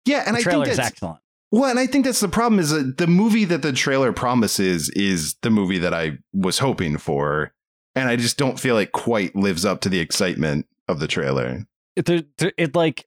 yeah, 0.06 0.24
and 0.28 0.36
the 0.36 0.40
I 0.40 0.44
trailer 0.44 0.66
think 0.66 0.72
is 0.72 0.78
that's 0.78 0.90
excellent. 0.90 1.20
Well, 1.52 1.70
and 1.70 1.80
I 1.80 1.88
think 1.88 2.04
that's 2.04 2.20
the 2.20 2.28
problem 2.28 2.60
is 2.60 2.72
that 2.72 2.98
the 2.98 3.08
movie 3.08 3.46
that 3.46 3.62
the 3.62 3.72
trailer 3.72 4.12
promises 4.12 4.90
is 4.90 5.36
the 5.42 5.50
movie 5.50 5.78
that 5.78 5.94
I 5.94 6.18
was 6.34 6.60
hoping 6.60 6.98
for. 6.98 7.54
And 7.96 8.10
I 8.10 8.16
just 8.16 8.38
don't 8.38 8.60
feel 8.60 8.78
it 8.78 8.92
quite 8.92 9.36
lives 9.36 9.66
up 9.66 9.82
to 9.82 9.90
the 9.90 10.00
excitement 10.00 10.68
of 10.88 11.00
the 11.00 11.08
trailer. 11.08 11.66
It, 11.96 12.28
it 12.58 12.76
like 12.76 13.06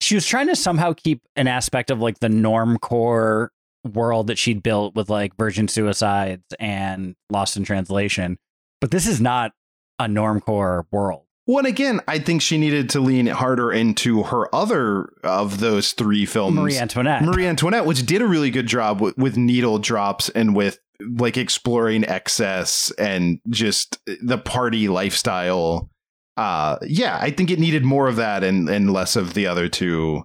she 0.00 0.14
was 0.14 0.26
trying 0.26 0.46
to 0.48 0.56
somehow 0.56 0.94
keep 0.94 1.22
an 1.36 1.46
aspect 1.46 1.90
of 1.90 2.00
like 2.00 2.20
the 2.20 2.28
norm 2.28 2.78
core 2.78 3.52
world 3.84 4.28
that 4.28 4.38
she'd 4.38 4.62
built 4.62 4.94
with 4.94 5.10
like 5.10 5.36
Virgin 5.36 5.68
Suicides 5.68 6.42
and 6.58 7.16
Lost 7.30 7.56
in 7.56 7.64
Translation, 7.64 8.38
but 8.80 8.90
this 8.90 9.06
is 9.06 9.20
not 9.20 9.52
a 9.98 10.04
normcore 10.04 10.84
world. 10.90 11.24
Well, 11.46 11.58
and 11.58 11.66
again, 11.66 12.00
I 12.06 12.18
think 12.18 12.42
she 12.42 12.58
needed 12.58 12.90
to 12.90 13.00
lean 13.00 13.26
harder 13.26 13.72
into 13.72 14.24
her 14.24 14.54
other 14.54 15.14
of 15.24 15.60
those 15.60 15.92
three 15.92 16.26
films. 16.26 16.56
Marie 16.56 16.76
Antoinette. 16.76 17.22
Marie 17.22 17.46
Antoinette, 17.46 17.86
which 17.86 18.04
did 18.04 18.20
a 18.20 18.26
really 18.26 18.50
good 18.50 18.66
job 18.66 19.00
with, 19.00 19.16
with 19.16 19.38
needle 19.38 19.78
drops 19.78 20.28
and 20.28 20.54
with 20.54 20.78
like 21.00 21.36
exploring 21.36 22.04
excess 22.04 22.90
and 22.98 23.40
just 23.50 23.98
the 24.22 24.38
party 24.38 24.88
lifestyle. 24.88 25.90
Uh, 26.36 26.76
yeah, 26.86 27.18
I 27.20 27.30
think 27.30 27.50
it 27.50 27.58
needed 27.58 27.84
more 27.84 28.08
of 28.08 28.16
that 28.16 28.44
and 28.44 28.68
and 28.68 28.92
less 28.92 29.16
of 29.16 29.34
the 29.34 29.46
other 29.46 29.68
two. 29.68 30.24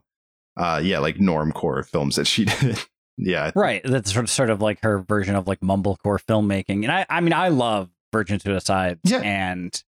Uh, 0.56 0.80
yeah, 0.84 1.00
like 1.00 1.18
normcore 1.18 1.84
films 1.88 2.16
that 2.16 2.26
she 2.26 2.46
did. 2.62 2.78
yeah, 3.18 3.52
Right. 3.56 3.82
That's 3.84 4.14
sort 4.14 4.26
of, 4.26 4.30
sort 4.30 4.50
of 4.52 4.62
like 4.62 4.82
her 4.84 5.00
version 5.00 5.36
of 5.36 5.48
like 5.48 5.62
mumblecore 5.62 6.20
filmmaking. 6.24 6.84
And 6.84 6.92
I, 6.92 7.06
I 7.10 7.22
mean, 7.22 7.34
I 7.34 7.48
love 7.48 7.90
Virgin 8.12 8.40
Suicides 8.40 9.00
Yeah. 9.04 9.22
and 9.22 9.84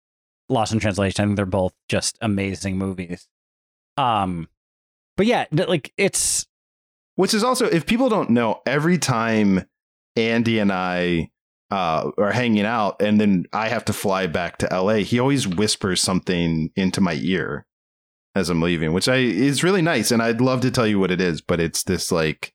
Lost 0.50 0.74
in 0.74 0.80
Translation. 0.80 1.22
I 1.24 1.26
think 1.28 1.36
they're 1.36 1.46
both 1.46 1.74
just 1.88 2.18
amazing 2.22 2.80
movies. 2.80 3.28
Um, 3.98 4.48
but 5.18 5.28
yeah, 5.28 5.46
like 5.52 5.94
it's 5.98 6.48
Which 7.16 7.36
is 7.36 7.44
also, 7.44 7.66
if 7.68 7.86
people 7.86 8.10
don't 8.10 8.32
know, 8.32 8.62
every 8.66 8.98
time 8.98 9.66
Andy 10.16 10.60
and 10.60 10.72
I 10.72 11.30
uh, 11.72 12.12
are 12.18 12.32
hanging 12.32 12.66
out 12.66 13.02
and 13.02 13.20
then 13.20 13.46
I 13.52 13.70
have 13.70 13.86
to 13.86 13.94
fly 13.94 14.28
back 14.28 14.58
to 14.60 14.70
LA, 14.72 14.96
he 14.96 15.20
always 15.20 15.48
whispers 15.48 16.02
something 16.02 16.70
into 16.76 17.02
my 17.02 17.14
ear 17.22 17.66
as 18.36 18.50
I'm 18.50 18.62
leaving, 18.62 18.94
which 18.94 19.08
I 19.08 19.18
is 19.18 19.64
really 19.64 19.82
nice. 19.82 20.12
And 20.12 20.22
I'd 20.22 20.42
love 20.42 20.62
to 20.62 20.72
tell 20.72 20.88
you 20.88 21.00
what 21.00 21.12
it 21.12 21.22
is, 21.22 21.42
but 21.42 21.60
it's 21.60 21.84
this 21.84 22.12
like 22.12 22.54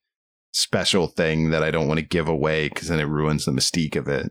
special 0.53 1.07
thing 1.07 1.51
that 1.51 1.63
I 1.63 1.71
don't 1.71 1.89
want 1.89 1.99
to 1.99 2.07
give 2.07 2.29
away 2.29 2.69
because 2.69 2.89
then 2.89 3.01
it 3.01 3.05
ruins 3.05 3.45
the 3.45 3.53
mystique 3.53 3.97
of 3.97 4.09
it. 4.09 4.31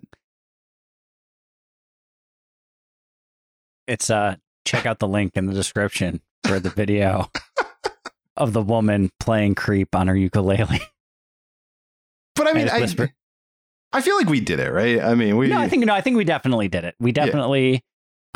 It's 3.87 4.09
uh 4.09 4.35
check 4.65 4.85
out 4.85 4.99
the 4.99 5.07
link 5.07 5.35
in 5.35 5.47
the 5.47 5.53
description 5.53 6.21
for 6.43 6.59
the 6.59 6.69
video 6.69 7.31
of 8.37 8.53
the 8.53 8.61
woman 8.61 9.09
playing 9.19 9.55
creep 9.55 9.95
on 9.95 10.07
her 10.07 10.15
ukulele. 10.15 10.81
But 12.35 12.47
I 12.47 12.53
mean, 12.53 12.69
I, 12.69 12.79
whisper. 12.79 13.11
I 13.91 14.01
feel 14.01 14.15
like 14.17 14.29
we 14.29 14.39
did 14.39 14.59
it, 14.59 14.71
right? 14.71 15.01
I 15.01 15.15
mean, 15.15 15.37
we. 15.37 15.47
No, 15.47 15.57
I 15.57 15.67
think 15.67 15.85
no, 15.85 15.93
I 15.93 16.01
think 16.01 16.17
we 16.17 16.23
definitely 16.23 16.67
did 16.67 16.83
it. 16.83 16.95
We 16.99 17.11
definitely 17.11 17.83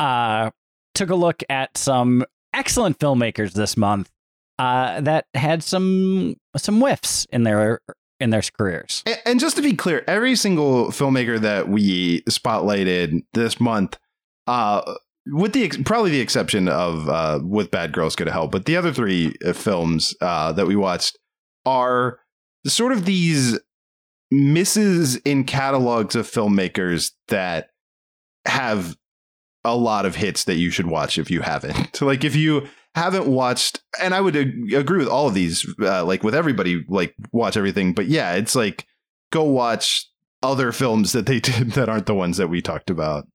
uh 0.00 0.50
took 0.94 1.10
a 1.10 1.14
look 1.14 1.42
at 1.48 1.76
some 1.76 2.24
excellent 2.52 2.98
filmmakers 2.98 3.52
this 3.52 3.76
month 3.76 4.10
uh 4.58 5.00
that 5.00 5.26
had 5.34 5.62
some 5.62 6.36
some 6.56 6.80
whiffs 6.80 7.26
in 7.30 7.44
their 7.44 7.80
in 8.20 8.30
their 8.30 8.42
careers. 8.58 9.02
And, 9.06 9.18
and 9.26 9.40
just 9.40 9.56
to 9.56 9.62
be 9.62 9.74
clear, 9.74 10.04
every 10.06 10.36
single 10.36 10.86
filmmaker 10.88 11.38
that 11.40 11.68
we 11.68 12.22
spotlighted 12.22 13.20
this 13.34 13.60
month, 13.60 13.98
uh, 14.46 14.94
with 15.26 15.52
the 15.52 15.64
ex- 15.64 15.78
probably 15.84 16.10
the 16.10 16.20
exception 16.20 16.68
of 16.68 17.08
uh, 17.08 17.40
with 17.42 17.70
Bad 17.70 17.92
Girls 17.92 18.16
Go 18.16 18.24
to 18.24 18.32
Hell, 18.32 18.48
but 18.48 18.66
the 18.66 18.76
other 18.76 18.92
three 18.92 19.34
uh, 19.44 19.52
films 19.52 20.14
uh, 20.20 20.52
that 20.52 20.66
we 20.66 20.76
watched 20.76 21.18
are 21.66 22.18
sort 22.66 22.92
of 22.92 23.04
these 23.04 23.58
misses 24.30 25.16
in 25.16 25.44
catalogs 25.44 26.14
of 26.16 26.30
filmmakers 26.30 27.12
that 27.28 27.68
have 28.46 28.96
a 29.64 29.76
lot 29.76 30.04
of 30.06 30.16
hits 30.16 30.44
that 30.44 30.56
you 30.56 30.70
should 30.70 30.86
watch 30.86 31.18
if 31.18 31.30
you 31.30 31.40
haven't. 31.40 32.00
like 32.02 32.24
if 32.24 32.36
you 32.36 32.68
haven't 32.94 33.26
watched, 33.26 33.82
and 34.00 34.14
I 34.14 34.20
would 34.20 34.36
ag- 34.36 34.72
agree 34.72 34.98
with 34.98 35.08
all 35.08 35.26
of 35.26 35.34
these, 35.34 35.66
uh, 35.80 36.04
like 36.04 36.22
with 36.22 36.34
everybody, 36.34 36.84
like 36.88 37.14
watch 37.32 37.56
everything. 37.56 37.92
But 37.92 38.06
yeah, 38.06 38.34
it's 38.34 38.54
like 38.54 38.86
go 39.32 39.42
watch 39.44 40.08
other 40.42 40.72
films 40.72 41.12
that 41.12 41.26
they 41.26 41.40
did 41.40 41.72
that 41.72 41.88
aren't 41.88 42.06
the 42.06 42.14
ones 42.14 42.36
that 42.36 42.48
we 42.48 42.60
talked 42.60 42.90
about. 42.90 43.26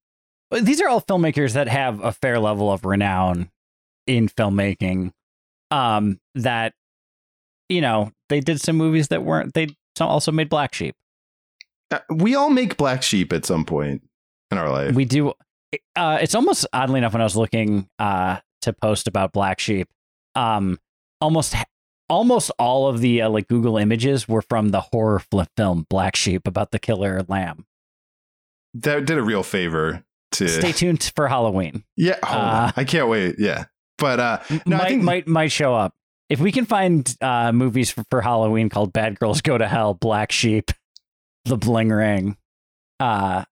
These 0.51 0.81
are 0.81 0.87
all 0.87 1.01
filmmakers 1.01 1.53
that 1.53 1.67
have 1.67 2.03
a 2.03 2.11
fair 2.11 2.39
level 2.39 2.71
of 2.71 2.85
renown 2.85 3.49
in 4.07 4.29
filmmaking. 4.29 5.11
Um, 5.71 6.19
that 6.33 6.73
you 7.67 7.81
know 7.81 8.11
they 8.29 8.39
did 8.39 8.61
some 8.61 8.75
movies 8.75 9.09
that 9.09 9.23
weren't. 9.23 9.53
They 9.53 9.67
also 10.07 10.31
made 10.31 10.49
Black 10.49 10.73
Sheep. 10.73 10.95
Uh, 11.91 11.99
we 12.09 12.35
all 12.35 12.49
make 12.49 12.77
Black 12.77 13.03
Sheep 13.03 13.33
at 13.33 13.45
some 13.45 13.65
point 13.65 14.03
in 14.51 14.57
our 14.57 14.69
life. 14.69 14.95
We 14.95 15.05
do. 15.05 15.33
Uh, 15.95 16.19
it's 16.21 16.35
almost 16.35 16.65
oddly 16.73 16.99
enough 16.99 17.13
when 17.13 17.21
I 17.21 17.25
was 17.25 17.35
looking 17.35 17.87
uh, 17.99 18.37
to 18.61 18.73
post 18.73 19.07
about 19.07 19.33
Black 19.33 19.59
Sheep, 19.59 19.87
um, 20.35 20.79
almost 21.21 21.55
almost 22.09 22.51
all 22.57 22.87
of 22.87 23.01
the 23.01 23.21
uh, 23.23 23.29
like 23.29 23.47
Google 23.47 23.77
images 23.77 24.27
were 24.27 24.41
from 24.41 24.69
the 24.69 24.81
horror 24.81 25.21
film 25.57 25.85
Black 25.89 26.15
Sheep 26.15 26.47
about 26.47 26.71
the 26.71 26.79
killer 26.79 27.23
lamb. 27.27 27.65
that 28.75 29.05
did 29.05 29.17
a 29.17 29.21
real 29.23 29.43
favor 29.43 30.03
to. 30.33 30.47
Stay 30.47 30.71
tuned 30.71 31.11
for 31.15 31.27
Halloween. 31.27 31.83
yeah, 31.95 32.17
oh, 32.23 32.27
Uh, 32.27 32.71
I 32.75 32.83
can't 32.83 33.07
wait. 33.07 33.35
Yeah, 33.39 33.65
but 33.97 34.19
uh, 34.19 34.39
no, 34.65 34.77
might, 34.77 34.81
I 34.85 34.89
think 34.89 35.03
might 35.03 35.27
might 35.27 35.51
show 35.51 35.73
up 35.75 35.93
if 36.29 36.39
we 36.39 36.51
can 36.51 36.65
find 36.65 37.15
uh, 37.21 37.51
movies 37.51 37.89
for, 37.91 38.03
for 38.09 38.21
Halloween 38.21 38.69
called 38.69 38.93
Bad 38.93 39.19
Girls 39.19 39.41
Go 39.41 39.57
to 39.57 39.67
Hell, 39.67 39.93
Black 39.93 40.31
Sheep, 40.31 40.71
The 41.45 41.57
Bling 41.57 41.89
Ring. 41.89 42.37
Uh, 42.99 43.45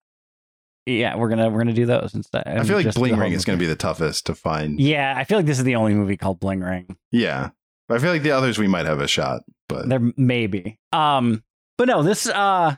yeah, 0.86 1.15
we're 1.17 1.30
gonna 1.30 1.49
we're 1.49 1.59
gonna 1.59 1.73
do 1.73 1.86
those 1.86 2.13
instead. 2.13 2.43
I 2.47 2.63
feel 2.63 2.78
like 2.78 2.93
Bling 2.93 3.17
Ring 3.17 3.34
is 3.34 3.43
going 3.43 3.57
to 3.57 3.63
be 3.63 3.67
the 3.67 3.75
toughest 3.75 4.28
to 4.28 4.36
find. 4.36 4.80
Yeah, 4.80 5.13
I 5.17 5.25
feel 5.25 5.38
like 5.38 5.45
this 5.45 5.57
is 5.57 5.65
the 5.65 5.75
only 5.75 5.93
movie 5.93 6.15
called 6.17 6.39
Bling 6.39 6.61
Ring. 6.61 6.95
Yeah. 7.11 7.49
I 7.89 7.99
feel 7.99 8.11
like 8.11 8.23
the 8.23 8.32
others 8.32 8.57
we 8.57 8.67
might 8.67 8.86
have 8.86 8.99
a 8.99 9.07
shot, 9.07 9.43
but 9.69 9.88
There 9.88 10.01
maybe. 10.17 10.78
Um, 10.91 11.43
but 11.78 11.88
no, 11.88 12.03
this 12.03 12.28
uh, 12.28 12.75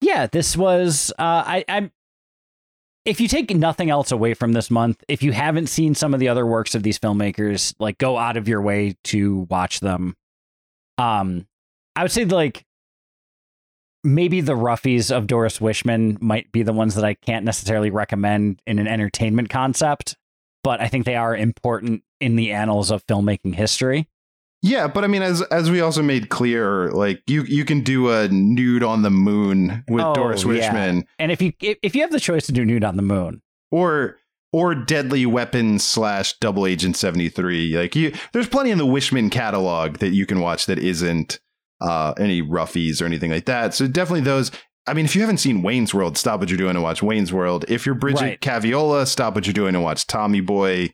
yeah, 0.00 0.26
this 0.26 0.56
was 0.56 1.12
uh, 1.18 1.44
I 1.46 1.64
I'm. 1.68 1.92
If 3.04 3.20
you 3.20 3.28
take 3.28 3.54
nothing 3.54 3.88
else 3.88 4.12
away 4.12 4.34
from 4.34 4.52
this 4.52 4.70
month, 4.70 5.02
if 5.08 5.22
you 5.22 5.32
haven't 5.32 5.68
seen 5.68 5.94
some 5.94 6.12
of 6.12 6.20
the 6.20 6.28
other 6.28 6.46
works 6.46 6.74
of 6.74 6.82
these 6.82 6.98
filmmakers, 6.98 7.74
like 7.78 7.96
go 7.96 8.18
out 8.18 8.36
of 8.36 8.46
your 8.46 8.60
way 8.60 8.96
to 9.04 9.46
watch 9.50 9.80
them. 9.80 10.14
Um, 10.98 11.46
I 11.96 12.02
would 12.02 12.12
say 12.12 12.26
like 12.26 12.66
maybe 14.04 14.42
the 14.42 14.56
roughies 14.56 15.14
of 15.14 15.26
Doris 15.26 15.60
Wishman 15.60 16.20
might 16.20 16.52
be 16.52 16.62
the 16.62 16.74
ones 16.74 16.94
that 16.94 17.04
I 17.04 17.14
can't 17.14 17.44
necessarily 17.44 17.90
recommend 17.90 18.60
in 18.66 18.78
an 18.78 18.86
entertainment 18.86 19.48
concept, 19.48 20.16
but 20.62 20.80
I 20.80 20.88
think 20.88 21.06
they 21.06 21.16
are 21.16 21.34
important 21.34 22.02
in 22.20 22.36
the 22.36 22.52
annals 22.52 22.90
of 22.90 23.06
filmmaking 23.06 23.54
history. 23.54 24.08
Yeah, 24.62 24.86
but 24.88 25.04
I 25.04 25.06
mean, 25.06 25.22
as 25.22 25.42
as 25.42 25.70
we 25.70 25.80
also 25.80 26.02
made 26.02 26.28
clear, 26.28 26.90
like 26.90 27.22
you 27.26 27.42
you 27.44 27.64
can 27.64 27.80
do 27.82 28.10
a 28.10 28.28
nude 28.28 28.82
on 28.82 29.02
the 29.02 29.10
moon 29.10 29.84
with 29.88 30.04
Oh, 30.04 30.14
Doris 30.14 30.44
yeah. 30.44 30.50
Wishman, 30.72 31.04
And 31.18 31.32
if 31.32 31.40
you 31.40 31.52
if, 31.60 31.94
you 31.94 32.02
have 32.02 32.12
the 32.12 32.20
choice 32.20 32.46
to 32.46 32.52
do 32.52 32.64
nude 32.64 32.84
on 32.84 32.96
the 32.96 33.02
moon, 33.02 33.42
or 33.70 34.18
or 34.52 34.74
Deadly 34.74 35.26
Weapons 35.26 35.84
slash 35.84 36.36
Double 36.38 36.66
Agent 36.66 36.96
seventy 36.96 37.28
three. 37.28 37.76
Like 37.76 37.94
you, 37.96 38.12
there's 38.32 38.48
plenty 38.48 38.70
in 38.70 38.78
the 38.78 38.86
Wishman 38.86 39.30
catalog 39.30 39.98
that 39.98 40.10
you 40.10 40.26
can 40.26 40.40
watch 40.40 40.66
that 40.66 40.78
isn't 40.78 41.38
uh, 41.80 42.14
any 42.18 42.42
roughies 42.42 43.00
or 43.00 43.06
anything 43.06 43.30
like 43.30 43.46
that. 43.46 43.74
So 43.74 43.86
definitely 43.86 44.22
those. 44.22 44.50
I 44.86 44.94
mean, 44.94 45.04
if 45.04 45.14
you 45.14 45.20
haven't 45.20 45.36
seen 45.38 45.62
Wayne's 45.62 45.94
World, 45.94 46.18
stop 46.18 46.40
what 46.40 46.48
you're 46.48 46.58
doing 46.58 46.70
and 46.74 46.82
watch 46.82 47.02
Wayne's 47.02 47.32
World. 47.32 47.64
If 47.68 47.86
you're 47.86 47.94
Bridget 47.94 48.20
Right. 48.22 48.40
Caviola, 48.40 49.06
stop 49.06 49.34
what 49.34 49.46
you're 49.46 49.54
doing 49.54 49.74
and 49.74 49.84
watch 49.84 50.06
Tommy 50.06 50.40
Boy. 50.40 50.88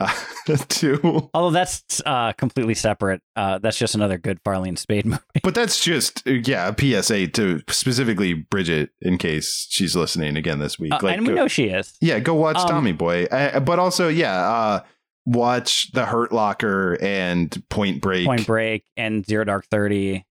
Uh, 0.46 0.56
too. 0.68 1.30
although 1.32 1.50
that's 1.52 2.02
uh, 2.04 2.32
completely 2.32 2.74
separate, 2.74 3.22
uh, 3.34 3.58
that's 3.58 3.78
just 3.78 3.94
another 3.94 4.18
good 4.18 4.38
Farley 4.44 4.74
Spade 4.76 5.06
movie. 5.06 5.22
But 5.42 5.54
that's 5.54 5.82
just 5.82 6.22
yeah, 6.26 6.68
a 6.76 7.02
PSA 7.02 7.28
to 7.28 7.62
specifically 7.70 8.34
Bridget 8.34 8.90
in 9.00 9.16
case 9.16 9.66
she's 9.70 9.96
listening 9.96 10.36
again 10.36 10.58
this 10.58 10.78
week. 10.78 10.92
Uh, 10.92 11.06
and 11.06 11.22
we 11.22 11.28
go- 11.28 11.34
know 11.34 11.48
she 11.48 11.64
is. 11.68 11.96
yeah, 12.02 12.18
go 12.18 12.34
watch 12.34 12.56
Um, 12.58 12.68
Tommy 12.68 12.92
Boy. 12.92 13.24
Uh, 13.24 13.60
but 13.60 13.78
also, 13.78 14.08
yeah, 14.08 14.34
uh, 14.34 14.80
watch 15.24 15.90
The 15.92 16.04
Hurt 16.04 16.30
Locker 16.32 16.98
and 17.00 17.50
Point 17.70 18.02
Break. 18.02 18.26
Point 18.26 18.46
Break 18.46 18.84
and 18.98 19.24
Zero 19.24 19.44
Dark 19.44 19.64
Thirty, 19.70 20.26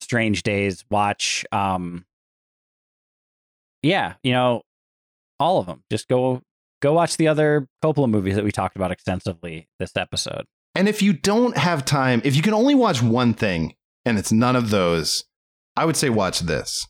Strange 0.00 0.42
Days. 0.42 0.84
Watch, 0.90 1.44
um, 1.52 2.04
yeah, 3.82 4.14
you 4.24 4.32
know, 4.32 4.62
all 5.38 5.60
of 5.60 5.66
them. 5.66 5.84
Just 5.90 6.08
go 6.08 6.42
go 6.86 6.92
watch 6.92 7.16
the 7.16 7.26
other 7.26 7.66
Coppola 7.84 8.08
movies 8.08 8.36
that 8.36 8.44
we 8.44 8.52
talked 8.52 8.76
about 8.76 8.92
extensively 8.92 9.68
this 9.80 9.96
episode. 9.96 10.44
And 10.76 10.88
if 10.88 11.02
you 11.02 11.12
don't 11.12 11.56
have 11.56 11.84
time, 11.84 12.22
if 12.24 12.36
you 12.36 12.42
can 12.42 12.54
only 12.54 12.76
watch 12.76 13.02
one 13.02 13.34
thing 13.34 13.74
and 14.04 14.18
it's 14.18 14.30
none 14.30 14.54
of 14.54 14.70
those, 14.70 15.24
I 15.74 15.84
would 15.84 15.96
say 15.96 16.10
watch 16.10 16.40
this. 16.40 16.86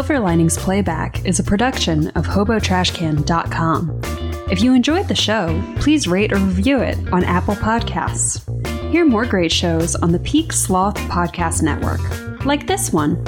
Silver 0.00 0.18
Linings 0.18 0.56
Playback 0.56 1.26
is 1.26 1.40
a 1.40 1.44
production 1.44 2.08
of 2.12 2.26
HoboTrashCan.com. 2.26 4.00
If 4.50 4.62
you 4.62 4.72
enjoyed 4.72 5.08
the 5.08 5.14
show, 5.14 5.62
please 5.76 6.08
rate 6.08 6.32
or 6.32 6.36
review 6.36 6.78
it 6.78 6.96
on 7.12 7.22
Apple 7.22 7.54
Podcasts. 7.54 8.40
Hear 8.90 9.04
more 9.04 9.26
great 9.26 9.52
shows 9.52 9.94
on 9.96 10.10
the 10.10 10.18
Peak 10.20 10.54
Sloth 10.54 10.96
Podcast 11.10 11.62
Network, 11.62 12.00
like 12.46 12.66
this 12.66 12.94
one. 12.94 13.22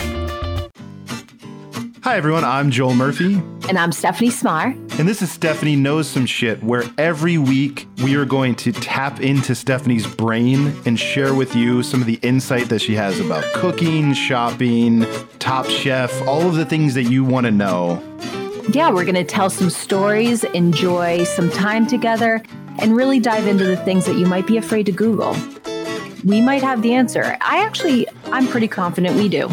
Hi, 2.04 2.16
everyone. 2.16 2.42
I'm 2.42 2.70
Joel 2.70 2.94
Murphy. 2.94 3.34
And 3.68 3.78
I'm 3.78 3.92
Stephanie 3.92 4.30
Smar. 4.30 4.72
And 4.98 5.08
this 5.08 5.22
is 5.22 5.32
Stephanie 5.32 5.74
Knows 5.74 6.06
Some 6.06 6.26
Shit, 6.26 6.62
where 6.62 6.84
every 6.98 7.38
week 7.38 7.88
we 8.04 8.14
are 8.14 8.26
going 8.26 8.54
to 8.56 8.72
tap 8.72 9.20
into 9.20 9.54
Stephanie's 9.54 10.06
brain 10.06 10.76
and 10.84 11.00
share 11.00 11.34
with 11.34 11.56
you 11.56 11.82
some 11.82 12.02
of 12.02 12.06
the 12.06 12.20
insight 12.22 12.68
that 12.68 12.80
she 12.80 12.94
has 12.94 13.18
about 13.18 13.42
cooking, 13.54 14.12
shopping, 14.12 15.06
Top 15.38 15.64
Chef, 15.64 16.12
all 16.28 16.46
of 16.46 16.56
the 16.56 16.66
things 16.66 16.92
that 16.92 17.04
you 17.04 17.24
want 17.24 17.46
to 17.46 17.50
know. 17.50 18.02
Yeah, 18.68 18.90
we're 18.90 19.04
going 19.04 19.14
to 19.14 19.24
tell 19.24 19.48
some 19.48 19.70
stories, 19.70 20.44
enjoy 20.44 21.24
some 21.24 21.50
time 21.50 21.86
together, 21.86 22.42
and 22.78 22.94
really 22.94 23.18
dive 23.18 23.46
into 23.46 23.64
the 23.64 23.78
things 23.78 24.04
that 24.04 24.16
you 24.16 24.26
might 24.26 24.46
be 24.46 24.58
afraid 24.58 24.84
to 24.86 24.92
Google. 24.92 25.34
We 26.22 26.42
might 26.42 26.62
have 26.62 26.82
the 26.82 26.92
answer. 26.92 27.38
I 27.40 27.64
actually, 27.64 28.06
I'm 28.26 28.46
pretty 28.46 28.68
confident 28.68 29.16
we 29.16 29.30
do. 29.30 29.48